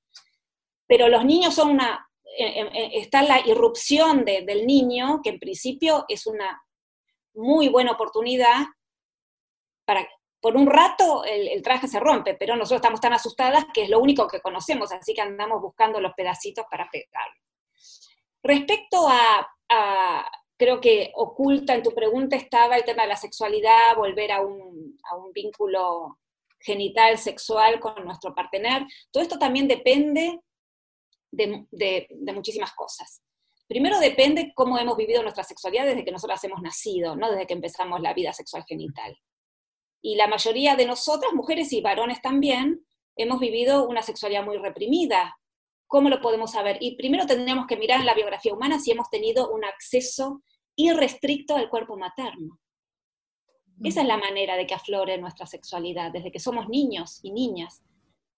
Pero 0.87 1.09
los 1.09 1.25
niños 1.25 1.53
son 1.53 1.69
una 1.69 2.04
está 2.37 3.21
la 3.21 3.39
irrupción 3.45 4.25
del 4.25 4.65
niño, 4.65 5.21
que 5.23 5.29
en 5.29 5.39
principio 5.39 6.05
es 6.07 6.27
una 6.27 6.61
muy 7.33 7.67
buena 7.69 7.91
oportunidad 7.91 8.65
para, 9.85 10.07
por 10.41 10.55
un 10.55 10.67
rato 10.67 11.23
el, 11.25 11.61
traje 11.61 11.87
se 11.87 11.99
rompe, 11.99 12.35
pero 12.35 12.55
nosotros 12.55 12.77
estamos 12.77 13.01
tan 13.01 13.13
asustadas 13.13 13.65
que 13.73 13.83
es 13.83 13.89
lo 13.89 13.99
único 13.99 14.27
que 14.27 14.41
conocemos, 14.41 14.91
así 14.91 15.13
que 15.13 15.21
andamos 15.21 15.61
buscando 15.61 15.99
los 15.99 16.13
pedacitos 16.13 16.65
para 16.69 16.89
pegarlo. 16.91 17.41
Respecto 18.43 19.07
a, 19.09 20.29
creo 20.57 20.79
que 20.79 21.11
oculta 21.15 21.73
en 21.73 21.83
tu 21.83 21.91
pregunta 21.91 22.35
estaba 22.35 22.77
el 22.77 22.85
tema 22.85 23.03
de 23.03 23.09
la 23.09 23.17
sexualidad, 23.17 23.95
volver 23.95 24.31
a 24.31 24.41
un, 24.41 24.97
a 25.09 25.15
un 25.15 25.31
vínculo 25.33 26.19
genital, 26.59 27.17
sexual 27.17 27.79
con 27.79 28.05
nuestro 28.05 28.33
partener. 28.33 28.85
Todo 29.11 29.23
esto 29.23 29.37
también 29.37 29.67
depende 29.67 30.39
de, 31.35 32.07
muchísimas 32.33 32.73
cosas. 32.73 33.21
Primero 33.67 33.99
depende 33.99 34.53
cómo 34.55 34.77
hemos 34.77 34.95
vivido 34.95 35.21
nuestra 35.23 35.43
sexualidad 35.43 35.85
desde 35.85 36.05
que 36.05 36.11
nosotras 36.11 36.43
hemos 36.43 36.61
nacido, 36.61 37.15
no 37.15 37.31
desde 37.31 37.47
que 37.47 37.53
empezamos 37.53 38.01
la 38.01 38.13
vida 38.13 38.31
sexual 38.33 38.63
genital. 38.67 39.17
Y 40.01 40.15
la 40.15 40.27
mayoría 40.27 40.75
de 40.75 40.85
nosotras, 40.85 41.33
mujeres 41.33 41.73
y 41.73 41.81
varones 41.81 42.21
también, 42.21 42.85
hemos 43.15 43.39
vivido 43.39 43.87
una 43.87 44.03
sexualidad 44.03 44.45
muy 44.45 44.57
reprimida. 44.57 45.35
¿Cómo 45.87 46.09
lo 46.09 46.21
podemos 46.21 46.51
saber? 46.51 46.77
Y 46.79 46.95
primero 46.95 47.25
tendríamos 47.25 47.65
que 47.65 47.77
mirar 47.77 47.99
en 47.99 48.05
la 48.05 48.13
biografía 48.13 48.53
humana 48.53 48.79
si 48.79 48.91
hemos 48.91 49.09
tenido 49.09 49.51
un 49.51 49.65
acceso 49.65 50.43
irrestricto 50.75 51.55
al 51.55 51.69
cuerpo 51.69 51.97
materno. 51.97 52.59
Esa 53.83 54.01
es 54.01 54.07
la 54.07 54.17
manera 54.17 54.55
de 54.55 54.67
que 54.67 54.73
aflore 54.73 55.17
nuestra 55.17 55.45
sexualidad, 55.45 56.11
desde 56.11 56.31
que 56.31 56.39
somos 56.39 56.69
niños 56.69 57.19
y 57.23 57.31
niñas 57.31 57.83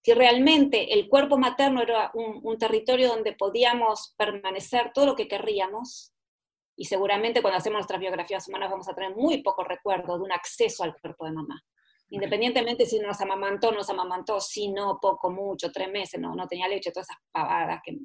si 0.08 0.14
realmente 0.14 0.94
el 0.94 1.06
cuerpo 1.06 1.36
materno 1.36 1.82
era 1.82 2.10
un, 2.14 2.56
territorio 2.56 3.08
donde 3.08 3.34
podíamos 3.34 4.14
permanecer 4.16 4.90
todo 4.94 5.04
lo 5.04 5.14
que 5.14 5.28
querríamos, 5.28 6.14
y 6.74 6.86
seguramente 6.86 7.42
cuando 7.42 7.58
hacemos 7.58 7.80
nuestras 7.80 8.00
biografías 8.00 8.48
humanas 8.48 8.70
vamos 8.70 8.88
a 8.88 8.94
tener 8.94 9.14
muy 9.14 9.42
poco 9.42 9.64
recuerdo 9.64 10.16
de 10.16 10.24
un 10.24 10.32
acceso 10.32 10.82
al 10.82 10.96
cuerpo 10.98 11.26
de 11.26 11.32
mamá. 11.32 11.62
Independientemente 12.08 12.86
si 12.86 12.98
nos 13.00 13.20
amamantó, 13.20 13.70
nos 13.70 13.90
amamantó, 13.90 14.40
si 14.40 14.68
no, 14.68 14.98
poco, 14.98 15.30
mucho, 15.30 15.70
tres 15.70 15.90
meses, 15.90 16.18
no, 16.18 16.34
no 16.34 16.48
tenía 16.48 16.68
leche, 16.68 16.90
todas 16.90 17.10
esas 17.10 17.22
pavadas 17.30 17.82
que, 17.84 17.98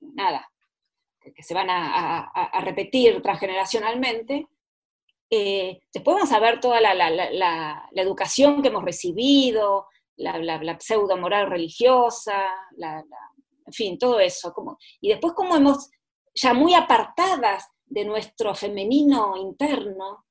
nada, 0.00 0.46
que, 1.18 1.42
se 1.42 1.54
van 1.54 1.70
a, 1.70 2.60
repetir 2.60 3.22
transgeneracionalmente. 3.22 4.48
Eh, 5.30 5.80
después 5.94 6.14
vamos 6.14 6.32
a 6.32 6.40
ver 6.40 6.60
toda 6.60 6.78
la, 6.78 6.94
la 6.94 8.02
educación 8.02 8.60
que 8.60 8.68
hemos 8.68 8.84
recibido, 8.84 9.86
la, 10.16 10.38
la, 10.38 10.80
pseudo 10.80 11.16
moral 11.16 11.50
religiosa, 11.50 12.50
en 12.78 13.72
fin, 13.72 13.98
todo 13.98 14.20
eso. 14.20 14.52
Como, 14.52 14.78
y 15.00 15.08
después 15.08 15.34
como 15.34 15.56
hemos, 15.56 15.90
ya 16.34 16.54
muy 16.54 16.74
apartadas 16.74 17.68
de 17.84 18.04
nuestro 18.04 18.54
femenino 18.54 19.36
interno, 19.36 20.24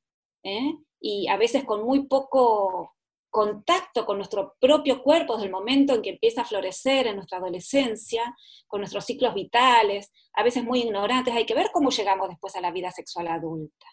¿eh? 0.44 0.74
y 1.00 1.28
a 1.28 1.38
veces 1.38 1.64
con 1.64 1.86
muy 1.86 2.08
poco 2.08 2.96
contacto 3.36 4.06
con 4.06 4.16
nuestro 4.16 4.56
propio 4.62 5.04
cuerpo 5.04 5.34
desde 5.34 5.48
el 5.48 5.52
momento 5.52 5.94
en 5.94 6.02
que 6.02 6.12
empieza 6.12 6.44
a 6.44 6.46
florecer 6.46 7.08
en 7.08 7.18
nuestra 7.18 7.38
adolescencia, 7.38 8.34
con 8.66 8.80
nuestros 8.80 9.04
ciclos 9.04 9.34
vitales, 9.34 10.10
a 10.36 10.42
veces 10.42 10.64
muy 10.64 10.84
ignorantes, 10.84 11.34
hay 11.34 11.46
que 11.46 11.54
ver 11.54 11.70
cómo 11.74 11.90
llegamos 11.90 12.30
después 12.30 12.56
a 12.56 12.62
la 12.62 12.72
vida 12.72 12.92
sexual 12.92 13.28
adulta. 13.28 13.88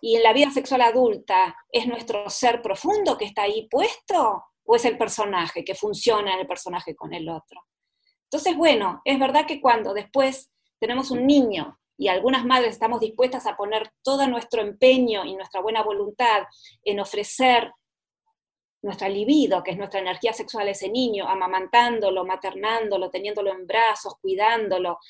Y 0.00 0.16
en 0.16 0.24
la 0.24 0.32
vida 0.32 0.50
sexual 0.50 0.80
adulta 0.80 1.56
es 1.70 1.86
nuestro 1.86 2.28
ser 2.28 2.60
profundo 2.60 3.16
que 3.16 3.26
está 3.26 3.42
ahí 3.42 3.68
puesto, 3.70 4.42
o 4.70 4.76
es 4.76 4.84
el 4.84 4.96
personaje 4.96 5.64
que 5.64 5.74
funciona 5.74 6.38
el 6.38 6.46
personaje 6.46 6.94
con 6.94 7.12
el 7.12 7.28
otro. 7.28 7.66
Entonces, 8.30 8.56
bueno, 8.56 9.02
es 9.04 9.18
verdad 9.18 9.44
que 9.44 9.60
cuando 9.60 9.92
después 9.92 10.52
tenemos 10.78 11.10
un 11.10 11.26
niño 11.26 11.80
y 11.98 12.06
algunas 12.06 12.44
madres 12.46 12.74
estamos 12.74 13.00
dispuestas 13.00 13.48
a 13.48 13.56
poner 13.56 13.90
todo 14.04 14.28
nuestro 14.28 14.62
empeño 14.62 15.24
y 15.24 15.34
nuestra 15.34 15.60
buena 15.60 15.82
voluntad 15.82 16.44
en 16.84 17.00
ofrecer 17.00 17.72
nuestra 18.82 19.08
libido, 19.08 19.60
que 19.64 19.72
es 19.72 19.76
nuestra 19.76 19.98
energía 19.98 20.32
sexual 20.32 20.68
a 20.68 20.70
ese 20.70 20.88
niño, 20.88 21.28
amamantándolo, 21.28 22.24
maternándolo, 22.24 23.10
teniéndolo 23.10 23.50
en 23.50 23.66
brazos, 23.66 24.14
cuidándolo, 24.22 25.00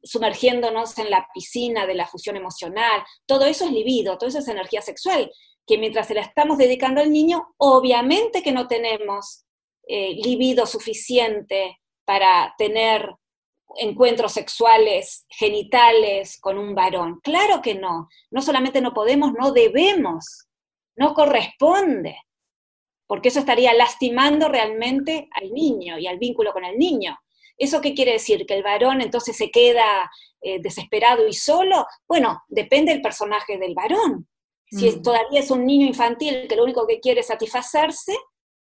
sumergiéndonos 0.00 0.96
en 0.98 1.10
la 1.10 1.26
piscina 1.34 1.86
de 1.86 1.94
la 1.96 2.06
fusión 2.06 2.36
emocional, 2.36 3.02
todo 3.26 3.46
eso 3.46 3.64
es 3.64 3.72
libido, 3.72 4.16
todo 4.16 4.28
eso 4.28 4.38
es 4.38 4.46
energía 4.46 4.80
sexual, 4.80 5.28
que 5.66 5.78
mientras 5.78 6.06
se 6.06 6.14
la 6.14 6.22
estamos 6.22 6.58
dedicando 6.58 7.00
al 7.00 7.12
niño, 7.12 7.54
obviamente 7.58 8.42
que 8.42 8.52
no 8.52 8.68
tenemos 8.68 9.44
eh, 9.88 10.14
libido 10.14 10.66
suficiente 10.66 11.80
para 12.04 12.54
tener 12.56 13.14
encuentros 13.78 14.32
sexuales, 14.32 15.26
genitales 15.28 16.38
con 16.40 16.56
un 16.58 16.74
varón. 16.74 17.20
Claro 17.22 17.60
que 17.62 17.74
no. 17.74 18.08
No 18.30 18.42
solamente 18.42 18.80
no 18.80 18.94
podemos, 18.94 19.32
no 19.32 19.52
debemos, 19.52 20.46
no 20.96 21.14
corresponde, 21.14 22.16
porque 23.06 23.28
eso 23.28 23.40
estaría 23.40 23.74
lastimando 23.74 24.48
realmente 24.48 25.28
al 25.32 25.52
niño 25.52 25.98
y 25.98 26.06
al 26.06 26.18
vínculo 26.18 26.52
con 26.52 26.64
el 26.64 26.78
niño. 26.78 27.18
¿Eso 27.58 27.80
qué 27.80 27.94
quiere 27.94 28.12
decir? 28.12 28.44
¿Que 28.46 28.54
el 28.54 28.62
varón 28.62 29.00
entonces 29.00 29.36
se 29.36 29.50
queda 29.50 30.10
eh, 30.42 30.60
desesperado 30.60 31.26
y 31.26 31.32
solo? 31.32 31.86
Bueno, 32.06 32.42
depende 32.48 32.92
del 32.92 33.02
personaje 33.02 33.58
del 33.58 33.74
varón. 33.74 34.28
Si 34.70 34.90
mm. 34.90 35.02
todavía 35.02 35.40
es 35.40 35.50
un 35.50 35.64
niño 35.64 35.86
infantil 35.86 36.46
que 36.48 36.56
lo 36.56 36.64
único 36.64 36.86
que 36.86 37.00
quiere 37.00 37.20
es 37.20 37.26
satisfacerse, 37.26 38.16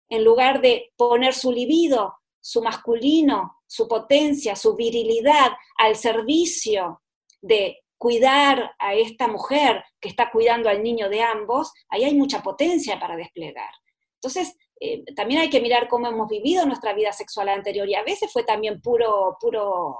en 0.09 0.23
lugar 0.23 0.61
de 0.61 0.91
poner 0.95 1.33
su 1.33 1.51
libido, 1.51 2.15
su 2.39 2.61
masculino, 2.61 3.61
su 3.65 3.87
potencia, 3.87 4.55
su 4.55 4.75
virilidad 4.75 5.51
al 5.77 5.95
servicio 5.95 7.01
de 7.41 7.79
cuidar 7.97 8.75
a 8.79 8.95
esta 8.95 9.27
mujer 9.27 9.83
que 9.99 10.09
está 10.09 10.29
cuidando 10.29 10.69
al 10.69 10.83
niño 10.83 11.09
de 11.09 11.21
ambos, 11.21 11.71
ahí 11.87 12.03
hay 12.03 12.13
mucha 12.13 12.43
potencia 12.43 12.99
para 12.99 13.15
desplegar. 13.15 13.71
Entonces, 14.15 14.57
eh, 14.79 15.05
también 15.15 15.39
hay 15.39 15.49
que 15.49 15.61
mirar 15.61 15.87
cómo 15.87 16.07
hemos 16.07 16.27
vivido 16.27 16.65
nuestra 16.65 16.93
vida 16.93 17.13
sexual 17.13 17.47
anterior 17.47 17.87
y 17.87 17.95
a 17.95 18.03
veces 18.03 18.31
fue 18.31 18.43
también 18.43 18.81
puro, 18.81 19.37
puro, 19.39 19.97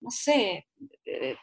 no 0.00 0.10
sé, 0.10 0.66
eh, 1.04 1.36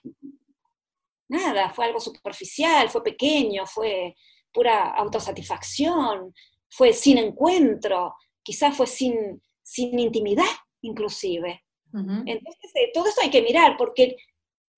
nada, 1.32 1.70
fue 1.70 1.86
algo 1.86 2.00
superficial, 2.00 2.90
fue 2.90 3.04
pequeño, 3.04 3.66
fue 3.66 4.16
pura 4.52 4.92
autosatisfacción, 4.92 6.34
fue 6.70 6.92
sin 6.92 7.18
encuentro, 7.18 8.16
quizás 8.44 8.76
fue 8.76 8.86
sin, 8.86 9.42
sin 9.64 9.98
intimidad 9.98 10.46
inclusive. 10.82 11.64
Entonces, 11.94 12.72
eh, 12.76 12.90
todo 12.94 13.08
eso 13.08 13.22
hay 13.22 13.30
que 13.30 13.42
mirar, 13.42 13.76
porque 13.78 14.16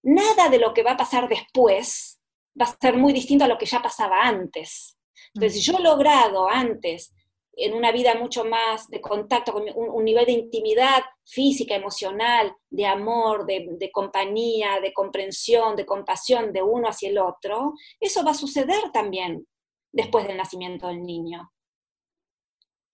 nada 0.02 0.50
de 0.50 0.58
lo 0.58 0.74
que 0.74 0.84
va 0.84 0.92
a 0.92 0.98
pasar 0.98 1.30
después 1.30 2.20
va 2.60 2.66
a 2.66 2.78
ser 2.80 2.98
muy 2.98 3.14
distinto 3.14 3.46
a 3.46 3.48
lo 3.48 3.58
que 3.58 3.68
ya 3.68 3.82
pasaba 3.82 4.24
antes. 4.24 4.98
Entonces, 5.34 5.54
si 5.54 5.72
yo 5.72 5.78
he 5.78 5.82
logrado 5.82 6.50
antes 6.50 7.14
en 7.56 7.74
una 7.74 7.92
vida 7.92 8.16
mucho 8.16 8.46
más 8.46 8.90
de 8.90 9.00
contacto, 9.00 9.54
con 9.54 9.64
un, 9.76 10.04
nivel 10.04 10.26
de 10.26 10.32
intimidad 10.32 11.04
física, 11.24 11.76
emocional, 11.76 12.56
de 12.70 12.86
amor, 12.86 13.46
de, 13.46 13.90
compañía, 13.92 14.80
de 14.82 14.92
comprensión, 14.92 15.76
de 15.76 15.86
compasión 15.86 16.52
de 16.52 16.64
uno 16.64 16.88
hacia 16.88 17.10
el 17.10 17.20
otro, 17.20 17.74
eso 18.00 18.24
va 18.24 18.32
a 18.32 18.36
suceder 18.36 18.92
también 18.92 19.48
después 19.92 20.28
del 20.28 20.38
nacimiento 20.38 20.88
del 20.88 21.04
niño. 21.04 21.52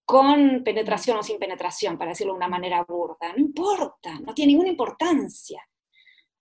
Con 0.05 0.63
penetración 0.63 1.17
o 1.17 1.23
sin 1.23 1.39
penetración, 1.39 1.97
para 1.97 2.11
decirlo 2.11 2.33
de 2.33 2.37
una 2.37 2.47
manera 2.49 2.83
burda, 2.83 3.31
no 3.31 3.39
importa, 3.39 4.19
no 4.19 4.33
tiene 4.33 4.51
ninguna 4.51 4.69
importancia. 4.69 5.63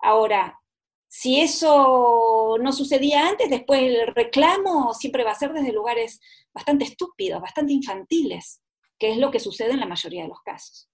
Ahora, 0.00 0.58
si 1.08 1.40
eso 1.40 2.56
no 2.60 2.72
sucedía 2.72 3.28
antes, 3.28 3.48
después 3.48 3.80
el 3.82 4.14
reclamo 4.14 4.92
siempre 4.92 5.24
va 5.24 5.32
a 5.32 5.38
ser 5.38 5.52
desde 5.52 5.72
lugares 5.72 6.20
bastante 6.52 6.84
estúpidos, 6.84 7.40
bastante 7.40 7.72
infantiles, 7.72 8.62
que 8.98 9.12
es 9.12 9.16
lo 9.16 9.30
que 9.30 9.40
sucede 9.40 9.72
en 9.72 9.80
la 9.80 9.86
mayoría 9.86 10.22
de 10.22 10.28
los 10.28 10.42
casos. 10.42 10.90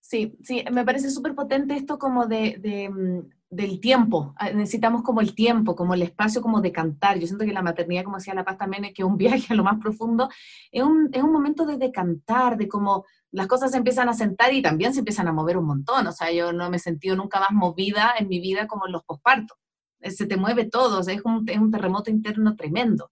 Sí, 0.00 0.38
sí, 0.42 0.64
me 0.72 0.86
parece 0.86 1.10
súper 1.10 1.34
potente 1.34 1.74
esto 1.74 1.98
como 1.98 2.26
de, 2.26 2.88
mm, 2.88 3.28
del 3.50 3.80
tiempo. 3.80 4.32
Ah, 4.38 4.50
necesitamos 4.52 5.02
como 5.02 5.20
el 5.20 5.34
tiempo, 5.34 5.76
como 5.76 5.92
el 5.92 6.00
espacio 6.00 6.40
como 6.40 6.62
de 6.62 6.72
cantar. 6.72 7.18
Yo 7.18 7.26
siento 7.26 7.44
que 7.44 7.52
la 7.52 7.60
maternidad, 7.60 8.04
como 8.04 8.16
decía 8.16 8.32
La 8.32 8.44
Paz 8.44 8.56
también, 8.56 8.86
es 8.86 8.94
que 8.94 9.04
un 9.04 9.18
viaje 9.42 9.52
a 9.52 9.56
lo 9.56 9.64
más 9.64 9.78
profundo, 9.78 10.30
es 10.72 10.82
un, 10.82 11.10
es 11.12 11.22
un 11.22 11.32
momento 11.32 11.66
de 11.66 11.76
decantar, 11.76 12.56
de 12.56 12.68
como 12.68 13.04
las 13.30 13.46
cosas 13.46 13.70
se 13.70 13.76
empiezan 13.76 14.08
a 14.08 14.14
sentar 14.14 14.52
y 14.52 14.62
también 14.62 14.92
se 14.94 15.00
empiezan 15.00 15.28
a 15.28 15.32
mover 15.32 15.58
un 15.58 15.66
montón. 15.66 16.06
O 16.06 16.12
sea, 16.12 16.32
yo 16.32 16.52
no 16.52 16.70
me 16.70 16.78
he 16.78 16.80
sentido 16.80 17.16
nunca 17.16 17.40
más 17.40 17.50
movida 17.52 18.14
en 18.18 18.28
mi 18.28 18.40
vida 18.40 18.66
como 18.66 18.86
en 18.86 18.92
los 18.92 19.04
pospartos. 19.04 19.58
se 20.02 20.26
te 20.26 20.36
mueve 20.36 20.64
todo, 20.66 21.00
es, 21.00 21.20
un, 21.24 21.44
es 21.48 21.58
un 21.58 21.70
terremoto 21.70 22.10
interno 22.10 22.56
tremendo. 22.56 23.10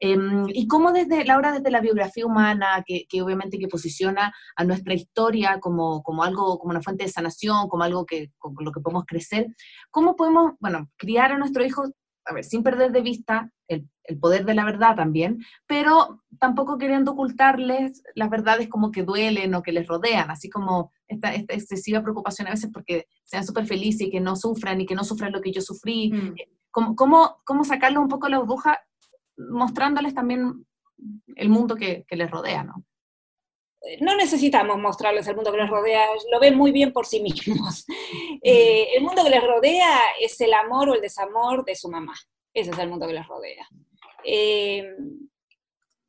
Em, 0.00 0.46
y 0.48 0.66
cómo 0.66 0.92
desde, 0.92 1.24
Laura, 1.24 1.52
desde 1.52 1.70
la 1.70 1.80
biografía 1.80 2.26
humana, 2.26 2.84
que, 2.86 3.06
obviamente 3.22 3.58
que 3.58 3.68
posiciona 3.68 4.34
a 4.56 4.64
nuestra 4.64 4.94
historia 4.94 5.60
como, 5.60 6.02
como, 6.02 6.24
algo, 6.24 6.58
como 6.58 6.70
una 6.70 6.82
fuente 6.82 7.04
de 7.04 7.10
sanación, 7.10 7.68
como 7.68 7.84
algo 7.84 8.04
que, 8.04 8.32
con 8.38 8.54
lo 8.58 8.72
que 8.72 8.80
podemos 8.80 9.04
crecer, 9.06 9.46
¿cómo 9.90 10.16
podemos, 10.16 10.54
bueno, 10.60 10.90
criar 10.96 11.32
a 11.32 11.38
nuestro 11.38 11.64
hijo, 11.64 11.84
a 12.24 12.34
ver, 12.34 12.44
sin 12.44 12.62
perder 12.62 12.92
de 12.92 13.02
vista 13.02 13.50
el, 13.68 13.88
el, 14.04 14.18
poder 14.18 14.44
de 14.44 14.54
la 14.54 14.64
verdad 14.64 14.96
también, 14.96 15.44
pero 15.66 16.22
tampoco 16.38 16.78
queriendo 16.78 17.12
ocultarles 17.12 18.02
las 18.14 18.30
verdades 18.30 18.68
como 18.68 18.90
que 18.90 19.02
duelen 19.02 19.54
o 19.54 19.62
que 19.62 19.72
les 19.72 19.86
rodean, 19.86 20.30
así 20.30 20.50
como 20.50 20.92
esta, 21.08 21.34
esta 21.34 21.54
excesiva 21.54 22.02
preocupación 22.02 22.48
a 22.48 22.52
veces 22.52 22.70
porque 22.72 23.06
sean 23.24 23.46
súper 23.46 23.66
felices 23.66 24.08
y 24.08 24.10
que 24.10 24.20
no 24.20 24.36
sufran 24.36 24.80
y 24.80 24.86
que 24.86 24.94
no 24.94 25.04
sufran 25.04 25.32
lo 25.32 25.40
que 25.40 25.52
yo 25.52 25.60
sufrí. 25.60 26.12
Mm. 26.12 26.34
¿Cómo, 26.70 26.96
cómo, 26.96 27.36
cómo 27.44 27.64
sacarlo 27.64 28.00
un 28.00 28.08
poco 28.08 28.28
la 28.28 28.38
burbuja 28.38 28.80
mostrándoles 29.36 30.14
también 30.14 30.66
el 31.36 31.48
mundo 31.48 31.76
que, 31.76 32.04
les 32.10 32.30
rodea, 32.30 32.64
¿no? 32.64 32.84
no 34.00 34.16
necesitamos 34.16 34.78
mostrarles 34.78 35.26
el 35.26 35.34
mundo 35.34 35.52
que 35.52 35.58
les 35.58 35.68
rodea, 35.68 36.06
lo 36.32 36.40
ven 36.40 36.56
muy 36.56 36.72
bien 36.72 36.92
por 36.92 37.06
sí 37.06 37.20
mismos. 37.20 37.86
Eh, 38.46 38.88
el 38.98 39.02
mundo 39.02 39.24
que 39.24 39.30
les 39.30 39.42
rodea 39.42 39.98
es 40.20 40.38
el 40.42 40.52
amor 40.52 40.90
o 40.90 40.94
el 40.94 41.00
desamor 41.00 41.64
de 41.64 41.74
su 41.74 41.88
mamá. 41.88 42.12
Ese 42.54 42.70
es 42.70 42.78
el 42.78 42.88
mundo 42.88 43.06
que 43.06 43.14
les 43.14 43.26
rodea. 43.26 43.68
Eh, 44.24 44.96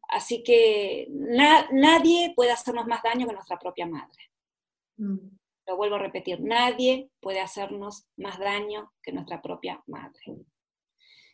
así 0.09 0.43
que 0.43 1.07
nadie 1.09 2.33
puede 2.35 2.51
hacernos 2.51 2.85
más 2.85 3.01
daño 3.03 3.27
que 3.27 3.33
nuestra 3.33 3.59
propia 3.59 3.87
madre. 3.87 4.31
Mm. 4.97 5.17
Lo 5.67 5.77
vuelvo 5.77 5.95
a 5.95 5.99
repetir, 5.99 6.39
nadie 6.41 7.09
puede 7.19 7.41
hacernos 7.41 8.05
más 8.17 8.37
daño 8.37 8.93
que 9.01 9.11
nuestra 9.11 9.41
propia 9.41 9.83
madre. 9.87 10.45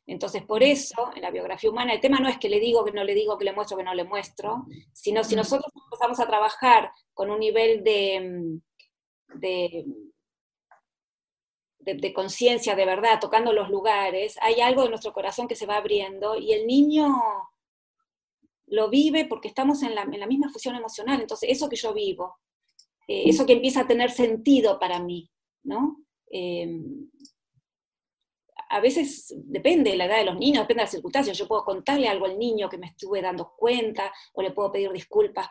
Entonces, 0.08 0.44
por 0.44 0.64
eso, 0.64 1.12
en 1.16 1.22
la 1.22 1.32
biografía 1.32 1.70
humana, 1.70 1.94
el 1.94 2.02
tema 2.02 2.20
no 2.20 2.28
es 2.28 2.38
que 2.38 2.50
le 2.50 2.60
digo, 2.60 2.84
que 2.84 2.92
no 2.92 3.04
le 3.04 3.14
digo, 3.14 3.38
que 3.38 3.46
le 3.46 3.54
muestro, 3.54 3.78
que 3.78 3.84
no 3.84 3.94
le 3.94 4.04
muestro, 4.04 4.66
sino 4.94 5.24
si 5.24 5.36
nosotros 5.36 5.72
empezamos 5.86 6.20
a 6.20 6.28
trabajar 6.28 6.92
con 7.14 7.30
un 7.30 7.40
nivel 7.40 7.84
de, 7.84 8.60
de, 9.36 9.86
de, 11.84 12.14
conciencia, 12.14 12.76
de 12.76 12.86
verdad, 12.86 13.20
tocando 13.20 13.54
los 13.54 13.70
lugares, 13.70 14.38
hay 14.42 14.62
algo 14.62 14.84
de 14.84 14.90
nuestro 14.90 15.14
corazón 15.14 15.48
que 15.48 15.56
se 15.56 15.66
va 15.66 15.78
abriendo 15.78 16.38
y 16.38 16.54
el 16.54 16.68
niño 16.68 17.08
lo 18.68 18.90
vive 18.90 19.26
porque 19.26 19.48
estamos 19.48 19.84
en 19.84 19.96
la, 19.96 20.04
en 20.04 20.20
la 20.20 20.28
misma 20.28 20.50
fusión 20.50 20.76
emocional. 20.76 21.20
Entonces, 21.20 21.50
eso 21.50 21.68
que 21.70 21.76
yo 21.76 21.94
vivo, 21.94 22.38
eh, 23.08 23.24
eso 23.26 23.46
que 23.46 23.54
empieza 23.54 23.82
a 23.82 23.88
tener 23.88 24.12
sentido 24.12 24.80
para 24.80 25.00
mí, 25.00 25.30
¿no? 25.64 25.98
Eh, 26.32 26.80
a 28.70 28.80
veces 28.80 29.34
depende 29.36 29.92
de 29.92 29.98
la 29.98 30.06
edad 30.06 30.18
de 30.20 30.26
los 30.26 30.38
niños, 30.38 30.64
depende 30.64 30.80
de 30.80 30.86
las 30.86 30.92
circunstancias. 30.92 31.38
Yo 31.38 31.48
puedo 31.48 31.66
contarle 31.66 32.08
algo 32.08 32.26
al 32.26 32.40
niño 32.40 32.70
que 32.70 32.78
me 32.78 32.88
estuve 32.88 33.22
dando 33.22 33.54
cuenta, 33.58 34.14
o 34.34 34.42
le 34.42 34.52
puedo 34.52 34.72
pedir 34.72 34.92
disculpas 34.92 35.48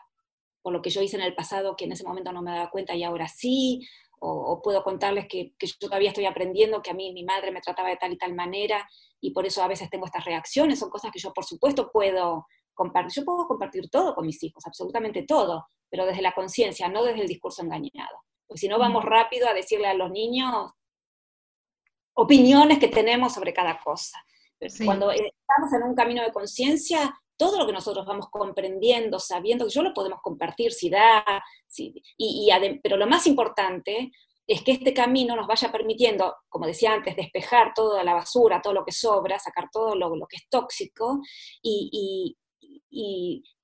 por 0.63 0.73
lo 0.73 0.81
que 0.81 0.91
yo 0.91 1.03
hice 1.03 1.17
en 1.17 1.23
el 1.23 1.35
pasado 1.35 1.77
que 1.77 1.85
en 1.85 1.93
ese 1.93 2.05
momento 2.05 2.33
no 2.33 2.43
me 2.43 2.51
daba 2.51 2.71
cuenta 2.71 2.95
y 2.95 3.03
ahora 3.03 3.29
sí, 3.29 3.87
o, 4.23 4.61
puedo 4.63 4.83
contarles 4.83 5.27
que, 5.27 5.55
yo 5.59 5.75
todavía 5.79 6.11
estoy 6.11 6.27
aprendiendo, 6.27 6.83
que 6.83 6.91
a 6.91 6.95
mí 6.95 7.13
mi 7.13 7.25
madre 7.25 7.51
me 7.51 7.61
trataba 7.61 7.89
de 7.89 7.97
tal 7.97 8.13
y 8.13 8.19
tal 8.19 8.35
manera, 8.35 8.89
y 9.21 9.33
por 9.33 9.47
eso 9.47 9.63
a 9.63 9.69
veces 9.69 9.89
tengo 9.89 10.07
estas 10.07 10.25
reacciones, 10.25 10.79
son 10.79 10.91
cosas 10.91 11.11
que 11.11 11.19
yo 11.19 11.33
por 11.33 11.45
supuesto 11.45 11.91
puedo 11.91 12.47
compartir. 12.75 13.13
Yo 13.15 13.25
puedo 13.25 13.47
compartir 13.47 13.89
todo 13.91 14.15
con 14.15 14.27
mis 14.27 14.43
hijos, 14.43 14.67
absolutamente 14.67 15.23
todo, 15.23 15.67
pero 15.89 16.07
desde 16.07 16.23
la 16.23 16.33
conciencia, 16.33 16.89
no 16.89 17.03
desde 17.03 17.23
el 17.23 17.29
discurso 17.29 17.63
engañado. 17.63 18.25
Porque 18.47 18.61
si 18.61 18.69
no 18.69 18.79
vamos 18.79 19.05
rápido 19.05 19.49
a 19.49 19.55
decirle 19.55 19.87
a 19.87 19.95
los 19.95 20.11
niños, 20.11 20.71
opiniones 22.15 22.79
que 22.79 22.89
tenemos 22.89 23.33
sobre 23.33 23.55
cada 23.55 23.79
cosa. 23.79 24.23
Cuando 24.85 25.11
estamos 25.11 25.73
en 25.73 25.83
un 25.83 25.95
camino 25.95 26.23
de 26.23 26.33
conciencia, 26.33 27.19
todo 27.41 27.57
lo 27.57 27.67
que 27.67 27.73
nosotros 27.73 28.05
vamos 28.05 28.29
comprendiendo, 28.31 29.19
sabiendo 29.19 29.65
que 29.65 29.73
yo 29.73 29.83
lo 29.83 29.95
podemos 29.95 30.21
compartir 30.21 30.73
si 30.73 30.91
da, 30.91 31.25
y, 32.19 32.51
pero 32.83 32.99
lo 32.99 33.07
más 33.07 33.27
importante 33.27 34.11
es 34.47 34.63
que 34.63 34.73
este 34.73 34.93
camino 34.93 35.35
nos 35.35 35.47
vaya 35.47 35.73
permitiendo, 35.73 36.37
como 36.51 36.67
decía 36.67 36.93
antes, 36.93 37.17
despejar 37.17 37.73
toda 37.75 38.05
la 38.05 38.13
basura, 38.13 38.61
todo 38.61 38.75
lo 38.75 38.85
que 38.85 38.93
sobra, 38.93 39.39
sacar 39.39 39.71
todo 39.73 39.95
lo, 39.95 40.11
que 40.29 40.37
es 40.37 40.51
tóxico 40.51 41.23
y, 41.63 42.37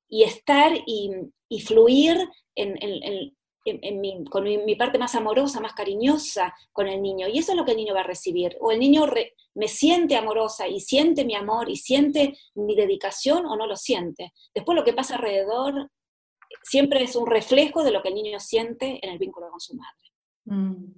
estar 0.09 0.73
y, 0.87 1.61
fluir 1.61 2.17
en, 2.55 3.36
con 4.31 4.45
mi, 4.45 4.77
parte 4.77 4.99
más 4.99 5.15
amorosa, 5.15 5.61
más 5.61 5.73
cariñosa 5.73 6.55
con 6.73 6.89
el 6.89 7.03
niño. 7.03 7.29
Y 7.29 7.39
eso 7.39 7.53
es 7.53 7.59
lo 7.59 7.65
que 7.65 7.73
el 7.73 7.77
niño 7.77 7.95
va 7.95 8.01
a 8.01 8.07
recibir. 8.07 8.57
O 8.61 8.71
el 8.71 8.79
niño 8.79 9.07
me 9.55 9.69
siente 9.69 10.17
amorosa 10.17 10.69
y 10.69 10.81
siente 10.81 11.25
mi 11.25 11.35
amor 11.35 11.69
y 11.71 11.77
siente 11.77 12.37
mi 12.55 12.75
dedicación 12.77 13.47
o 13.47 13.57
no 13.57 13.67
lo 13.67 13.77
siente. 13.77 14.33
Después 14.55 14.77
lo 14.77 14.85
que 14.85 14.93
pasa 14.93 15.17
alrededor 15.17 15.91
siempre 16.63 17.03
es 17.03 17.17
un 17.17 17.27
reflejo 17.27 17.83
de 17.83 17.91
lo 17.91 18.03
que 18.03 18.09
el 18.09 18.15
niño 18.15 18.41
siente 18.41 18.99
en 19.03 19.13
el 19.13 19.19
vínculo 19.19 19.51
con 19.51 19.61
su 19.61 19.75
madre. 19.75 20.07
Mm. 20.45 20.95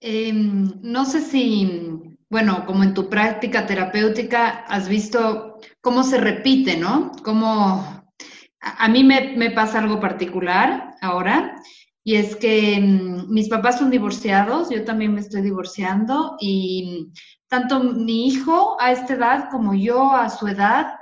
Em, 0.00 0.80
no 0.82 1.04
sé 1.04 1.20
si, 1.20 2.16
bueno, 2.30 2.64
como 2.66 2.84
en 2.84 2.94
tu 2.94 3.08
práctica 3.08 3.66
terapéutica 3.66 4.64
has 4.66 4.88
visto 4.88 5.58
cómo 5.80 6.04
se 6.04 6.18
repite, 6.18 6.76
¿no? 6.76 7.10
Cómo 7.24 7.97
a 8.60 8.88
mí 8.88 9.04
me, 9.04 9.50
pasa 9.50 9.78
algo 9.78 10.00
particular 10.00 10.96
ahora, 11.00 11.56
y 12.04 12.16
es 12.16 12.36
que 12.36 12.80
mm, 12.80 13.30
mis 13.32 13.48
papás 13.48 13.78
son 13.78 13.90
divorciados, 13.90 14.70
yo 14.70 14.84
también 14.84 15.14
me 15.14 15.20
estoy 15.20 15.42
divorciando, 15.42 16.36
y 16.40 17.08
tanto 17.48 17.80
mi 17.80 18.26
hijo 18.26 18.76
a 18.80 18.92
esta 18.92 19.14
edad 19.14 19.48
como 19.50 19.74
yo 19.74 20.12
a 20.12 20.28
su 20.30 20.46
edad, 20.48 20.94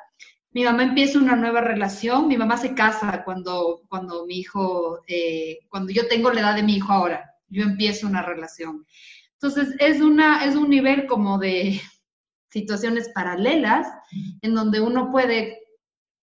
mi 0.50 0.64
mamá 0.64 0.84
empieza 0.84 1.18
una 1.18 1.36
nueva 1.36 1.61
relación, 1.61 2.28
mi 2.28 2.36
mamá 2.36 2.57
se 2.57 2.74
casa 2.74 3.24
cuando, 3.24 3.82
cuando 3.88 4.24
mi 4.26 4.38
hijo, 4.38 5.00
eh, 5.07 5.59
cuando 5.68 5.92
yo 5.92 6.09
tengo 6.09 6.30
la 6.30 6.40
edad 6.40 6.54
de 6.57 6.62
mi 6.62 6.76
hijo 6.76 6.92
ahora, 6.92 7.30
yo 7.48 7.62
empiezo 7.62 8.07
una 8.07 8.22
relación. 8.22 8.86
Entonces, 9.34 9.74
es, 9.78 10.00
una, 10.00 10.44
es 10.46 10.57
un 10.57 10.70
nivel 10.70 11.07
como 11.07 11.38
de 11.38 11.80
situaciones 12.50 13.11
paralelas 13.11 13.86
en 14.40 14.54
donde 14.54 14.80
uno 14.80 15.11
puede 15.11 15.66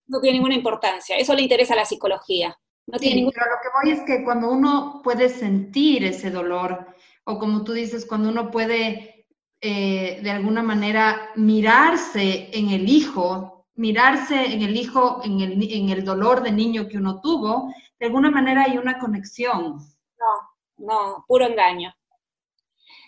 no 0.09 0.21
tiene 0.21 0.39
ninguna 0.39 0.55
importancia. 0.55 1.17
Eso 1.17 1.35
le 1.35 1.43
interesa 1.43 1.75
a 1.75 1.77
la 1.77 1.85
psicología. 1.85 2.59
No 2.87 2.99
tiene 2.99 3.31
Pero 3.33 3.47
lo 3.47 3.57
que 3.63 3.69
voy 3.83 3.93
es 3.93 4.03
que 4.05 4.25
cuando 4.25 4.51
uno 4.51 5.03
puede 5.05 5.29
sentir 5.29 6.05
ese 6.05 6.31
dolor, 6.31 6.87
o 7.25 7.39
como 7.39 7.63
tú 7.63 7.73
dices, 7.73 8.07
cuando 8.07 8.31
uno 8.31 8.51
puede 8.51 9.27
eh, 9.61 10.21
de 10.23 10.31
alguna 10.31 10.63
manera 10.63 11.31
mirarse 11.37 12.49
en 12.53 12.71
el 12.71 12.89
hijo, 12.89 13.67
mirarse 13.75 14.55
en 14.55 14.63
el 14.63 14.77
hijo, 14.77 15.21
en 15.23 15.41
el, 15.41 15.73
en 15.73 15.91
el 15.91 16.05
dolor 16.05 16.43
de 16.43 16.53
niño 16.53 16.89
que 16.89 16.97
uno 16.97 17.21
tuvo, 17.21 17.73
de 18.01 18.07
alguna 18.07 18.31
manera 18.31 18.65
hay 18.65 18.79
una 18.79 18.99
conexión. 18.99 19.79
No, 20.19 20.87
no, 20.87 21.25
puro 21.29 21.47
engaño. 21.47 21.95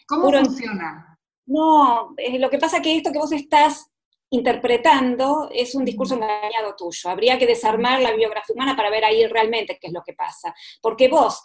¿Cómo 0.07 0.31
funciona? 0.31 1.19
No, 1.47 2.15
eh, 2.19 2.39
lo 2.39 2.51
que 2.51 2.59
pasa 2.59 2.77
es 2.77 2.83
que 2.83 2.97
esto 2.97 3.13
que 3.13 3.19
vos 3.19 3.33
estás 3.33 3.91
interpretando 4.31 5.51
es 5.53 5.75
un 5.75 5.85
discurso 5.85 6.15
engañado 6.15 6.75
tuyo. 6.77 7.11
Habría 7.11 7.39
que 7.39 7.47
desarmar 7.47 8.01
la 8.01 8.13
biografía 8.13 8.55
humana 8.55 8.77
para 8.77 8.91
ver 8.91 9.05
ahí 9.05 9.27
realmente 9.27 9.79
qué 9.81 9.89
es 9.89 9.93
lo 9.93 10.03
que 10.03 10.15
pasa. 10.15 10.55
Porque 10.81 11.09
vos 11.09 11.43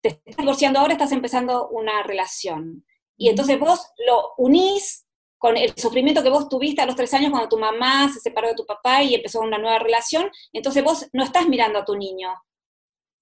te 0.00 0.08
estás 0.24 0.36
divorciando 0.36 0.78
ahora, 0.78 0.92
estás 0.92 1.12
empezando 1.12 1.68
una 1.68 2.02
relación. 2.02 2.84
Y 3.16 3.28
entonces 3.28 3.58
vos 3.58 3.80
lo 4.06 4.34
unís 4.38 5.06
con 5.36 5.56
el 5.56 5.74
sufrimiento 5.76 6.22
que 6.22 6.30
vos 6.30 6.48
tuviste 6.48 6.82
a 6.82 6.86
los 6.86 6.96
tres 6.96 7.12
años 7.14 7.30
cuando 7.30 7.48
tu 7.48 7.58
mamá 7.58 8.08
se 8.12 8.20
separó 8.20 8.48
de 8.48 8.54
tu 8.54 8.66
papá 8.66 9.02
y 9.02 9.14
empezó 9.14 9.40
una 9.40 9.58
nueva 9.58 9.78
relación. 9.78 10.30
Entonces 10.52 10.82
vos 10.84 11.08
no 11.12 11.24
estás 11.24 11.48
mirando 11.48 11.80
a 11.80 11.84
tu 11.84 11.96
niño, 11.96 12.30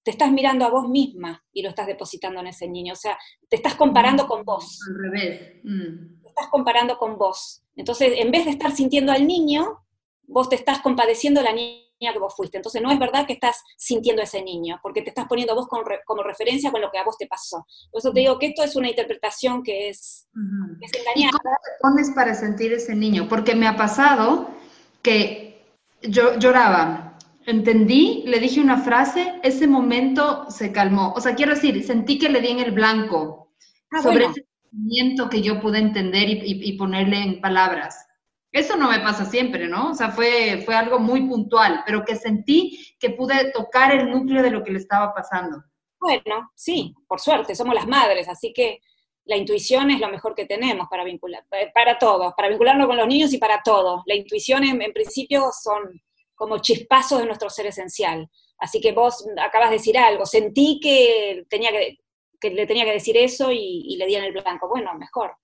te 0.03 0.11
estás 0.11 0.31
mirando 0.31 0.65
a 0.65 0.69
vos 0.69 0.87
misma 0.87 1.43
y 1.51 1.61
lo 1.61 1.69
estás 1.69 1.87
depositando 1.87 2.39
en 2.39 2.47
ese 2.47 2.67
niño. 2.67 2.93
O 2.93 2.95
sea, 2.95 3.17
te 3.49 3.55
estás 3.55 3.75
comparando 3.75 4.27
con 4.27 4.43
vos. 4.45 4.79
Al 4.87 5.11
revés. 5.11 5.61
Mm. 5.63 6.21
Te 6.21 6.29
estás 6.29 6.47
comparando 6.47 6.97
con 6.97 7.17
vos. 7.17 7.63
Entonces, 7.77 8.13
en 8.17 8.31
vez 8.31 8.45
de 8.45 8.51
estar 8.51 8.75
sintiendo 8.75 9.11
al 9.11 9.25
niño, 9.25 9.85
vos 10.27 10.49
te 10.49 10.55
estás 10.55 10.81
compadeciendo 10.81 11.39
de 11.39 11.45
la 11.45 11.53
niña 11.53 11.87
que 11.99 12.19
vos 12.19 12.35
fuiste. 12.35 12.57
Entonces, 12.57 12.81
no 12.81 12.91
es 12.91 12.99
verdad 12.99 13.25
que 13.25 13.33
estás 13.33 13.63
sintiendo 13.77 14.21
a 14.21 14.25
ese 14.25 14.41
niño, 14.43 14.79
porque 14.83 15.01
te 15.01 15.09
estás 15.09 15.27
poniendo 15.27 15.55
vos 15.55 15.67
como, 15.67 16.23
referencia 16.23 16.71
con 16.71 16.81
lo 16.81 16.91
que 16.91 16.97
a 16.97 17.03
vos 17.03 17.17
te 17.17 17.27
pasó. 17.27 17.65
Por 17.91 17.99
eso 17.99 18.11
te 18.11 18.19
digo 18.19 18.37
que 18.37 18.47
esto 18.47 18.63
es 18.63 18.75
una 18.75 18.89
interpretación 18.89 19.63
que 19.63 19.89
es, 19.89 20.27
engañada. 20.33 21.37
cómo 21.41 21.55
te 21.55 21.71
pones 21.81 22.11
para 22.11 22.33
sentir 22.33 22.73
ese 22.73 22.95
niño? 22.95 23.27
Porque 23.29 23.55
me 23.55 23.67
ha 23.67 23.77
pasado 23.77 24.49
que 25.01 25.65
yo 26.01 26.37
lloraba, 26.37 27.17
entendí, 27.45 28.23
le 28.25 28.39
dije 28.39 28.59
una 28.59 28.77
frase, 28.77 29.39
ese 29.43 29.67
momento 29.67 30.49
se 30.49 30.71
calmó. 30.71 31.13
O 31.15 31.21
sea, 31.21 31.35
quiero 31.35 31.55
decir, 31.55 31.83
sentí 31.83 32.19
que 32.19 32.29
le 32.29 32.41
di 32.41 32.49
en 32.49 32.59
el 32.59 32.71
blanco 32.71 33.51
ah, 33.91 34.01
sobre 34.01 34.27
que 35.29 35.41
yo 35.41 35.59
pude 35.59 35.79
entender 35.79 36.29
y, 36.29 36.77
ponerle 36.77 37.17
en 37.17 37.41
palabras. 37.41 38.05
Eso 38.51 38.75
no 38.77 38.89
me 38.89 38.99
pasa 38.99 39.25
siempre, 39.25 39.67
¿no? 39.67 39.91
O 39.91 39.93
sea, 39.93 40.09
fue, 40.09 40.61
fue 40.65 40.75
algo 40.75 40.99
muy 40.99 41.27
puntual, 41.27 41.83
pero 41.85 42.03
que 42.03 42.15
sentí 42.15 42.95
que 42.99 43.11
pude 43.11 43.51
tocar 43.51 43.93
el 43.93 44.09
núcleo 44.09 44.41
de 44.41 44.51
lo 44.51 44.63
que 44.63 44.71
le 44.71 44.79
estaba 44.79 45.13
pasando. 45.13 45.63
Bueno, 45.99 46.51
sí, 46.55 46.95
por 47.07 47.19
suerte, 47.19 47.55
somos 47.55 47.75
las 47.75 47.87
madres, 47.87 48.27
así 48.29 48.53
que 48.53 48.79
la 49.27 49.35
intuición 49.35 49.91
es 49.91 49.99
lo 49.99 50.09
mejor 50.09 50.33
que 50.33 50.45
tenemos 50.45 50.87
para 50.89 51.03
vincular, 51.03 51.45
eh, 51.51 51.69
para 51.73 51.97
todos, 51.97 52.33
para 52.35 52.49
vincularnos 52.49 52.87
con 52.87 52.97
los 52.97 53.07
niños 53.07 53.33
y 53.33 53.37
para 53.37 53.61
todos. 53.61 54.01
La 54.05 54.15
intuición 54.15 54.63
en, 54.63 54.93
principio 54.93 55.49
son 55.51 56.01
como 56.33 56.59
chispazos 56.59 57.19
de 57.19 57.25
nuestro 57.25 57.49
ser 57.49 57.67
esencial. 57.67 58.29
Así 58.57 58.79
que 58.79 58.93
vos 58.93 59.25
acabas 59.39 59.69
de 59.69 59.77
decir 59.77 59.97
algo, 59.97 60.25
sentí 60.25 60.79
que, 60.81 61.45
tenía 61.49 61.71
que, 61.71 61.97
le 62.41 62.67
tenía 62.67 62.85
que 62.85 62.93
decir 62.93 63.17
eso 63.17 63.51
y, 63.51 63.95
le 63.97 64.05
di 64.05 64.15
en 64.15 64.23
el 64.23 64.31
blanco. 64.31 64.67
Bueno, 64.67 64.93
mejor, 64.95 65.35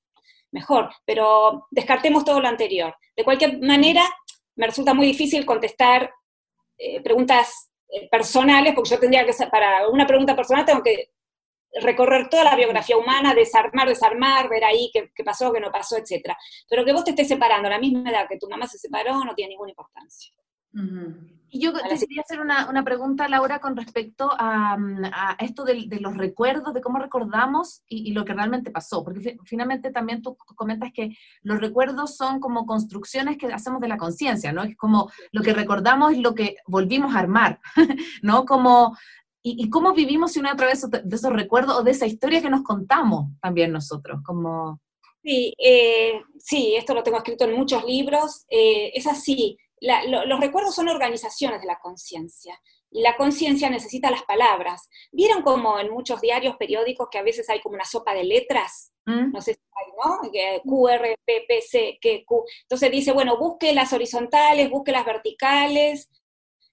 mejor, 0.52 0.90
pero 1.06 1.68
descartemos 1.72 2.24
todo 2.24 2.40
lo 2.40 2.48
anterior. 2.48 2.96
De 3.16 3.24
cualquier 3.24 3.60
manera, 3.62 4.04
me 4.56 4.68
resulta 4.68 4.94
muy 4.94 5.08
difícil 5.08 5.46
contestar 5.46 6.12
eh, 6.78 7.02
preguntas 7.02 7.72
eh, 7.90 8.08
personales, 8.10 8.74
porque 8.74 8.92
yo 8.92 9.00
tendría 9.00 9.26
que, 9.26 9.34
para 9.52 9.88
una 9.90 10.08
pregunta 10.08 10.36
personal 10.36 10.66
tengo 10.66 10.84
que 10.84 11.12
recorrer 11.82 12.30
toda 12.30 12.44
la 12.44 12.56
biografía 12.56 12.98
humana, 12.98 13.34
desarmar, 13.34 13.88
desarmar, 13.88 14.50
ver 14.50 14.64
ahí 14.64 14.92
qué, 14.94 15.24
pasó, 15.24 15.52
qué 15.52 15.60
no 15.60 15.72
pasó, 15.72 15.98
etc. 15.98 16.34
Pero 16.70 16.86
que 16.86 16.94
vos 16.94 17.04
te 17.04 17.12
estés 17.12 17.28
separando 17.28 17.68
a 17.68 17.72
la 17.72 17.80
misma 17.80 18.10
edad 18.10 18.28
que 18.30 18.38
tu 18.38 18.48
mamá 18.48 18.68
se 18.68 18.78
separó 18.78 19.24
no 19.24 19.34
tiene 19.34 19.50
ninguna 19.52 19.72
importancia. 19.72 20.34
Y 21.54 21.60
yo 21.60 21.72
te 21.72 22.00
quería 22.00 22.24
hacer 22.24 22.40
una, 22.42 22.84
pregunta, 22.84 23.28
Laura, 23.28 23.60
con 23.60 23.78
respecto 23.78 24.32
a, 24.40 24.76
esto 25.38 25.64
de, 25.64 25.88
los 26.02 26.18
recuerdos, 26.18 26.74
de 26.74 26.82
cómo 26.82 26.98
recordamos 26.98 27.84
y, 27.88 28.12
lo 28.12 28.26
que 28.26 28.34
realmente 28.34 28.72
pasó, 28.72 29.04
porque 29.04 29.38
finalmente 29.46 29.92
también 29.92 30.24
tú 30.24 30.36
comentas 30.56 30.92
que 30.92 31.16
los 31.44 31.62
recuerdos 31.62 32.18
son 32.18 32.40
como 32.40 32.66
construcciones 32.66 33.38
que 33.38 33.54
hacemos 33.54 33.82
de 33.82 33.88
la 33.88 33.98
conciencia, 33.98 34.52
¿no? 34.52 34.64
Es 34.64 34.76
como 34.76 35.12
lo 35.32 35.44
que 35.44 35.54
recordamos 35.54 36.14
es 36.14 36.18
lo 36.18 36.34
que 36.34 36.56
volvimos 36.66 37.14
a 37.14 37.20
armar, 37.20 37.60
¿no? 38.24 38.46
Como 38.46 38.98
y, 39.44 39.70
cómo 39.70 39.94
vivimos 39.94 40.36
una 40.38 40.54
otra 40.54 40.66
vez 40.66 40.90
de 40.90 41.16
esos 41.16 41.34
recuerdos 41.34 41.78
o 41.78 41.84
de 41.84 41.92
esa 41.92 42.08
historia 42.08 42.42
que 42.42 42.50
nos 42.50 42.64
contamos 42.64 43.28
también 43.40 43.72
nosotros, 43.72 44.22
como... 44.26 44.80
Sí, 45.22 45.54
eh, 45.64 46.20
sí, 46.40 46.76
esto 46.76 46.96
lo 46.96 47.04
tengo 47.04 47.18
escrito 47.18 47.46
en 47.46 47.56
muchos 47.56 47.86
libros, 47.86 48.44
eh, 48.50 48.92
es 48.94 49.08
así, 49.08 49.58
los 50.08 50.40
recuerdos 50.40 50.76
son 50.76 50.90
organizaciones 50.90 51.62
de 51.62 51.68
la 51.68 51.80
conciencia, 51.80 52.60
y 52.94 53.02
la 53.02 53.18
conciencia 53.18 53.70
necesita 53.70 54.12
las 54.12 54.24
palabras. 54.24 54.88
¿Vieron 55.12 55.42
como 55.42 55.80
en 55.80 55.92
muchos 55.92 56.22
diarios 56.22 56.56
periódicos 56.58 57.08
que 57.12 57.18
a 57.18 57.24
veces 57.24 57.50
hay 57.50 57.60
como 57.60 57.76
una 57.76 57.86
sopa 57.86 58.14
de 58.14 58.24
letras? 58.24 58.94
¿Mm? 59.06 59.32
No 59.32 59.42
sé 59.42 59.56
si 59.56 59.60
hay, 59.74 60.62
¿no? 60.62 60.62
Q, 60.64 60.88
R, 60.88 61.16
P, 61.26 61.46
P, 61.48 61.62
C, 61.62 62.00
Q. 62.26 62.46
Entonces 62.62 62.92
dice, 62.92 63.12
bueno, 63.12 63.38
busque 63.38 63.74
las 63.74 63.92
horizontales, 63.94 64.70
busque 64.70 64.92
las 64.92 65.06
verticales 65.06 66.10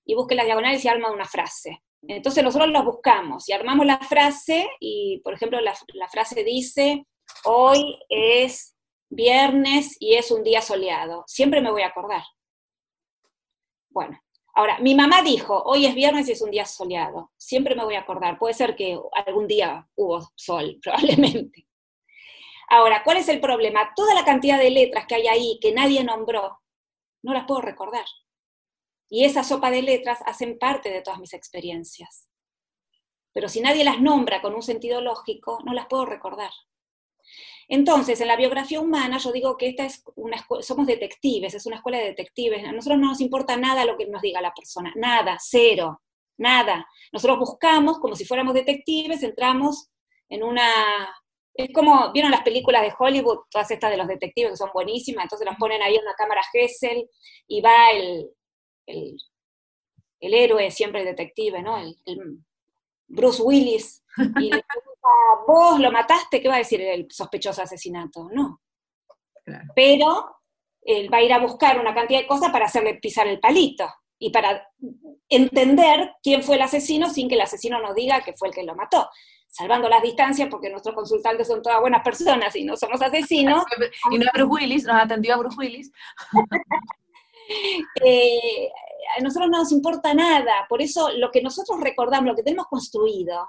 y 0.04 0.14
busque 0.14 0.34
las 0.34 0.44
diagonales 0.44 0.84
y 0.84 0.88
arma 0.88 1.10
una 1.10 1.24
frase. 1.24 1.82
Entonces 2.02 2.44
nosotros 2.44 2.70
los 2.70 2.84
buscamos 2.84 3.48
y 3.48 3.52
armamos 3.52 3.86
la 3.86 3.98
frase 3.98 4.68
y, 4.78 5.20
por 5.24 5.34
ejemplo, 5.34 5.58
la, 5.60 5.74
frase 6.08 6.44
dice, 6.44 7.06
hoy 7.44 7.98
es 8.08 8.76
viernes 9.08 9.96
y 10.00 10.16
es 10.16 10.30
un 10.30 10.42
día 10.42 10.60
soleado. 10.60 11.24
Siempre 11.26 11.62
me 11.62 11.70
voy 11.70 11.82
a 11.82 11.88
acordar. 11.88 12.22
Bueno, 13.90 14.20
ahora, 14.54 14.78
mi 14.78 14.94
mamá 14.94 15.22
dijo, 15.22 15.62
hoy 15.64 15.84
es 15.84 15.94
viernes 15.94 16.28
y 16.28 16.32
es 16.32 16.42
un 16.42 16.50
día 16.50 16.64
soleado. 16.64 17.32
Siempre 17.36 17.74
me 17.74 17.84
voy 17.84 17.96
a 17.96 18.00
acordar. 18.00 18.38
Puede 18.38 18.54
ser 18.54 18.76
que 18.76 18.98
algún 19.26 19.46
día 19.46 19.86
hubo 19.96 20.30
sol, 20.36 20.78
probablemente. 20.82 21.66
Ahora, 22.68 23.02
¿cuál 23.02 23.16
es 23.16 23.28
el 23.28 23.40
problema? 23.40 23.92
Toda 23.96 24.14
la 24.14 24.24
cantidad 24.24 24.58
de 24.58 24.70
letras 24.70 25.06
que 25.06 25.16
hay 25.16 25.26
ahí 25.26 25.58
que 25.60 25.72
nadie 25.72 26.04
nombró, 26.04 26.60
no 27.22 27.34
las 27.34 27.44
puedo 27.44 27.60
recordar. 27.60 28.06
Y 29.08 29.24
esa 29.24 29.42
sopa 29.42 29.72
de 29.72 29.82
letras 29.82 30.20
hacen 30.24 30.56
parte 30.56 30.88
de 30.90 31.02
todas 31.02 31.18
mis 31.18 31.34
experiencias. 31.34 32.28
Pero 33.32 33.48
si 33.48 33.60
nadie 33.60 33.82
las 33.82 34.00
nombra 34.00 34.40
con 34.40 34.54
un 34.54 34.62
sentido 34.62 35.00
lógico, 35.00 35.58
no 35.64 35.72
las 35.72 35.86
puedo 35.86 36.06
recordar. 36.06 36.52
Entonces, 37.72 38.20
en 38.20 38.26
la 38.26 38.34
biografía 38.34 38.80
humana 38.80 39.18
yo 39.18 39.30
digo 39.30 39.56
que 39.56 39.68
esta 39.68 39.84
es 39.86 40.02
una 40.16 40.44
somos 40.60 40.88
detectives, 40.88 41.54
es 41.54 41.66
una 41.66 41.76
escuela 41.76 41.98
de 41.98 42.06
detectives. 42.06 42.64
A 42.64 42.72
nosotros 42.72 42.98
no 42.98 43.06
nos 43.06 43.20
importa 43.20 43.56
nada 43.56 43.84
lo 43.84 43.96
que 43.96 44.06
nos 44.06 44.20
diga 44.20 44.40
la 44.40 44.52
persona, 44.52 44.92
nada, 44.96 45.38
cero, 45.40 46.02
nada. 46.36 46.84
Nosotros 47.12 47.38
buscamos, 47.38 48.00
como 48.00 48.16
si 48.16 48.24
fuéramos 48.24 48.54
detectives, 48.54 49.22
entramos 49.22 49.88
en 50.28 50.42
una... 50.42 50.66
Es 51.54 51.72
como, 51.72 52.10
¿vieron 52.12 52.32
las 52.32 52.42
películas 52.42 52.82
de 52.82 52.92
Hollywood, 52.98 53.44
todas 53.48 53.70
estas 53.70 53.92
de 53.92 53.96
los 53.96 54.08
detectives 54.08 54.50
que 54.50 54.56
son 54.56 54.70
buenísimas? 54.74 55.26
Entonces 55.26 55.46
las 55.46 55.56
ponen 55.56 55.80
ahí 55.80 55.94
en 55.94 56.02
una 56.02 56.14
cámara 56.14 56.42
Gesell 56.50 57.08
y 57.46 57.60
va 57.60 57.92
el, 57.92 58.30
el, 58.86 60.34
héroe, 60.34 60.72
siempre 60.72 61.04
detective, 61.04 61.62
¿no? 61.62 61.78
El, 61.78 61.96
Bruce 63.10 63.42
Willis, 63.42 64.04
y 64.16 64.52
le 64.52 64.62
pregunta, 64.62 65.08
vos 65.46 65.80
lo 65.80 65.90
mataste, 65.90 66.40
¿qué 66.40 66.48
va 66.48 66.54
a 66.54 66.58
decir 66.58 66.80
el 66.80 67.06
sospechoso 67.10 67.62
asesinato? 67.62 68.28
No. 68.32 68.60
Pero 69.74 70.36
él 70.82 71.12
va 71.12 71.18
a 71.18 71.22
ir 71.22 71.32
a 71.32 71.38
buscar 71.38 71.78
una 71.80 71.94
cantidad 71.94 72.20
de 72.20 72.26
cosas 72.26 72.50
para 72.50 72.66
hacerle 72.66 72.94
pisar 72.94 73.26
el 73.26 73.40
palito 73.40 73.86
y 74.18 74.30
para 74.30 74.68
entender 75.28 76.12
quién 76.22 76.42
fue 76.42 76.56
el 76.56 76.62
asesino 76.62 77.10
sin 77.10 77.28
que 77.28 77.34
el 77.34 77.40
asesino 77.40 77.80
nos 77.80 77.94
diga 77.94 78.22
que 78.22 78.34
fue 78.34 78.48
el 78.48 78.54
que 78.54 78.62
lo 78.62 78.74
mató. 78.74 79.08
Salvando 79.48 79.88
las 79.88 80.02
distancias, 80.02 80.48
porque 80.48 80.70
nuestros 80.70 80.94
consultantes 80.94 81.48
son 81.48 81.60
todas 81.60 81.80
buenas 81.80 82.02
personas 82.04 82.54
y 82.54 82.64
no 82.64 82.76
somos 82.76 83.02
asesinos. 83.02 83.64
y 84.12 84.18
no 84.18 84.26
a 84.26 84.32
Bruce 84.32 84.52
Willis, 84.52 84.84
nos 84.84 85.02
atendió 85.02 85.34
a 85.34 85.38
Bruce 85.38 85.56
Willis. 85.58 85.92
Eh, 88.04 88.70
a 89.16 89.20
nosotros 89.22 89.50
no 89.50 89.58
nos 89.58 89.72
importa 89.72 90.14
nada, 90.14 90.66
por 90.68 90.82
eso 90.82 91.10
lo 91.10 91.30
que 91.30 91.42
nosotros 91.42 91.80
recordamos, 91.80 92.26
lo 92.26 92.36
que 92.36 92.42
tenemos 92.42 92.66
construido, 92.66 93.46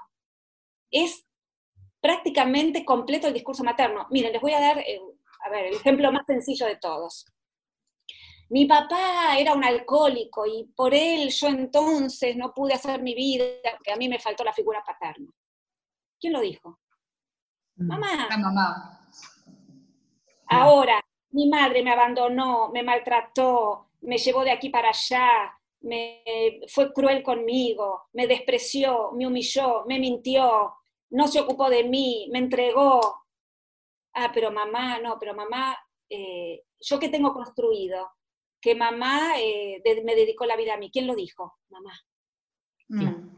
es 0.90 1.24
prácticamente 2.00 2.84
completo 2.84 3.28
el 3.28 3.34
discurso 3.34 3.64
materno. 3.64 4.06
Miren, 4.10 4.32
les 4.32 4.42
voy 4.42 4.52
a 4.52 4.60
dar, 4.60 4.78
eh, 4.78 5.00
a 5.44 5.50
ver, 5.50 5.66
el 5.66 5.74
ejemplo 5.74 6.10
más 6.12 6.26
sencillo 6.26 6.66
de 6.66 6.76
todos. 6.76 7.24
Mi 8.50 8.66
papá 8.66 9.38
era 9.38 9.54
un 9.54 9.64
alcohólico 9.64 10.44
y 10.46 10.64
por 10.76 10.92
él 10.92 11.30
yo 11.30 11.48
entonces 11.48 12.36
no 12.36 12.52
pude 12.52 12.74
hacer 12.74 13.00
mi 13.00 13.14
vida 13.14 13.44
porque 13.78 13.92
a 13.92 13.96
mí 13.96 14.08
me 14.08 14.18
faltó 14.18 14.44
la 14.44 14.52
figura 14.52 14.82
paterna. 14.84 15.32
¿Quién 16.20 16.34
lo 16.34 16.40
dijo? 16.40 16.78
Mm. 17.76 17.86
Mamá. 17.86 18.26
La 18.28 18.36
mamá. 18.36 19.08
Ahora, 20.48 21.00
mi 21.30 21.48
madre 21.48 21.82
me 21.82 21.92
abandonó, 21.92 22.68
me 22.68 22.82
maltrató, 22.82 23.88
me 24.02 24.18
llevó 24.18 24.44
de 24.44 24.50
aquí 24.50 24.68
para 24.68 24.90
allá, 24.90 25.58
me, 25.80 26.60
fue 26.68 26.92
cruel 26.92 27.22
conmigo, 27.22 28.04
me 28.12 28.26
despreció, 28.26 29.12
me 29.12 29.26
humilló, 29.26 29.84
me 29.86 29.98
mintió, 29.98 30.74
no 31.10 31.28
se 31.28 31.40
ocupó 31.40 31.68
de 31.68 31.84
mí, 31.84 32.28
me 32.30 32.38
entregó. 32.38 33.24
Ah, 34.14 34.30
pero 34.32 34.50
mamá, 34.50 34.98
no, 34.98 35.18
pero 35.18 35.34
mamá, 35.34 35.76
eh, 36.08 36.64
yo 36.80 36.98
qué 36.98 37.08
tengo 37.08 37.32
construido, 37.32 38.10
que 38.60 38.74
mamá 38.74 39.40
eh, 39.40 39.82
me 40.04 40.14
dedicó 40.14 40.46
la 40.46 40.56
vida 40.56 40.74
a 40.74 40.76
mí. 40.76 40.90
¿Quién 40.90 41.06
lo 41.06 41.14
dijo? 41.14 41.58
Mamá. 41.70 41.92
Mm. 42.88 43.31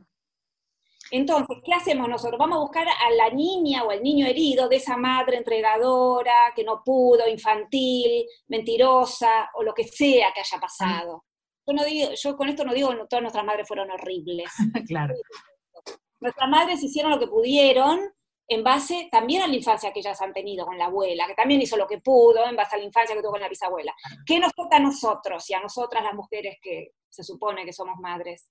Entonces, 1.17 1.59
¿qué 1.65 1.73
hacemos 1.73 2.09
nosotros? 2.09 2.37
Vamos 2.41 2.57
a 2.57 2.63
buscar 2.63 2.89
a 2.89 3.11
la 3.13 3.31
niña 3.31 3.85
o 3.85 3.91
al 3.91 4.03
niño 4.03 4.27
herido 4.27 4.69
de 4.69 4.77
esa 4.77 4.97
madre 4.97 5.37
entregadora, 5.37 6.53
que 6.57 6.65
no 6.65 6.83
pudo, 6.85 7.29
infantil, 7.29 8.27
mentirosa, 8.49 9.49
o 9.55 9.63
lo 9.63 9.73
que 9.73 9.85
sea 9.85 10.33
que 10.35 10.41
haya 10.41 10.59
pasado. 10.59 11.25
Yo, 11.65 11.73
no 11.73 11.85
digo, 11.85 12.11
yo 12.15 12.37
con 12.37 12.49
esto 12.49 12.65
no 12.65 12.75
digo 12.75 12.91
que 12.91 13.07
todas 13.09 13.23
nuestras 13.23 13.45
madres 13.45 13.69
fueron 13.69 13.93
horribles. 13.93 14.51
claro. 14.89 15.15
Nuestras 16.19 16.51
madres 16.51 16.83
hicieron 16.83 17.13
lo 17.13 17.21
que 17.21 17.29
pudieron 17.29 18.01
en 18.49 18.65
base 18.65 19.09
también 19.13 19.43
a 19.43 19.47
la 19.47 19.55
infancia 19.55 19.93
que 19.93 20.01
ellas 20.01 20.21
han 20.21 20.33
tenido 20.33 20.67
con 20.67 20.79
la 20.79 20.87
abuela, 20.87 21.29
que 21.29 21.35
también 21.35 21.63
hizo 21.63 21.77
lo 21.77 21.87
que 21.87 21.99
pudo 21.99 22.45
en 22.45 22.57
base 22.57 22.75
a 22.75 22.79
la 22.81 22.87
infancia 22.87 23.15
que 23.15 23.23
tuvo 23.23 23.31
con 23.31 23.41
la 23.41 23.49
bisabuela. 23.49 23.95
¿Qué 24.27 24.41
nos 24.41 24.53
toca 24.53 24.79
a 24.79 24.81
nosotros 24.81 25.49
y 25.49 25.55
a 25.55 25.61
nosotras 25.61 26.03
las 26.03 26.15
mujeres 26.15 26.57
que 26.61 26.91
se 27.09 27.23
supone 27.23 27.65
que 27.65 27.73
somos 27.73 28.01
madres? 28.01 28.51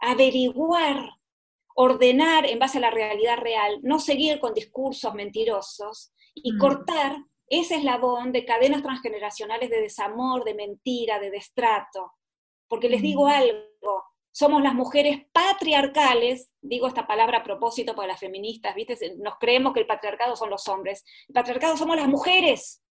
Averiguar 0.00 1.10
ordenar 1.80 2.44
en 2.44 2.58
base 2.58 2.78
a 2.78 2.80
la 2.80 2.90
realidad 2.90 3.38
real, 3.38 3.78
no 3.82 4.00
seguir 4.00 4.40
con 4.40 4.52
discursos 4.52 5.14
mentirosos 5.14 6.12
y 6.34 6.54
mm. 6.54 6.58
cortar 6.58 7.16
ese 7.46 7.76
eslabón 7.76 8.32
de 8.32 8.44
cadenas 8.44 8.82
transgeneracionales 8.82 9.70
de 9.70 9.82
desamor, 9.82 10.42
de 10.42 10.54
mentira, 10.54 11.20
de 11.20 11.30
destrato. 11.30 12.14
Porque 12.66 12.88
les 12.88 13.00
digo 13.00 13.26
mm. 13.26 13.30
algo, 13.30 14.04
somos 14.32 14.60
las 14.60 14.74
mujeres 14.74 15.26
patriarcales, 15.32 16.50
digo 16.60 16.88
esta 16.88 17.06
palabra 17.06 17.38
a 17.38 17.44
propósito 17.44 17.94
para 17.94 18.08
las 18.08 18.20
feministas, 18.20 18.74
¿viste? 18.74 19.14
Nos 19.18 19.38
creemos 19.38 19.72
que 19.72 19.80
el 19.80 19.86
patriarcado 19.86 20.34
son 20.34 20.50
los 20.50 20.66
hombres. 20.66 21.04
El 21.28 21.34
patriarcado 21.34 21.76
somos 21.76 21.96
las 21.96 22.08
mujeres 22.08 22.82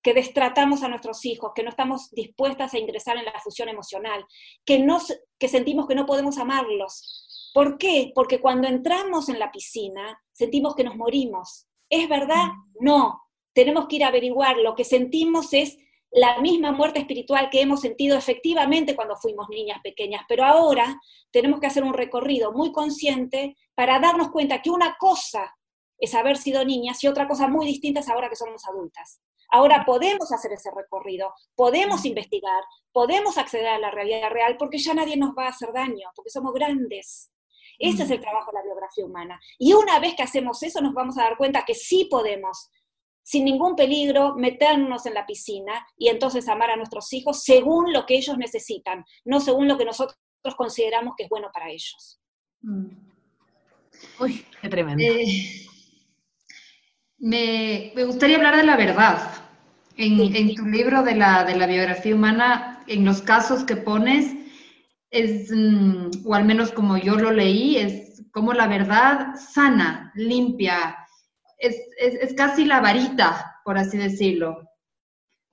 que 0.00 0.14
destratamos 0.14 0.84
a 0.84 0.88
nuestros 0.88 1.24
hijos, 1.24 1.50
que 1.56 1.64
no 1.64 1.70
estamos 1.70 2.12
dispuestas 2.12 2.72
a 2.72 2.78
ingresar 2.78 3.16
en 3.16 3.24
la 3.24 3.40
fusión 3.40 3.68
emocional, 3.68 4.24
que, 4.64 4.78
no, 4.78 5.00
que 5.40 5.48
sentimos 5.48 5.88
que 5.88 5.96
no 5.96 6.06
podemos 6.06 6.38
amarlos, 6.38 7.26
¿Por 7.52 7.78
qué? 7.78 8.12
Porque 8.14 8.40
cuando 8.40 8.68
entramos 8.68 9.28
en 9.28 9.38
la 9.38 9.50
piscina 9.50 10.20
sentimos 10.32 10.74
que 10.74 10.84
nos 10.84 10.96
morimos. 10.96 11.66
¿Es 11.88 12.08
verdad? 12.08 12.48
No. 12.80 13.22
Tenemos 13.52 13.86
que 13.88 13.96
ir 13.96 14.04
a 14.04 14.08
averiguar. 14.08 14.56
Lo 14.58 14.74
que 14.74 14.84
sentimos 14.84 15.52
es 15.52 15.78
la 16.10 16.40
misma 16.40 16.72
muerte 16.72 17.00
espiritual 17.00 17.50
que 17.50 17.60
hemos 17.60 17.80
sentido 17.80 18.16
efectivamente 18.16 18.96
cuando 18.96 19.16
fuimos 19.16 19.48
niñas 19.50 19.80
pequeñas, 19.82 20.22
pero 20.28 20.44
ahora 20.44 20.98
tenemos 21.30 21.60
que 21.60 21.66
hacer 21.66 21.84
un 21.84 21.92
recorrido 21.92 22.52
muy 22.52 22.72
consciente 22.72 23.56
para 23.74 23.98
darnos 23.98 24.30
cuenta 24.30 24.62
que 24.62 24.70
una 24.70 24.96
cosa 24.98 25.54
es 25.98 26.14
haber 26.14 26.36
sido 26.36 26.64
niñas 26.64 27.02
y 27.04 27.08
otra 27.08 27.28
cosa 27.28 27.48
muy 27.48 27.66
distinta 27.66 28.00
es 28.00 28.08
ahora 28.08 28.28
que 28.28 28.36
somos 28.36 28.64
adultas. 28.66 29.20
Ahora 29.50 29.84
podemos 29.86 30.30
hacer 30.30 30.52
ese 30.52 30.70
recorrido, 30.74 31.32
podemos 31.54 32.04
investigar, 32.04 32.62
podemos 32.92 33.38
acceder 33.38 33.68
a 33.68 33.78
la 33.78 33.90
realidad 33.90 34.30
real 34.30 34.56
porque 34.58 34.78
ya 34.78 34.94
nadie 34.94 35.16
nos 35.16 35.34
va 35.36 35.46
a 35.46 35.50
hacer 35.50 35.72
daño, 35.72 36.08
porque 36.14 36.30
somos 36.30 36.52
grandes. 36.52 37.30
Ese 37.78 38.02
es 38.02 38.10
el 38.10 38.20
trabajo 38.20 38.50
de 38.50 38.58
la 38.58 38.64
biografía 38.64 39.04
humana. 39.04 39.40
Y 39.58 39.72
una 39.72 39.98
vez 40.00 40.14
que 40.14 40.22
hacemos 40.22 40.62
eso 40.62 40.80
nos 40.80 40.94
vamos 40.94 41.16
a 41.18 41.22
dar 41.22 41.36
cuenta 41.36 41.64
que 41.66 41.74
sí 41.74 42.08
podemos, 42.10 42.70
sin 43.22 43.44
ningún 43.44 43.76
peligro, 43.76 44.34
meternos 44.34 45.06
en 45.06 45.14
la 45.14 45.26
piscina 45.26 45.86
y 45.96 46.08
entonces 46.08 46.48
amar 46.48 46.70
a 46.70 46.76
nuestros 46.76 47.12
hijos 47.12 47.42
según 47.44 47.92
lo 47.92 48.06
que 48.06 48.16
ellos 48.16 48.36
necesitan, 48.38 49.04
no 49.24 49.40
según 49.40 49.68
lo 49.68 49.78
que 49.78 49.84
nosotros 49.84 50.18
consideramos 50.56 51.14
que 51.16 51.24
es 51.24 51.28
bueno 51.28 51.50
para 51.52 51.70
ellos. 51.70 52.20
Mm. 52.62 53.08
Uy, 54.20 54.44
qué 54.60 54.68
tremendo. 54.68 55.02
Eh, 55.02 55.66
me, 57.18 58.04
gustaría 58.04 58.36
hablar 58.36 58.56
de 58.56 58.64
la 58.64 58.76
verdad. 58.76 59.44
En, 59.96 60.54
tu 60.54 60.64
libro 60.66 61.02
de 61.02 61.16
la, 61.16 61.44
de 61.44 61.56
la, 61.56 61.66
biografía 61.66 62.14
humana, 62.14 62.84
en 62.86 63.04
los 63.04 63.20
casos 63.20 63.64
que 63.64 63.74
pones, 63.74 64.32
es, 65.10 65.50
mm, 65.50 66.26
o 66.26 66.34
al 66.34 66.44
menos 66.44 66.72
como 66.72 66.96
yo 66.98 67.16
lo 67.16 67.32
leí, 67.32 67.76
es 67.76 68.22
como 68.32 68.52
la 68.52 68.66
verdad 68.66 69.34
sana, 69.36 70.12
limpia, 70.14 70.96
es, 71.58 71.76
es, 71.98 72.14
es 72.14 72.34
casi 72.34 72.64
la 72.64 72.80
varita, 72.80 73.60
por 73.64 73.78
así 73.78 73.98
decirlo. 73.98 74.68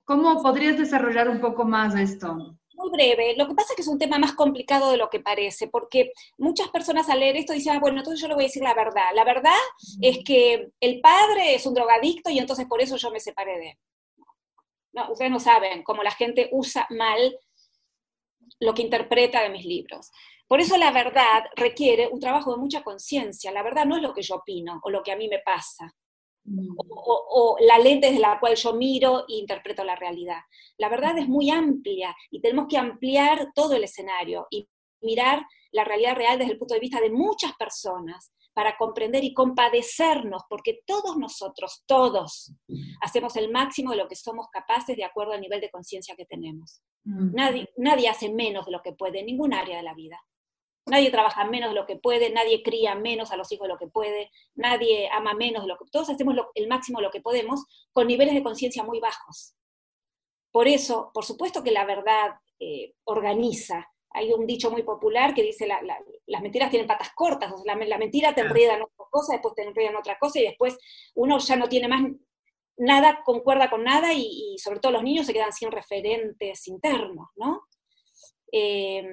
¿Cómo 0.04 0.42
podrías 0.42 0.78
desarrollar 0.78 1.28
un 1.28 1.40
poco 1.40 1.64
más 1.64 1.94
esto? 1.96 2.56
muy 2.76 2.90
breve. 2.90 3.34
Lo 3.36 3.48
que 3.48 3.54
pasa 3.54 3.72
es 3.72 3.76
que 3.76 3.82
es 3.82 3.88
un 3.88 3.98
tema 3.98 4.18
más 4.18 4.32
complicado 4.32 4.90
de 4.90 4.96
lo 4.96 5.10
que 5.10 5.20
parece, 5.20 5.66
porque 5.68 6.12
muchas 6.38 6.68
personas 6.68 7.08
al 7.08 7.20
leer 7.20 7.36
esto 7.36 7.52
dicen, 7.52 7.74
ah, 7.74 7.80
bueno, 7.80 7.98
entonces 7.98 8.20
yo 8.20 8.28
le 8.28 8.34
voy 8.34 8.44
a 8.44 8.46
decir 8.46 8.62
la 8.62 8.74
verdad. 8.74 9.06
La 9.14 9.24
verdad 9.24 9.56
es 10.00 10.18
que 10.24 10.68
el 10.80 11.00
padre 11.00 11.54
es 11.54 11.66
un 11.66 11.74
drogadicto 11.74 12.30
y 12.30 12.38
entonces 12.38 12.66
por 12.66 12.80
eso 12.80 12.96
yo 12.96 13.10
me 13.10 13.20
separé 13.20 13.58
de 13.58 13.70
él. 13.70 13.78
No, 14.92 15.10
ustedes 15.10 15.30
no 15.30 15.40
saben 15.40 15.82
cómo 15.82 16.02
la 16.02 16.10
gente 16.10 16.48
usa 16.52 16.86
mal 16.90 17.36
lo 18.60 18.74
que 18.74 18.82
interpreta 18.82 19.42
de 19.42 19.50
mis 19.50 19.64
libros. 19.64 20.10
Por 20.48 20.60
eso 20.60 20.76
la 20.76 20.92
verdad 20.92 21.44
requiere 21.56 22.08
un 22.08 22.20
trabajo 22.20 22.52
de 22.52 22.60
mucha 22.60 22.82
conciencia. 22.82 23.50
La 23.52 23.62
verdad 23.62 23.84
no 23.84 23.96
es 23.96 24.02
lo 24.02 24.14
que 24.14 24.22
yo 24.22 24.36
opino 24.36 24.80
o 24.82 24.90
lo 24.90 25.02
que 25.02 25.12
a 25.12 25.16
mí 25.16 25.28
me 25.28 25.40
pasa. 25.40 25.92
Mm. 26.48 26.76
o, 26.78 27.56
la 27.58 27.76
lente 27.78 28.06
desde 28.06 28.20
la 28.20 28.38
cual 28.38 28.54
yo 28.54 28.72
miro 28.72 29.24
e 29.28 29.34
interpreto 29.34 29.82
la 29.82 29.96
realidad. 29.96 30.38
La 30.78 30.88
verdad 30.88 31.18
es 31.18 31.28
muy 31.28 31.50
amplia 31.50 32.14
y 32.30 32.40
tenemos 32.40 32.66
que 32.68 32.78
ampliar 32.78 33.48
todo 33.52 33.74
el 33.74 33.82
escenario 33.82 34.46
y 34.50 34.68
mirar 35.00 35.44
la 35.72 35.84
realidad 35.84 36.16
real 36.16 36.38
desde 36.38 36.52
el 36.52 36.58
punto 36.58 36.74
de 36.74 36.80
vista 36.80 37.00
de 37.00 37.10
muchas 37.10 37.52
personas 37.56 38.32
para 38.52 38.76
comprender 38.78 39.22
y 39.22 39.34
compadecernos, 39.34 40.42
porque 40.48 40.80
todos 40.86 41.18
nosotros, 41.18 41.84
todos, 41.86 42.54
hacemos 43.02 43.36
el 43.36 43.50
máximo 43.50 43.90
de 43.90 43.98
lo 43.98 44.08
que 44.08 44.16
somos 44.16 44.48
capaces 44.50 44.96
de 44.96 45.04
acuerdo 45.04 45.32
al 45.32 45.42
nivel 45.42 45.60
de 45.60 45.70
conciencia 45.70 46.16
que 46.16 46.24
tenemos. 46.24 46.80
Mm. 47.04 47.34
Nadie, 47.34 47.68
nadie 47.76 48.08
hace 48.08 48.32
menos 48.32 48.64
de 48.64 48.72
lo 48.72 48.80
que 48.82 48.92
puede 48.92 49.20
en 49.20 49.26
ningún 49.26 49.52
área 49.52 49.76
de 49.76 49.82
la 49.82 49.94
vida. 49.94 50.18
Nadie 50.86 51.10
trabaja 51.10 51.44
menos 51.44 51.70
de 51.70 51.74
lo 51.74 51.84
que 51.84 51.96
puede, 51.96 52.30
nadie 52.30 52.62
cría 52.62 52.94
menos 52.94 53.32
a 53.32 53.36
los 53.36 53.50
hijos 53.50 53.66
de 53.66 53.74
lo 53.74 53.78
que 53.78 53.88
puede, 53.88 54.30
nadie 54.54 55.08
ama 55.10 55.34
menos 55.34 55.64
de 55.64 55.68
lo 55.68 55.76
que... 55.76 55.84
Todos 55.90 56.08
hacemos 56.08 56.34
el 56.54 56.68
máximo 56.68 57.00
de 57.00 57.04
lo 57.04 57.10
que 57.10 57.20
podemos 57.20 57.64
con 57.92 58.06
niveles 58.06 58.34
de 58.34 58.42
conciencia 58.42 58.84
muy 58.84 59.00
bajos. 59.00 59.54
Por 60.52 60.68
eso, 60.68 61.10
por 61.12 61.24
supuesto 61.24 61.62
que 61.62 61.72
la 61.72 61.84
verdad 61.84 62.36
eh, 62.58 62.94
organiza. 63.04 63.86
Hay 64.16 64.32
un 64.32 64.46
dicho 64.46 64.70
muy 64.70 64.82
popular 64.82 65.34
que 65.34 65.42
dice 65.42 65.66
las 65.66 66.42
mentiras 66.42 66.70
tienen 66.70 66.88
patas 66.88 67.10
cortas, 67.14 67.52
o 67.52 67.58
sea, 67.58 67.76
la, 67.76 67.98
mentira 67.98 68.34
te 68.34 68.40
enreda 68.40 68.74
en 68.74 68.82
otra 68.82 69.04
cosa, 69.10 69.34
después 69.34 69.54
te 69.54 69.62
enreda 69.62 69.90
en 69.90 69.96
otra 69.96 70.18
cosa 70.18 70.40
y 70.40 70.44
después 70.44 70.78
uno 71.14 71.38
ya 71.38 71.56
no 71.56 71.68
tiene 71.68 71.88
más 71.88 72.02
nada, 72.78 73.22
concuerda 73.24 73.70
con 73.70 73.84
nada 73.84 74.12
y, 74.12 74.56
sobre 74.58 74.80
todo 74.80 74.92
los 74.92 75.02
niños 75.02 75.26
se 75.26 75.32
quedan 75.32 75.52
sin 75.52 75.70
referentes 75.70 76.66
internos, 76.66 77.28
¿no? 77.36 77.62
Eh, 78.52 79.04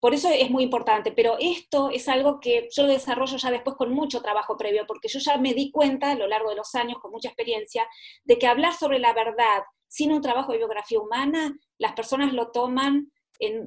por 0.00 0.14
eso 0.14 0.28
es 0.30 0.50
muy 0.50 0.62
importante, 0.62 1.10
pero 1.10 1.36
esto 1.40 1.90
es 1.90 2.08
algo 2.08 2.38
que 2.38 2.68
yo 2.70 2.86
desarrollo 2.86 3.36
ya 3.36 3.50
después 3.50 3.76
con 3.76 3.92
mucho 3.92 4.22
trabajo 4.22 4.56
previo, 4.56 4.86
porque 4.86 5.08
yo 5.08 5.18
ya 5.18 5.36
me 5.38 5.54
di 5.54 5.72
cuenta 5.72 6.12
a 6.12 6.14
lo 6.14 6.28
largo 6.28 6.50
de 6.50 6.56
los 6.56 6.74
años, 6.76 6.98
con 7.00 7.10
mucha 7.10 7.28
experiencia, 7.28 7.86
de 8.24 8.38
que 8.38 8.46
hablar 8.46 8.74
sobre 8.74 9.00
la 9.00 9.12
verdad 9.12 9.64
sin 9.88 10.12
un 10.12 10.20
trabajo 10.20 10.52
de 10.52 10.58
biografía 10.58 11.00
humana, 11.00 11.52
las 11.78 11.94
personas 11.94 12.32
lo 12.32 12.50
toman 12.52 13.10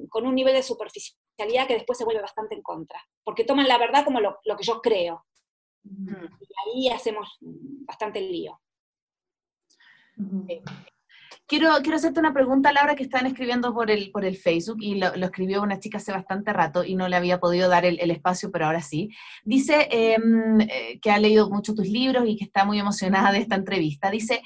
con 0.08 0.26
un 0.26 0.34
nivel 0.34 0.54
de 0.54 0.62
superficialidad 0.62 1.66
que 1.66 1.74
después 1.74 1.98
se 1.98 2.04
vuelve 2.04 2.22
bastante 2.22 2.54
en 2.54 2.62
contra, 2.62 3.00
porque 3.24 3.44
toman 3.44 3.68
la 3.68 3.78
verdad 3.78 4.04
como 4.04 4.20
lo, 4.20 4.38
que 4.56 4.64
yo 4.64 4.80
creo. 4.80 5.24
Y 5.84 6.88
ahí 6.88 6.88
hacemos 6.90 7.38
bastante 7.40 8.20
lío. 8.20 8.60
Quiero, 11.46 11.70
quiero 11.82 11.96
hacerte 11.96 12.20
una 12.20 12.32
pregunta, 12.32 12.72
Laura, 12.72 12.94
que 12.94 13.02
están 13.02 13.26
escribiendo 13.26 13.74
por 13.74 13.90
el, 13.90 14.10
por 14.10 14.24
el 14.24 14.36
Facebook 14.36 14.78
y 14.80 14.94
lo, 14.94 15.12
escribió 15.12 15.62
una 15.62 15.80
chica 15.80 15.98
hace 15.98 16.12
bastante 16.12 16.52
rato 16.52 16.84
y 16.84 16.94
no 16.94 17.08
le 17.08 17.16
había 17.16 17.40
podido 17.40 17.68
dar 17.68 17.84
el, 17.84 18.10
espacio, 18.10 18.50
pero 18.50 18.66
ahora 18.66 18.80
sí. 18.80 19.10
Dice 19.44 19.88
em, 19.90 20.60
eh, 20.60 20.98
que 21.00 21.10
ha 21.10 21.18
leído 21.18 21.50
mucho 21.50 21.74
tus 21.74 21.88
libros 21.88 22.24
y 22.26 22.36
que 22.36 22.44
está 22.44 22.64
muy 22.64 22.78
emocionada 22.78 23.32
de 23.32 23.38
esta 23.38 23.56
entrevista. 23.56 24.10
Dice, 24.10 24.42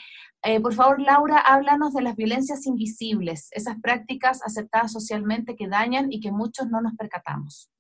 eh, 0.47 0.61
por 0.61 0.75
favor, 0.75 1.01
Laura, 1.01 1.39
háblanos 1.39 1.93
de 1.95 2.03
las 2.03 2.17
violencias 2.17 2.67
invisibles, 2.67 3.49
esas 3.51 3.81
prácticas 3.81 4.43
aceptadas 4.45 4.93
socialmente 4.93 5.57
que 5.57 5.69
dañan 5.69 6.13
y 6.13 6.21
que 6.21 6.33
muchos 6.33 6.69
no 6.69 6.81
nos 6.81 6.95
percatamos. 6.97 7.71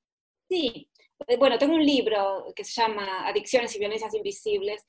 Sí, 0.48 0.90
eh, 1.26 1.36
bueno, 1.38 1.58
tengo 1.58 1.74
un 1.74 1.84
libro 1.84 2.52
que 2.54 2.64
se 2.64 2.80
llama 2.80 3.26
Adicciones 3.26 3.74
y 3.74 3.78
Violencias 3.78 4.14
Invisibles, 4.14 4.84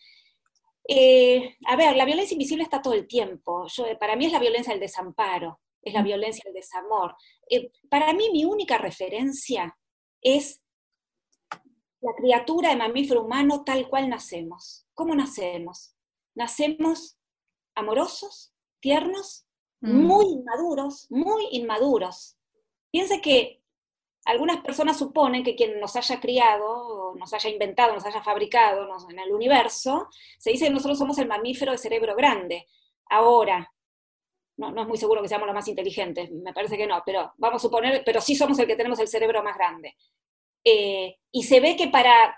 eh, 0.87 1.57
a 1.65 1.75
ver, 1.75 1.97
la 1.97 2.05
violencia 2.05 2.33
invisible 2.33 2.63
está 2.63 2.81
todo 2.81 2.93
el 2.93 3.07
tiempo. 3.07 3.67
Yo, 3.67 3.85
para 3.99 4.15
mí 4.15 4.25
es 4.25 4.31
la 4.31 4.39
violencia 4.39 4.71
del 4.71 4.79
desamparo, 4.79 5.59
es 5.81 5.93
la 5.93 6.01
violencia 6.01 6.43
del 6.45 6.53
desamor. 6.53 7.15
Eh, 7.49 7.71
para 7.89 8.13
mí 8.13 8.29
mi 8.31 8.45
única 8.45 8.77
referencia 8.77 9.77
es 10.21 10.61
la 11.99 12.13
criatura 12.15 12.69
de 12.69 12.77
mamífero 12.77 13.23
humano 13.23 13.63
tal 13.65 13.89
cual 13.89 14.09
nacemos. 14.09 14.87
¿Cómo 14.93 15.13
nacemos? 15.13 15.93
Nacemos 16.35 17.16
amorosos, 17.77 18.53
tiernos, 18.79 19.45
mm. 19.81 20.01
muy 20.05 20.25
inmaduros, 20.25 21.07
muy 21.09 21.47
inmaduros. 21.51 22.37
Piense 22.91 23.21
que 23.21 23.61
algunas 24.25 24.61
personas 24.61 24.97
suponen 24.97 25.43
que 25.43 25.55
quien 25.55 25.79
nos 25.79 25.95
haya 25.95 26.19
criado, 26.19 27.15
nos 27.15 27.33
haya 27.33 27.49
inventado, 27.49 27.93
nos 27.93 28.05
haya 28.05 28.21
fabricado 28.21 28.87
en 29.09 29.19
el 29.19 29.31
universo, 29.31 30.09
se 30.37 30.51
dice 30.51 30.65
que 30.65 30.71
nosotros 30.71 30.97
somos 30.97 31.17
el 31.19 31.27
mamífero 31.27 31.71
de 31.71 31.77
cerebro 31.77 32.15
grande. 32.15 32.67
Ahora, 33.09 33.71
no, 34.57 34.81
es 34.81 34.87
muy 34.87 34.97
seguro 34.97 35.21
que 35.21 35.29
seamos 35.29 35.45
los 35.45 35.55
más 35.55 35.67
inteligentes, 35.67 36.31
me 36.31 36.53
parece 36.53 36.77
que 36.77 36.87
no, 36.87 37.01
pero 37.05 37.31
vamos 37.37 37.61
a 37.61 37.67
suponer, 37.67 38.03
pero 38.03 38.19
sí 38.19 38.35
somos 38.35 38.57
el 38.59 38.67
que 38.67 38.75
tenemos 38.75 38.99
el 38.99 39.07
cerebro 39.07 39.43
más 39.43 39.55
grande. 39.55 39.95
Eh, 40.63 41.15
y 41.31 41.43
se 41.43 41.59
ve 41.59 41.75
que 41.77 41.87
para 41.87 42.35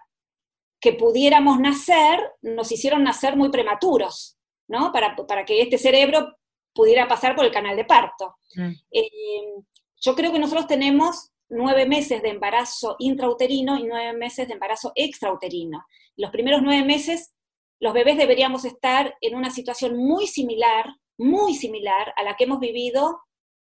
que 0.79 0.93
pudiéramos 0.93 1.59
nacer, 1.59 2.19
nos 2.41 2.71
hicieron 2.71 3.03
nacer 3.03 3.35
muy 3.35 3.49
prematuros, 3.49 4.38
¿no? 4.69 4.93
Para, 4.93 5.15
para 5.15 5.43
que 5.43 5.61
este 5.61 5.77
cerebro 5.77 6.37
pudiera 6.73 7.07
pasar 7.07 7.35
por 7.35 7.43
el 7.43 7.51
canal 7.51 7.75
de 7.75 7.83
parto. 7.83 8.37
Mm. 8.55 8.71
Eh, 8.91 9.53
yo 9.99 10.15
creo 10.15 10.31
que 10.31 10.39
nosotros 10.39 10.67
tenemos 10.67 11.31
nueve 11.49 11.85
meses 11.85 12.21
de 12.21 12.29
embarazo 12.29 12.95
intrauterino 12.99 13.77
y 13.77 13.83
nueve 13.83 14.13
meses 14.13 14.47
de 14.47 14.53
embarazo 14.53 14.93
extrauterino. 14.95 15.83
Los 16.15 16.31
primeros 16.31 16.61
nueve 16.61 16.85
meses, 16.85 17.33
los 17.81 17.93
bebés 17.93 18.17
deberíamos 18.17 18.63
estar 18.63 19.17
en 19.19 19.35
una 19.35 19.49
situación 19.49 19.97
muy 19.97 20.27
similar, 20.27 20.85
muy 21.17 21.55
similar 21.55 22.13
a 22.15 22.23
la 22.23 22.35
que 22.35 22.45
hemos 22.45 22.59
vivido 22.59 23.19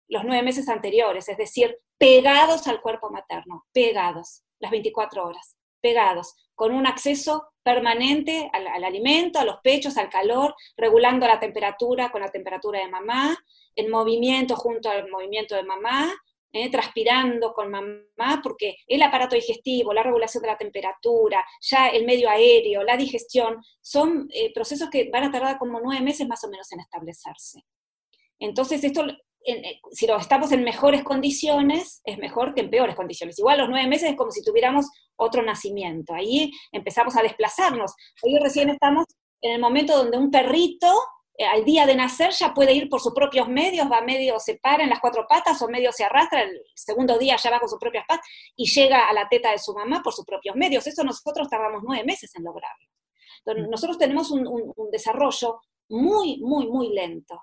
los 0.07 0.23
nueve 0.23 0.43
meses 0.43 0.69
anteriores, 0.69 1.27
es 1.27 1.37
decir, 1.37 1.77
pegados 1.97 2.67
al 2.67 2.81
cuerpo 2.81 3.09
materno, 3.09 3.65
pegados, 3.73 4.43
las 4.59 4.71
24 4.71 5.25
horas, 5.25 5.55
pegados, 5.81 6.35
con 6.61 6.73
un 6.73 6.85
acceso 6.85 7.53
permanente 7.63 8.47
al, 8.53 8.67
al, 8.67 8.83
alimento, 8.83 9.39
a 9.39 9.45
los 9.45 9.61
pechos, 9.63 9.97
al 9.97 10.09
calor, 10.09 10.53
regulando 10.77 11.25
la 11.25 11.39
temperatura 11.39 12.11
con 12.11 12.21
la 12.21 12.29
temperatura 12.29 12.77
de 12.77 12.87
mamá, 12.87 13.35
en 13.75 13.89
movimiento 13.89 14.55
junto 14.55 14.87
al 14.87 15.09
movimiento 15.09 15.55
de 15.55 15.63
mamá, 15.63 16.13
¿eh? 16.53 16.69
transpirando 16.69 17.51
con 17.51 17.71
mamá, 17.71 18.41
porque 18.43 18.75
el 18.85 19.01
aparato 19.01 19.35
digestivo, 19.35 19.91
la 19.91 20.03
regulación 20.03 20.43
de 20.43 20.49
la 20.49 20.57
temperatura, 20.59 21.43
ya 21.61 21.87
el 21.87 22.05
medio 22.05 22.29
aéreo, 22.29 22.83
la 22.83 22.95
digestión, 22.95 23.57
son 23.81 24.29
eh, 24.31 24.53
procesos 24.53 24.87
que 24.91 25.09
van 25.11 25.23
a 25.23 25.31
tardar 25.31 25.57
como 25.57 25.79
nueve 25.79 26.03
meses 26.03 26.27
más 26.27 26.43
o 26.43 26.47
menos 26.47 26.71
en 26.73 26.81
establecerse. 26.81 27.65
Entonces, 28.37 28.83
esto, 28.83 29.03
eh, 29.45 29.79
si 29.91 30.07
lo 30.07 30.17
estamos 30.17 30.51
en 30.51 30.63
mejores 30.63 31.03
condiciones, 31.03 32.01
es 32.03 32.17
mejor 32.17 32.53
que 32.53 32.61
en 32.61 32.69
peores 32.69 32.95
condiciones. 32.95 33.39
Igual 33.39 33.59
los 33.59 33.69
nueve 33.69 33.87
meses 33.87 34.11
es 34.11 34.15
como 34.15 34.31
si 34.31 34.43
tuviéramos 34.43 34.87
otro 35.15 35.41
nacimiento. 35.41 36.13
Ahí 36.13 36.51
empezamos 36.71 37.15
a 37.15 37.23
desplazarnos. 37.23 37.93
Hoy 38.21 38.37
recién 38.39 38.69
estamos 38.69 39.05
en 39.41 39.53
el 39.53 39.61
momento 39.61 39.97
donde 39.97 40.17
un 40.17 40.29
perrito 40.29 40.87
eh, 41.37 41.45
al 41.45 41.65
día 41.65 41.85
de 41.85 41.95
nacer 41.95 42.31
ya 42.31 42.53
puede 42.53 42.73
ir 42.73 42.87
por 42.87 43.01
sus 43.01 43.13
propios 43.13 43.47
medios, 43.47 43.91
va 43.91 44.01
medio, 44.01 44.39
se 44.39 44.55
para 44.55 44.83
en 44.83 44.89
las 44.89 44.99
cuatro 44.99 45.25
patas 45.27 45.61
o 45.61 45.67
medio 45.67 45.91
se 45.91 46.03
arrastra, 46.03 46.43
el 46.43 46.61
segundo 46.75 47.17
día 47.17 47.35
ya 47.37 47.49
va 47.49 47.59
con 47.59 47.69
sus 47.69 47.79
propias 47.79 48.05
patas 48.07 48.25
y 48.55 48.69
llega 48.69 49.09
a 49.09 49.13
la 49.13 49.27
teta 49.27 49.51
de 49.51 49.57
su 49.57 49.73
mamá 49.73 50.01
por 50.03 50.13
sus 50.13 50.25
propios 50.25 50.55
medios. 50.55 50.85
Eso 50.85 51.03
nosotros 51.03 51.49
tardamos 51.49 51.81
nueve 51.83 52.03
meses 52.05 52.31
en 52.35 52.43
lograrlo. 52.43 52.87
Entonces, 53.43 53.69
nosotros 53.71 53.97
tenemos 53.97 54.29
un, 54.29 54.45
un 54.47 54.91
desarrollo 54.91 55.61
muy, 55.89 56.37
muy, 56.41 56.67
muy 56.67 56.89
lento. 56.89 57.41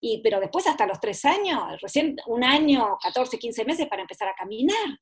Y, 0.00 0.22
pero 0.22 0.40
después 0.40 0.66
hasta 0.66 0.86
los 0.86 0.98
tres 0.98 1.24
años, 1.24 1.80
recién 1.80 2.16
un 2.26 2.42
año, 2.42 2.96
14, 3.02 3.38
15 3.38 3.64
meses 3.64 3.86
para 3.86 4.02
empezar 4.02 4.28
a 4.28 4.34
caminar. 4.34 4.98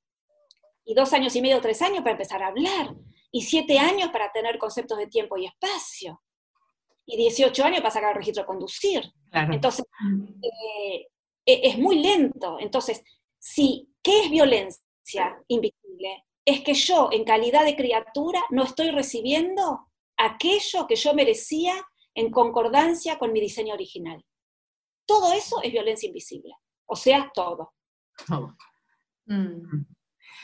Y 0.85 0.95
dos 0.95 1.13
años 1.13 1.37
y 1.37 1.43
medio, 1.43 1.61
tres 1.61 1.81
años 1.83 1.99
para 1.99 2.13
empezar 2.13 2.43
a 2.43 2.49
hablar. 2.49 2.95
Y 3.31 3.43
siete 3.43 3.79
años 3.79 4.11
para 4.11 4.33
tener 4.33 4.59
conceptos 4.59 4.99
de 4.99 5.07
tiempo 5.07 5.37
y 5.37 5.47
espacio. 5.47 6.23
Y 7.07 7.17
18 7.17 7.65
años 7.65 7.81
para 7.81 7.91
sacar 7.91 8.11
el 8.11 8.17
registro 8.17 8.43
de 8.43 8.47
conducir. 8.47 9.13
Entonces, 9.33 9.85
eh, 10.43 11.07
e, 11.47 11.69
es 11.69 11.79
muy 11.79 12.01
lento. 12.01 12.59
Entonces, 12.59 13.03
si, 13.39 13.89
¿qué 14.03 14.25
es 14.25 14.31
violencia 14.31 15.39
invisible? 15.49 16.25
Es 16.45 16.63
que 16.63 16.75
yo, 16.75 17.11
en 17.13 17.25
calidad 17.25 17.65
de 17.65 17.77
criatura, 17.77 18.43
no 18.51 18.65
estoy 18.65 18.91
recibiendo 18.91 19.89
aquello 20.17 20.87
que 20.87 20.97
yo 20.97 21.15
merecía 21.15 21.75
en 22.15 22.31
concordancia 22.31 23.19
con 23.19 23.33
mi 23.33 23.41
diseño 23.41 23.75
original. 23.75 24.25
Todo 25.09 25.33
eso 25.33 25.63
es 25.63 25.73
violencia 25.73 26.07
invisible, 26.07 26.53
o 26.85 26.95
sea, 26.95 27.31
todo. 27.33 27.73
Mm. 29.25 29.87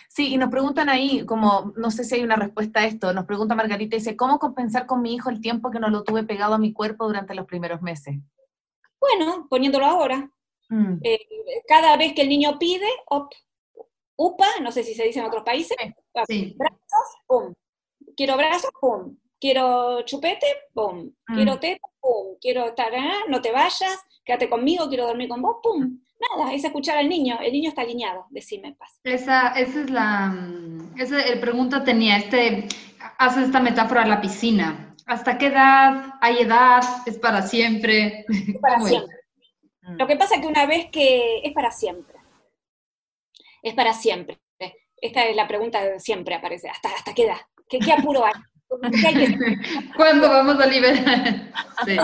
Sí, 0.08 0.32
y 0.32 0.38
nos 0.38 0.48
preguntan 0.48 0.88
ahí, 0.88 1.26
como 1.26 1.74
no 1.76 1.90
sé 1.90 2.02
si 2.02 2.14
hay 2.14 2.22
una 2.22 2.36
respuesta 2.36 2.80
a 2.80 2.86
esto, 2.86 3.12
nos 3.12 3.26
pregunta 3.26 3.54
Margarita, 3.54 3.96
dice, 3.96 4.16
¿cómo 4.16 4.38
compensar 4.38 4.86
con 4.86 5.02
mi 5.02 5.14
hijo 5.14 5.28
el 5.28 5.42
tiempo 5.42 5.70
que 5.70 5.80
no 5.80 5.90
lo 5.90 6.02
tuve 6.02 6.24
pegado 6.24 6.54
a 6.54 6.58
mi 6.58 6.72
cuerpo 6.72 7.06
durante 7.06 7.34
los 7.34 7.44
primeros 7.44 7.82
meses? 7.82 8.14
Bueno, 8.98 9.46
poniéndolo 9.50 9.84
ahora. 9.84 10.30
Mm. 10.70 10.96
Eh, 11.02 11.26
cada 11.68 11.98
vez 11.98 12.14
que 12.14 12.22
el 12.22 12.30
niño 12.30 12.58
pide, 12.58 12.86
upa, 14.16 14.46
no 14.62 14.72
sé 14.72 14.82
si 14.82 14.94
se 14.94 15.04
dice 15.04 15.18
en 15.18 15.26
otros 15.26 15.42
países, 15.42 15.76
brazos, 16.14 17.16
pum. 17.26 17.52
Quiero 18.16 18.38
brazos, 18.38 18.70
pum. 18.80 19.18
Quiero 19.38 20.02
chupete, 20.02 20.46
pum. 20.72 21.12
Quiero 21.26 21.56
mm. 21.56 21.60
teta, 21.60 21.88
pum. 22.04 22.36
Quiero 22.40 22.66
estar, 22.66 22.94
ah, 22.94 23.24
no 23.28 23.40
te 23.40 23.50
vayas, 23.50 23.98
quédate 24.24 24.48
conmigo, 24.50 24.88
quiero 24.88 25.06
dormir 25.06 25.28
con 25.28 25.40
vos, 25.40 25.56
pum. 25.62 25.98
Nada, 26.36 26.52
es 26.52 26.64
escuchar 26.64 26.98
al 26.98 27.08
niño. 27.08 27.38
El 27.40 27.52
niño 27.52 27.70
está 27.70 27.82
alineado, 27.82 28.26
decime, 28.30 28.74
paz. 28.78 29.00
Esa, 29.02 29.48
esa 29.48 29.80
es 29.80 29.90
la, 29.90 30.28
mm, 30.28 30.94
esa 30.98 31.20
el 31.22 31.40
pregunta 31.40 31.82
tenía, 31.82 32.18
este, 32.18 32.68
hace 33.18 33.42
esta 33.42 33.60
metáfora 33.60 34.02
de 34.02 34.10
la 34.10 34.20
piscina. 34.20 34.94
¿Hasta 35.06 35.36
qué 35.36 35.46
edad? 35.46 36.14
¿Hay 36.20 36.38
edad? 36.38 36.82
¿Es 37.06 37.18
para 37.18 37.42
siempre? 37.42 38.24
Es 38.28 38.58
para 38.60 38.80
siempre. 38.80 39.16
Mm. 39.82 39.96
Lo 39.96 40.06
que 40.06 40.16
pasa 40.16 40.36
es 40.36 40.40
que 40.40 40.46
una 40.46 40.66
vez 40.66 40.90
que 40.90 41.40
es 41.42 41.52
para 41.52 41.70
siempre. 41.70 42.18
Es 43.62 43.74
para 43.74 43.92
siempre. 43.92 44.38
Esta 44.96 45.26
es 45.26 45.36
la 45.36 45.46
pregunta 45.46 45.80
que 45.82 46.00
siempre 46.00 46.34
aparece. 46.34 46.68
¿Hasta, 46.70 46.88
hasta 46.88 47.12
qué 47.12 47.24
edad? 47.24 47.40
¿Qué, 47.68 47.78
qué 47.78 47.92
apuro 47.92 48.24
hay? 48.24 48.32
¿Cuándo 49.96 50.28
vamos 50.28 50.60
a 50.60 50.66
liberar? 50.66 51.52
Sí 51.84 51.96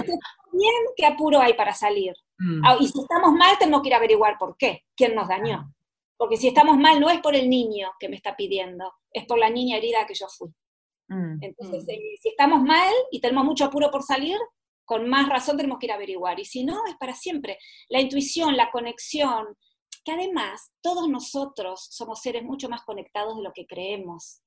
bien, 0.53 0.75
¿qué 0.97 1.07
apuro 1.07 1.41
hay 1.41 1.55
para 1.55 1.75
salir? 1.75 2.13
Mm. 2.39 2.65
Ah, 2.65 2.77
y 2.81 2.89
si 2.89 3.01
estamos 3.01 3.33
mal, 3.33 3.57
tenemos 3.59 3.83
que 3.83 3.89
ir 3.89 3.95
a 3.95 3.99
averiguar 3.99 4.37
por 4.39 4.57
qué, 4.57 4.85
quién 4.97 5.15
nos 5.15 5.29
dañó. 5.29 5.75
Porque 6.17 6.37
si 6.37 6.49
estamos 6.49 6.77
mal, 6.77 7.01
no 7.01 7.09
es 7.09 7.21
por 7.21 7.35
el 7.35 7.49
niño 7.49 7.91
que 7.99 8.09
me 8.09 8.17
está 8.17 8.37
pidiendo, 8.37 8.93
es 9.13 9.25
por 9.27 9.39
la 9.39 9.51
niña 9.51 9.77
herida 9.77 10.07
que 10.07 10.15
yo 10.15 10.27
fui. 10.29 10.51
Mm. 11.09 11.43
Entonces, 11.43 11.85
mm. 11.85 11.91
Eh, 11.91 12.17
si 12.21 12.29
estamos 12.29 12.63
mal 12.63 12.93
y 13.11 13.21
tenemos 13.21 13.45
mucho 13.45 13.65
apuro 13.65 13.91
por 13.91 14.03
salir, 14.03 14.39
con 14.85 15.09
más 15.09 15.29
razón 15.29 15.57
tenemos 15.57 15.79
que 15.79 15.87
ir 15.87 15.93
a 15.93 15.97
averiguar. 15.97 16.39
Y 16.41 16.45
si 16.45 16.65
no, 16.65 16.87
es 16.87 16.97
para 16.97 17.15
siempre. 17.15 17.59
La 17.89 18.01
intuición, 18.01 18.57
la 18.57 18.71
conexión, 18.71 19.57
que 20.05 20.13
además 20.13 20.73
todos 20.83 21.09
nosotros 21.09 21.89
somos 21.91 22.21
seres 22.21 22.43
mucho 22.43 22.69
más 22.69 22.83
conectados 22.83 23.37
de 23.37 23.43
lo 23.43 23.53
que 23.53 23.67
creemos. 23.67 24.43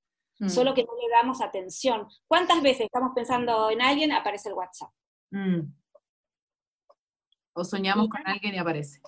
Solo 0.47 0.73
que 0.73 0.83
no 0.83 0.93
le 0.95 1.09
damos 1.09 1.41
atención. 1.41 2.07
¿Cuántas 2.27 2.61
veces 2.61 2.85
estamos 2.85 3.11
pensando 3.15 3.69
en 3.69 3.81
alguien, 3.81 4.11
aparece 4.11 4.49
el 4.49 4.55
WhatsApp? 4.55 4.91
O 7.53 7.63
soñamos 7.63 8.09
con 8.09 8.25
alguien 8.25 8.55
y 8.55 8.57
aparece. 8.57 8.99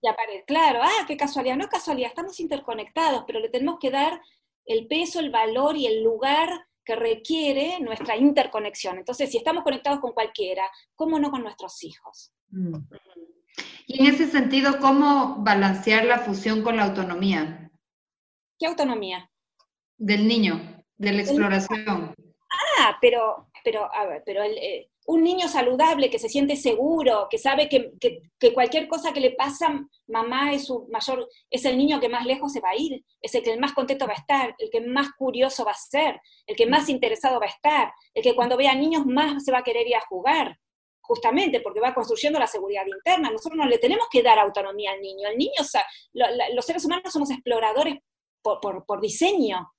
Y 0.00 0.08
aparece, 0.08 0.44
claro, 0.44 0.80
ah, 0.82 1.04
qué 1.06 1.16
casualidad, 1.16 1.56
no 1.56 1.68
casualidad, 1.68 2.08
estamos 2.08 2.40
interconectados, 2.40 3.24
pero 3.26 3.38
le 3.38 3.48
tenemos 3.48 3.78
que 3.78 3.90
dar 3.90 4.20
el 4.64 4.86
peso, 4.88 5.20
el 5.20 5.30
valor 5.30 5.76
y 5.76 5.86
el 5.86 6.02
lugar 6.02 6.66
que 6.84 6.96
requiere 6.96 7.78
nuestra 7.80 8.16
interconexión. 8.16 8.98
Entonces, 8.98 9.30
si 9.30 9.36
estamos 9.36 9.62
conectados 9.62 10.00
con 10.00 10.12
cualquiera, 10.12 10.68
¿cómo 10.96 11.18
no 11.18 11.30
con 11.30 11.42
nuestros 11.42 11.82
hijos? 11.84 12.32
Mm. 12.48 12.74
Y 13.86 14.00
en 14.00 14.14
ese 14.14 14.26
sentido, 14.26 14.78
¿cómo 14.80 15.36
balancear 15.38 16.04
la 16.04 16.18
fusión 16.18 16.62
con 16.62 16.76
la 16.76 16.84
autonomía? 16.84 17.70
¿Qué 18.58 18.66
autonomía? 18.66 19.30
Del 20.04 20.26
niño, 20.26 20.82
de 20.96 21.12
la 21.12 21.22
exploración. 21.22 22.12
Ah, 22.78 22.98
pero, 23.00 23.48
pero, 23.62 23.88
a 23.94 24.04
ver, 24.06 24.22
pero 24.26 24.42
el, 24.42 24.58
eh, 24.58 24.90
un 25.06 25.22
niño 25.22 25.46
saludable 25.46 26.10
que 26.10 26.18
se 26.18 26.28
siente 26.28 26.56
seguro, 26.56 27.28
que 27.30 27.38
sabe 27.38 27.68
que, 27.68 27.92
cualquier 28.52 28.88
cosa 28.88 29.12
que 29.12 29.20
le 29.20 29.30
pasa, 29.30 29.80
mamá 30.08 30.52
es 30.52 30.66
su 30.66 30.88
mayor, 30.90 31.28
es 31.48 31.64
el 31.64 31.78
niño 31.78 32.00
que 32.00 32.08
más 32.08 32.26
lejos 32.26 32.52
se 32.52 32.60
va 32.60 32.70
a 32.70 32.76
ir, 32.76 33.04
es 33.20 33.32
el 33.36 33.44
que 33.44 33.56
más 33.56 33.74
contento 33.74 34.08
va 34.08 34.14
a 34.14 34.16
estar, 34.16 34.56
el 34.58 34.70
que 34.70 34.80
más 34.80 35.10
curioso 35.16 35.64
va 35.64 35.70
a 35.70 35.74
ser, 35.74 36.20
el 36.46 36.56
que 36.56 36.66
más 36.66 36.88
interesado 36.88 37.38
va 37.38 37.46
a 37.46 37.50
estar, 37.50 37.92
el 38.12 38.24
que 38.24 38.34
cuando 38.34 38.56
vea 38.56 38.74
niños 38.74 39.06
más 39.06 39.44
se 39.44 39.52
va 39.52 39.58
a 39.58 39.64
querer 39.64 39.86
ir 39.86 39.94
a 39.94 40.06
jugar, 40.08 40.58
justamente 41.00 41.60
porque 41.60 41.80
va 41.80 41.94
construyendo 41.94 42.40
la 42.40 42.48
seguridad 42.48 42.86
interna. 42.86 43.30
Nosotros 43.30 43.56
no 43.56 43.66
le 43.66 43.78
tenemos 43.78 44.06
que 44.10 44.22
dar 44.22 44.38
autonomía 44.38 44.92
al 44.92 45.00
niño. 45.00 45.28
El 45.28 45.36
niño, 45.36 45.60
o 45.60 45.64
sea, 45.64 45.84
los 46.12 46.64
seres 46.64 46.84
humanos 46.84 47.12
somos 47.12 47.30
exploradores 47.30 47.98
por, 48.42 49.00
diseño. 49.00 49.72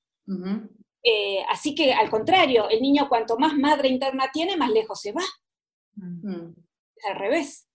Eh, 1.03 1.43
así 1.49 1.75
que 1.75 1.93
al 1.93 2.09
contrario, 2.09 2.69
el 2.69 2.81
niño 2.81 3.09
cuanto 3.09 3.37
más 3.37 3.53
madre 3.55 3.89
interna 3.89 4.29
tiene, 4.31 4.55
más 4.55 4.71
lejos 4.71 5.01
se 5.01 5.11
va. 5.11 5.23
Mm. 5.95 6.53
Es 6.95 7.05
al 7.05 7.15
revés. 7.15 7.67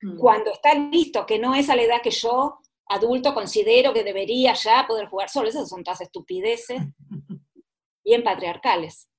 Mm. 0.00 0.18
Cuando 0.18 0.52
está 0.52 0.74
listo, 0.74 1.26
que 1.26 1.38
no 1.38 1.54
es 1.54 1.68
a 1.68 1.76
la 1.76 1.82
edad 1.82 2.02
que 2.02 2.10
yo, 2.10 2.58
adulto, 2.86 3.34
considero 3.34 3.92
que 3.92 4.04
debería 4.04 4.54
ya 4.54 4.86
poder 4.86 5.08
jugar 5.08 5.28
solo, 5.28 5.48
esas 5.48 5.68
son 5.68 5.84
todas 5.84 6.00
estupideces 6.00 6.80
bien 8.04 8.22
patriarcales. 8.22 9.10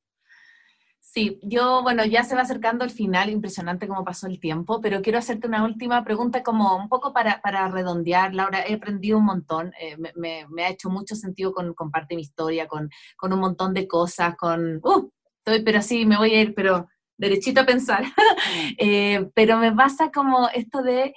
Sí, 1.12 1.40
yo, 1.42 1.82
bueno, 1.82 2.06
ya 2.06 2.24
se 2.24 2.36
va 2.36 2.42
acercando 2.42 2.86
el 2.86 2.92
final, 2.92 3.32
impresionante 3.32 3.88
cómo 3.88 4.06
pasó 4.06 4.28
el 4.28 4.40
tiempo, 4.40 4.80
pero 4.80 5.02
quiero 5.02 5.18
hacerte 5.18 5.48
una 5.48 5.64
última 5.64 6.04
pregunta 6.04 6.44
como 6.44 6.78
un 6.78 6.88
poco 6.88 7.14
para, 7.14 7.42
para 7.42 7.68
redondear. 7.68 8.36
Laura, 8.36 8.64
he 8.68 8.76
aprendido 8.76 9.18
un 9.18 9.26
montón, 9.26 9.74
eh, 9.82 9.98
me, 9.98 10.46
me, 10.48 10.64
ha 10.64 10.70
hecho 10.70 10.92
mucho 10.92 11.16
sentido 11.16 11.52
con, 11.52 11.74
con 11.74 11.90
parte 11.90 12.10
de 12.14 12.18
mi 12.18 12.22
historia, 12.22 12.68
con, 12.68 12.92
con, 13.18 13.34
un 13.34 13.40
montón 13.40 13.74
de 13.74 13.88
cosas, 13.88 14.36
con, 14.38 14.80
uh, 14.84 15.10
estoy, 15.40 15.64
pero 15.64 15.82
sí, 15.82 16.06
me 16.06 16.16
voy 16.16 16.36
a 16.36 16.42
ir, 16.44 16.54
pero 16.54 16.88
derechito 17.18 17.62
a 17.62 17.66
pensar. 17.66 18.04
eh, 18.78 19.32
pero 19.34 19.58
me 19.58 19.74
pasa 19.74 20.12
como 20.12 20.48
esto 20.50 20.84
de 20.84 21.16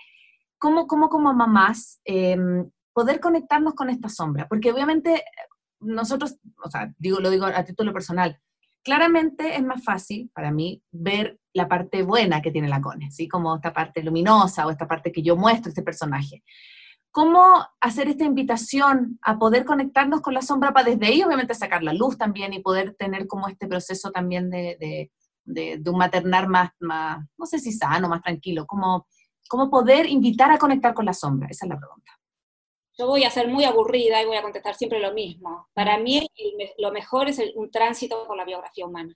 cómo, 0.56 0.86
cómo 0.86 1.10
como 1.10 1.34
mamás 1.34 2.00
em, 2.04 2.70
poder 2.94 3.20
conectarnos 3.20 3.74
con 3.74 3.90
esta 3.90 4.08
sombra, 4.08 4.48
porque 4.48 4.72
obviamente 4.72 5.22
nosotros, 5.80 6.38
o 6.64 6.70
sea, 6.70 6.90
digo, 6.96 7.20
lo 7.20 7.28
digo 7.28 7.44
a 7.44 7.62
título 7.64 7.92
personal, 7.92 8.40
claramente 8.82 9.56
es 9.56 9.62
más 9.62 9.82
fácil 9.84 10.30
para 10.34 10.50
mí 10.50 10.82
ver 10.90 11.38
la 11.52 11.68
parte 11.68 12.02
buena 12.02 12.40
que 12.40 12.50
tiene 12.50 12.68
la 12.68 12.80
Cone, 12.80 13.10
¿sí? 13.10 13.28
Como 13.28 13.56
esta 13.56 13.72
parte 13.72 14.02
luminosa 14.02 14.66
o 14.66 14.70
esta 14.70 14.86
parte 14.88 15.12
que 15.12 15.22
yo 15.22 15.36
muestro, 15.36 15.68
este 15.68 15.82
personaje. 15.82 16.42
¿Cómo 17.10 17.66
hacer 17.80 18.08
esta 18.08 18.24
invitación 18.24 19.18
a 19.22 19.38
poder 19.38 19.66
conectarnos 19.66 20.22
con 20.22 20.32
la 20.32 20.40
sombra 20.40 20.72
para 20.72 20.90
desde 20.90 21.06
ahí, 21.06 21.22
obviamente, 21.22 21.54
sacar 21.54 21.82
la 21.82 21.92
luz 21.92 22.16
también 22.16 22.54
y 22.54 22.60
poder 22.60 22.94
tener 22.94 23.26
como 23.26 23.48
este 23.48 23.66
proceso 23.66 24.10
también 24.10 24.48
de, 24.50 25.10
un 25.44 25.98
maternar 25.98 26.48
más, 26.48 26.70
más, 26.80 27.26
no 27.36 27.44
sé 27.44 27.58
si 27.58 27.72
sano, 27.72 28.08
más 28.08 28.22
tranquilo? 28.22 28.66
¿Cómo, 28.66 29.06
¿Cómo 29.48 29.70
poder 29.70 30.06
invitar 30.06 30.50
a 30.50 30.58
conectar 30.58 30.94
con 30.94 31.04
la 31.04 31.12
sombra? 31.12 31.48
Esa 31.50 31.66
es 31.66 31.70
la 31.70 31.78
pregunta 31.78 32.12
yo 32.98 33.06
voy 33.06 33.24
a 33.24 33.30
ser 33.30 33.48
muy 33.48 33.64
aburrida 33.64 34.22
y 34.22 34.26
voy 34.26 34.36
a 34.36 34.42
contestar 34.42 34.74
siempre 34.74 35.00
lo 35.00 35.12
mismo. 35.12 35.68
Para 35.72 35.98
mí 35.98 36.26
lo 36.78 36.92
mejor 36.92 37.28
es 37.28 37.40
un 37.54 37.70
tránsito 37.70 38.26
por 38.26 38.36
la 38.36 38.44
biografía 38.44 38.86
humana. 38.86 39.14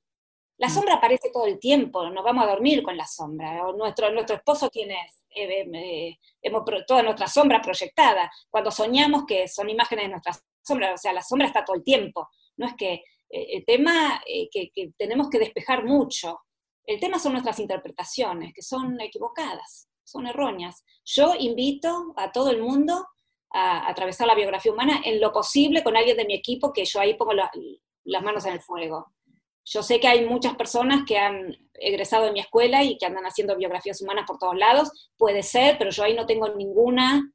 La 0.59 0.69
mm. 0.69 0.71
sombra 0.71 0.95
aparece 0.95 1.31
todo 1.33 1.47
el 1.47 1.59
tiempo, 1.59 2.09
nos 2.09 2.25
vamos 2.25 2.45
a 2.45 2.51
dormir 2.51 2.83
con 2.83 2.97
la 2.97 3.07
sombra. 3.07 3.63
nuestro, 3.77 4.11
nuestro 4.13 4.37
esposo, 4.37 4.71
¿quién 4.71 4.91
es? 4.91 5.25
Eh, 5.35 5.69
eh, 5.75 6.19
hemos 6.41 6.63
toda 6.87 7.03
nuestra 7.03 7.27
sombra 7.27 7.61
proyectada. 7.61 8.31
Cuando 8.49 8.71
soñamos 8.71 9.25
que 9.27 9.47
son 9.49 9.69
imágenes 9.69 10.07
de 10.07 10.11
nuestra 10.11 10.33
sombra, 10.63 10.95
o 10.95 10.99
sea, 10.99 11.13
la 11.13 11.23
sombra 11.23 11.49
está 11.49 11.65
todo 11.65 11.77
el 11.77 11.85
tiempo. 11.85 12.29
No 12.57 12.67
es 12.67 12.75
que 12.75 12.95
eh, 12.95 13.03
el 13.29 13.65
tema 13.67 14.23
que, 14.51 14.71
que 14.73 14.93
tenemos 14.97 15.29
que 15.29 15.39
despejar 15.39 15.85
mucho. 15.85 16.41
El 16.87 17.01
tema 17.01 17.19
son 17.19 17.33
nuestras 17.33 17.59
interpretaciones, 17.59 18.55
que 18.55 18.63
son 18.63 18.99
equivocadas, 19.01 19.89
son 20.05 20.27
erróneas. 20.27 20.85
Yo 21.05 21.35
invito 21.37 22.15
a 22.17 22.31
todo 22.31 22.51
el 22.51 22.63
mundo 22.63 23.05
a, 23.53 23.89
atravesar 23.89 24.27
la 24.27 24.35
biografía 24.35 24.73
humana 24.73 25.01
en 25.05 25.21
lo 25.21 25.33
posible 25.33 25.83
con 25.83 25.97
alguien 25.97 26.17
de 26.17 26.25
mi 26.25 26.35
equipo, 26.35 26.73
que 26.73 26.85
yo 26.85 27.01
ahí 27.01 27.15
pongo 27.15 27.33
las 27.35 28.23
manos 28.23 28.45
en 28.47 28.55
el 28.55 28.61
fuego. 28.61 29.13
Yo 29.65 29.83
sé 29.83 29.99
que 29.99 30.07
hay 30.07 30.25
muchas 30.25 30.55
personas 30.55 31.03
que 31.05 31.19
han 31.19 31.57
egresado 31.75 32.27
de 32.27 32.33
mi 32.33 32.41
escuela 32.41 32.85
y 32.85 32.97
que 32.99 33.07
andan 33.07 33.25
haciendo 33.25 33.57
biografías 33.57 34.01
humanas 34.01 34.25
por 34.27 34.39
todos 34.39 34.57
lados, 34.57 35.11
puede 35.17 35.43
ser, 35.43 35.77
pero 35.77 35.91
yo 35.91 36.05
ahí 36.05 36.15
no 36.15 36.25
tengo 36.25 36.49
ninguna 36.55 37.33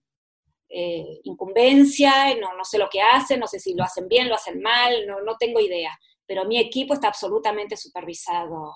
eh, 0.70 1.20
incumbencia, 1.24 2.34
no, 2.39 2.55
no 2.55 2.64
sé 2.64 2.78
lo 2.78 2.88
que 2.89 3.01
hacen, 3.01 3.41
no 3.41 3.47
sé 3.47 3.59
si 3.59 3.74
lo 3.74 3.84
hacen 3.84 4.07
bien, 4.07 4.30
lo 4.30 4.36
hacen 4.36 4.62
mal, 4.62 5.05
no, 5.05 5.22
no 5.22 5.36
tengo 5.38 5.59
idea. 5.59 5.91
pero 6.26 6.45
mi 6.45 6.57
equipo 6.57 6.93
está 6.93 7.09
absolutamente 7.09 7.76
supervisado 7.76 8.74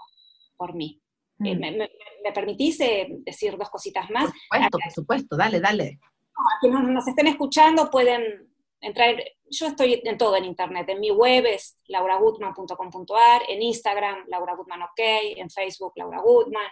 por 0.57 0.75
mí. 0.75 1.01
Eh, 1.43 1.55
mm. 1.55 1.59
¿me, 1.59 2.31
permitís 2.33 2.79
eh, 2.81 3.07
decir 3.19 3.57
dos 3.57 3.69
cositas 3.69 4.09
más? 4.09 4.25
Por 4.25 4.59
supuesto, 4.59 4.77
por 4.77 4.91
supuesto, 4.91 5.37
dale, 5.37 5.59
dale. 5.61 5.99
A 6.37 6.59
quienes 6.59 6.83
nos 6.83 7.07
estén 7.07 7.27
escuchando 7.27 7.89
pueden 7.89 8.53
entrar, 8.81 9.15
yo 9.49 9.67
estoy 9.67 10.01
en 10.03 10.17
todo 10.17 10.35
en 10.35 10.45
internet, 10.45 10.87
en 10.89 10.99
mi 10.99 11.11
web 11.11 11.45
es 11.45 11.77
lauragutman.com.ar, 11.87 13.43
en 13.47 13.61
Instagram, 13.61 14.25
Laura 14.27 14.55
en 14.97 15.49
Facebook, 15.49 15.93
Laura 15.95 16.19
Gutman. 16.21 16.67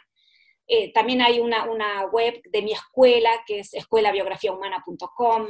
Eh, 0.67 0.93
también 0.93 1.21
hay 1.21 1.39
una, 1.39 1.69
una, 1.69 2.05
web 2.05 2.41
de 2.49 2.61
mi 2.61 2.71
escuela 2.71 3.29
que 3.45 3.59
es 3.59 3.73
escuelabiografiahumana.com. 3.73 5.47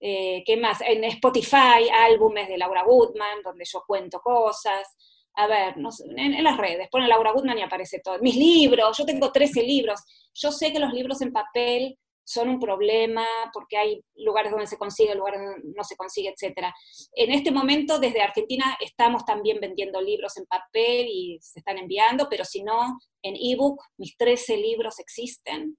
Eh, 0.00 0.42
¿Qué 0.44 0.56
más? 0.56 0.80
En 0.80 1.04
Spotify, 1.04 1.88
álbumes 1.92 2.48
de 2.48 2.58
Laura 2.58 2.82
Goodman, 2.82 3.42
donde 3.44 3.64
yo 3.64 3.84
cuento 3.86 4.20
cosas. 4.20 4.96
A 5.34 5.46
ver, 5.46 5.76
no 5.78 5.90
en, 6.16 6.34
en, 6.34 6.44
las 6.44 6.58
redes, 6.58 6.88
pone 6.90 7.06
Laura 7.06 7.32
Goodman 7.32 7.58
y 7.58 7.62
aparece 7.62 8.00
todo. 8.00 8.18
Mis 8.18 8.36
libros, 8.36 8.98
yo 8.98 9.04
tengo 9.04 9.30
13 9.30 9.62
libros. 9.62 10.00
Yo 10.34 10.50
sé 10.50 10.72
que 10.72 10.80
los 10.80 10.92
libros 10.92 11.22
en 11.22 11.32
papel 11.32 11.98
son 12.24 12.48
un 12.48 12.60
problema 12.60 13.26
porque 13.52 13.76
hay 13.76 14.04
lugares 14.16 14.50
donde 14.50 14.66
se 14.66 14.78
consigue, 14.78 15.14
lugares 15.14 15.40
donde 15.40 15.72
no 15.76 15.84
se 15.84 15.96
consigue, 15.96 16.34
etc. 16.36 16.68
En 17.14 17.32
este 17.32 17.50
momento, 17.50 17.98
desde 17.98 18.22
Argentina, 18.22 18.76
estamos 18.80 19.24
también 19.24 19.60
vendiendo 19.60 20.00
libros 20.00 20.36
en 20.36 20.46
papel 20.46 21.06
y 21.08 21.38
se 21.40 21.60
están 21.60 21.78
enviando, 21.78 22.28
pero 22.30 22.44
si 22.44 22.62
no, 22.62 22.98
en 23.22 23.34
ebook, 23.36 23.82
mis 23.96 24.16
13 24.16 24.56
libros 24.56 24.98
existen 24.98 25.76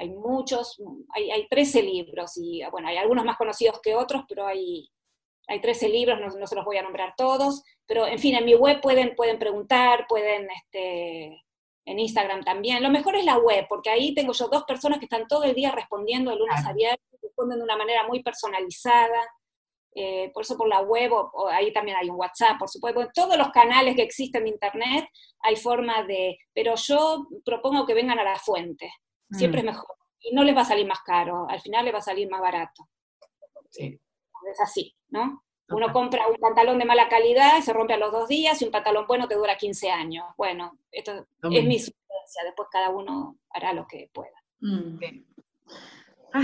hay 0.00 0.08
muchos, 0.08 0.80
hay, 1.14 1.30
hay 1.30 1.46
13 1.46 1.82
libros, 1.82 2.32
y 2.36 2.62
bueno, 2.70 2.88
hay 2.88 2.96
algunos 2.96 3.22
más 3.22 3.36
conocidos 3.36 3.80
que 3.82 3.94
otros, 3.94 4.24
pero 4.26 4.46
hay, 4.46 4.88
hay 5.46 5.60
13 5.60 5.90
libros, 5.90 6.18
no, 6.38 6.46
se 6.46 6.54
los 6.54 6.64
voy 6.64 6.78
a 6.78 6.82
nombrar 6.82 7.12
todos, 7.16 7.62
pero 7.86 8.06
en 8.06 8.18
fin, 8.18 8.34
en 8.34 8.46
mi 8.46 8.54
web 8.54 8.80
pueden, 8.80 9.14
pueden 9.14 9.38
preguntar, 9.38 10.06
pueden, 10.08 10.48
este, 10.50 11.42
en 11.84 11.98
Instagram 11.98 12.42
también. 12.42 12.82
Lo 12.82 12.90
mejor 12.90 13.16
es 13.16 13.24
la 13.24 13.38
web, 13.38 13.66
porque 13.68 13.90
ahí 13.90 14.14
tengo 14.14 14.32
yo 14.32 14.48
dos 14.48 14.64
personas 14.64 14.98
que 14.98 15.06
están 15.06 15.26
todo 15.26 15.44
el 15.44 15.54
día 15.54 15.72
respondiendo 15.72 16.30
de 16.30 16.36
lunes 16.38 16.64
a 16.64 16.72
viernes, 16.72 17.00
responden 17.22 17.58
de 17.58 17.64
una 17.64 17.76
manera 17.76 18.06
muy 18.06 18.22
personalizada. 18.22 19.20
Eh, 19.94 20.30
por 20.32 20.44
eso 20.44 20.56
por 20.56 20.68
la 20.68 20.82
web, 20.82 21.12
o, 21.12 21.48
ahí 21.48 21.72
también 21.72 21.96
hay 21.96 22.08
un 22.08 22.16
WhatsApp, 22.16 22.58
por 22.58 22.68
supuesto, 22.68 23.00
en 23.00 23.10
todos 23.12 23.36
los 23.36 23.50
canales 23.50 23.96
que 23.96 24.02
existen 24.02 24.44
de 24.44 24.50
Internet 24.50 25.08
hay 25.40 25.56
forma 25.56 26.04
de, 26.04 26.38
pero 26.54 26.74
yo 26.76 27.26
propongo 27.44 27.84
que 27.84 27.94
vengan 27.94 28.18
a 28.20 28.24
la 28.24 28.38
fuente, 28.38 28.92
siempre 29.32 29.62
mm. 29.62 29.66
es 29.68 29.74
mejor. 29.74 29.96
Y 30.20 30.34
no 30.34 30.44
les 30.44 30.56
va 30.56 30.60
a 30.60 30.66
salir 30.66 30.86
más 30.86 31.00
caro, 31.00 31.46
al 31.48 31.60
final 31.60 31.84
les 31.84 31.94
va 31.94 31.98
a 31.98 32.02
salir 32.02 32.30
más 32.30 32.40
barato. 32.40 32.88
Sí. 33.70 33.98
Es 34.48 34.60
así, 34.60 34.94
¿no? 35.08 35.42
Uno 35.70 35.92
compra 35.92 36.26
un 36.28 36.36
pantalón 36.36 36.78
de 36.78 36.84
mala 36.84 37.08
calidad 37.08 37.58
y 37.58 37.62
se 37.62 37.72
rompe 37.72 37.94
a 37.94 37.98
los 37.98 38.12
dos 38.12 38.28
días 38.28 38.60
y 38.60 38.64
un 38.64 38.70
pantalón 38.70 39.06
bueno 39.06 39.28
te 39.28 39.36
dura 39.36 39.56
15 39.56 39.90
años. 39.90 40.26
Bueno, 40.36 40.78
esto 40.90 41.12
es 41.42 41.64
mi 41.64 41.78
sugerencia, 41.78 42.44
después 42.44 42.68
cada 42.70 42.90
uno 42.90 43.36
hará 43.50 43.72
lo 43.72 43.86
que 43.86 44.10
pueda. 44.12 44.36
Mm. 44.60 44.98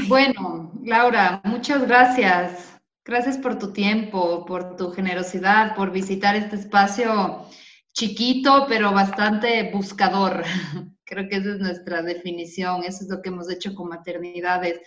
Bueno, 0.09 0.73
Laura, 0.83 1.41
muchas 1.45 1.87
gracias. 1.87 2.81
Gracias 3.05 3.39
por 3.39 3.59
tu 3.59 3.73
tiempo, 3.73 4.45
por 4.45 4.77
tu 4.77 4.91
generosidad, 4.91 5.77
por 5.77 5.93
visitar 5.93 6.35
este 6.35 6.57
espacio 6.57 7.47
chiquito, 7.93 8.67
pero 8.69 8.93
bastante 8.93 9.71
buscador. 9.73 10.43
Creo 11.05 11.29
que 11.29 11.37
esa 11.37 11.53
es 11.53 11.61
nuestra 11.61 12.03
definición, 12.03 12.83
eso 12.83 13.05
es 13.05 13.09
lo 13.09 13.23
que 13.23 13.29
hemos 13.29 13.49
hecho 13.51 13.75
con 13.77 13.89
maternidades. 13.89 14.81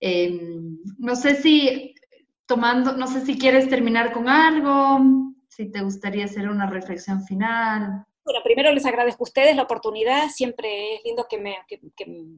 Em, 0.00 0.76
no 0.98 1.16
sé 1.16 1.36
si 1.36 1.94
tomando, 2.46 2.92
no 2.92 3.06
sé 3.06 3.24
si 3.24 3.38
quieres 3.38 3.68
terminar 3.68 4.12
con 4.12 4.28
algo, 4.28 5.00
si 5.48 5.70
te 5.70 5.82
gustaría 5.82 6.24
hacer 6.24 6.48
una 6.48 6.68
reflexión 6.68 7.22
final. 7.24 8.04
Bueno, 8.24 8.40
primero 8.42 8.72
les 8.72 8.86
agradezco 8.86 9.22
a 9.22 9.28
ustedes 9.28 9.54
la 9.54 9.62
oportunidad, 9.62 10.28
siempre 10.30 10.94
es 10.94 11.04
lindo 11.04 11.26
que, 11.28 11.38
me, 11.38 11.58
que 11.68 11.80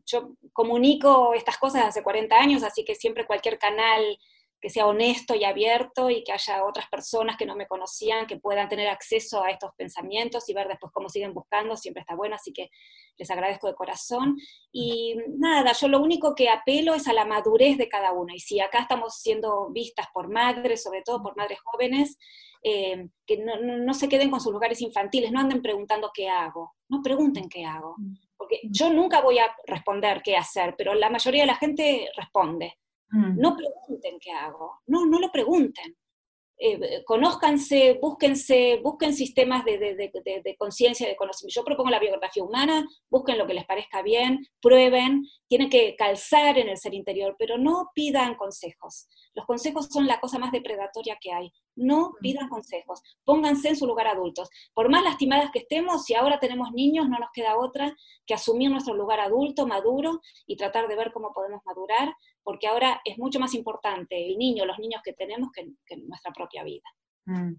yo 0.05 0.33
comunico 0.53 1.33
estas 1.35 1.57
cosas 1.57 1.85
hace 1.85 2.03
40 2.03 2.37
años, 2.37 2.63
así 2.63 2.85
que 2.85 2.95
siempre 2.95 3.27
cualquier 3.27 3.59
canal 3.59 4.19
que 4.61 4.71
sea 4.71 4.87
honesto 4.87 5.35
y 5.35 5.45
abierto 5.45 6.11
y 6.11 6.25
que 6.25 6.33
haya 6.33 6.65
otras 6.65 6.89
personas 6.89 7.37
que 7.37 7.47
no 7.47 7.55
me 7.55 7.67
conocían 7.67 8.27
que 8.27 8.39
puedan 8.39 8.69
tener 8.69 8.89
acceso 8.89 9.43
a 9.43 9.51
estos 9.51 9.71
pensamientos 9.77 10.49
y 10.49 10.55
ver 10.55 10.69
después 10.69 10.93
cómo 10.93 11.09
siguen 11.09 11.33
buscando, 11.33 11.77
siempre 11.77 12.01
está 12.01 12.17
bueno, 12.17 12.35
así 12.35 12.53
que 12.53 12.71
les 13.17 13.31
agradezco 13.31 13.69
de 13.69 13.75
corazón. 13.75 14.37
Y 14.73 15.17
nada, 15.39 15.73
yo 15.73 15.89
lo 15.89 16.01
único 16.01 16.35
que 16.35 16.49
apelo 16.49 16.95
es 16.95 17.07
a 17.09 17.13
la 17.13 17.25
madurez 17.25 17.79
de 17.79 17.89
cada 17.89 18.13
uno. 18.13 18.35
Y 18.35 18.41
si 18.41 18.61
acá 18.61 18.81
estamos 18.81 19.21
siendo 19.21 19.71
vistas 19.71 20.07
por 20.13 20.29
madres, 20.29 20.83
sobre 20.83 21.03
todo 21.03 21.23
por 21.23 21.37
madres 21.37 21.59
jóvenes, 21.65 22.17
eh, 22.63 23.09
que 23.27 23.39
no, 23.39 23.57
no 23.61 23.95
se 23.95 24.09
queden 24.09 24.31
con 24.31 24.41
sus 24.41 24.53
lugares 24.53 24.81
infantiles, 24.81 25.31
no 25.31 25.41
anden 25.41 25.63
preguntando 25.63 26.11
qué 26.13 26.29
hago, 26.29 26.75
no 26.89 27.03
pregunten 27.03 27.49
qué 27.49 27.65
hago. 27.65 27.97
Porque 28.37 28.61
yo 28.65 28.91
nunca 28.93 29.21
voy 29.21 29.39
a 29.39 29.55
responder 29.67 30.23
qué 30.23 30.37
hacer, 30.37 30.75
pero 30.77 30.95
la 30.95 31.11
mayoría 31.11 31.43
de 31.43 31.49
la 31.49 31.57
gente 31.57 32.11
responde. 32.17 32.79
Mm. 33.11 33.39
No 33.41 33.57
pregunten 33.57 34.19
qué 34.21 34.31
hago, 34.33 34.81
no, 34.87 35.07
no 35.07 35.19
lo 35.19 35.31
pregunten. 35.31 35.97
Eh, 36.61 37.05
conózcanse, 37.05 38.01
búsquense, 38.03 38.81
busquen 38.83 39.15
sistemas 39.15 39.65
de, 39.65 39.79
de, 39.79 39.95
de, 39.95 40.43
de 40.43 40.57
conciencia, 40.57 41.07
de 41.07 41.15
conocimiento. 41.15 41.61
Yo 41.61 41.65
propongo 41.65 41.89
la 41.89 42.01
biografía 42.01 42.43
humana, 42.43 42.85
busquen 43.09 43.39
lo 43.39 43.47
que 43.47 43.55
les 43.55 43.65
parezca 43.65 44.03
bien, 44.03 44.45
prueben, 44.61 45.25
tienen 45.47 45.71
que 45.71 45.95
calzar 45.95 46.59
en 46.59 46.69
el 46.69 46.77
ser 46.77 46.95
interior, 46.95 47.37
pero 47.39 47.59
no 47.59 47.91
pidan 47.95 48.35
consejos. 48.35 49.07
Los 49.35 49.47
consejos 49.47 49.87
son 49.89 50.09
la 50.09 50.19
cosa 50.19 50.41
más 50.41 50.51
depredatoria 50.51 51.17
que 51.21 51.33
hay. 51.33 51.53
No 51.79 52.13
pidan 52.21 52.49
consejos, 52.49 53.01
pónganse 53.25 53.69
en 53.69 53.77
su 53.77 53.87
lugar 53.87 54.09
adultos. 54.09 54.51
Por 54.75 54.91
más 54.91 55.05
lastimadas 55.05 55.51
que 55.53 55.61
estemos, 55.61 56.05
si 56.05 56.15
ahora 56.15 56.41
tenemos 56.41 56.73
niños, 56.73 57.09
no 57.09 57.19
nos 57.19 57.31
queda 57.33 57.57
otra 57.57 57.97
que 58.27 58.35
asumir 58.35 58.71
nuestro 58.71 58.95
lugar 58.95 59.21
adulto, 59.21 59.67
maduro, 59.67 60.21
y 60.47 60.57
tratar 60.57 60.89
de 60.89 60.97
ver 60.97 61.13
cómo 61.13 61.33
podemos 61.33 61.63
madurar, 61.65 62.15
porque 62.43 62.67
ahora 62.67 63.01
es 63.05 63.19
mucho 63.19 63.39
más 63.39 63.55
importante 63.55 64.27
el 64.27 64.37
niño, 64.39 64.67
los 64.67 64.79
niños 64.79 65.03
que 65.05 65.13
tenemos, 65.13 65.51
que, 65.53 65.97
nuestra 65.97 66.33
propia 66.33 66.65
vida. 66.65 66.85
Mm. 67.29 67.57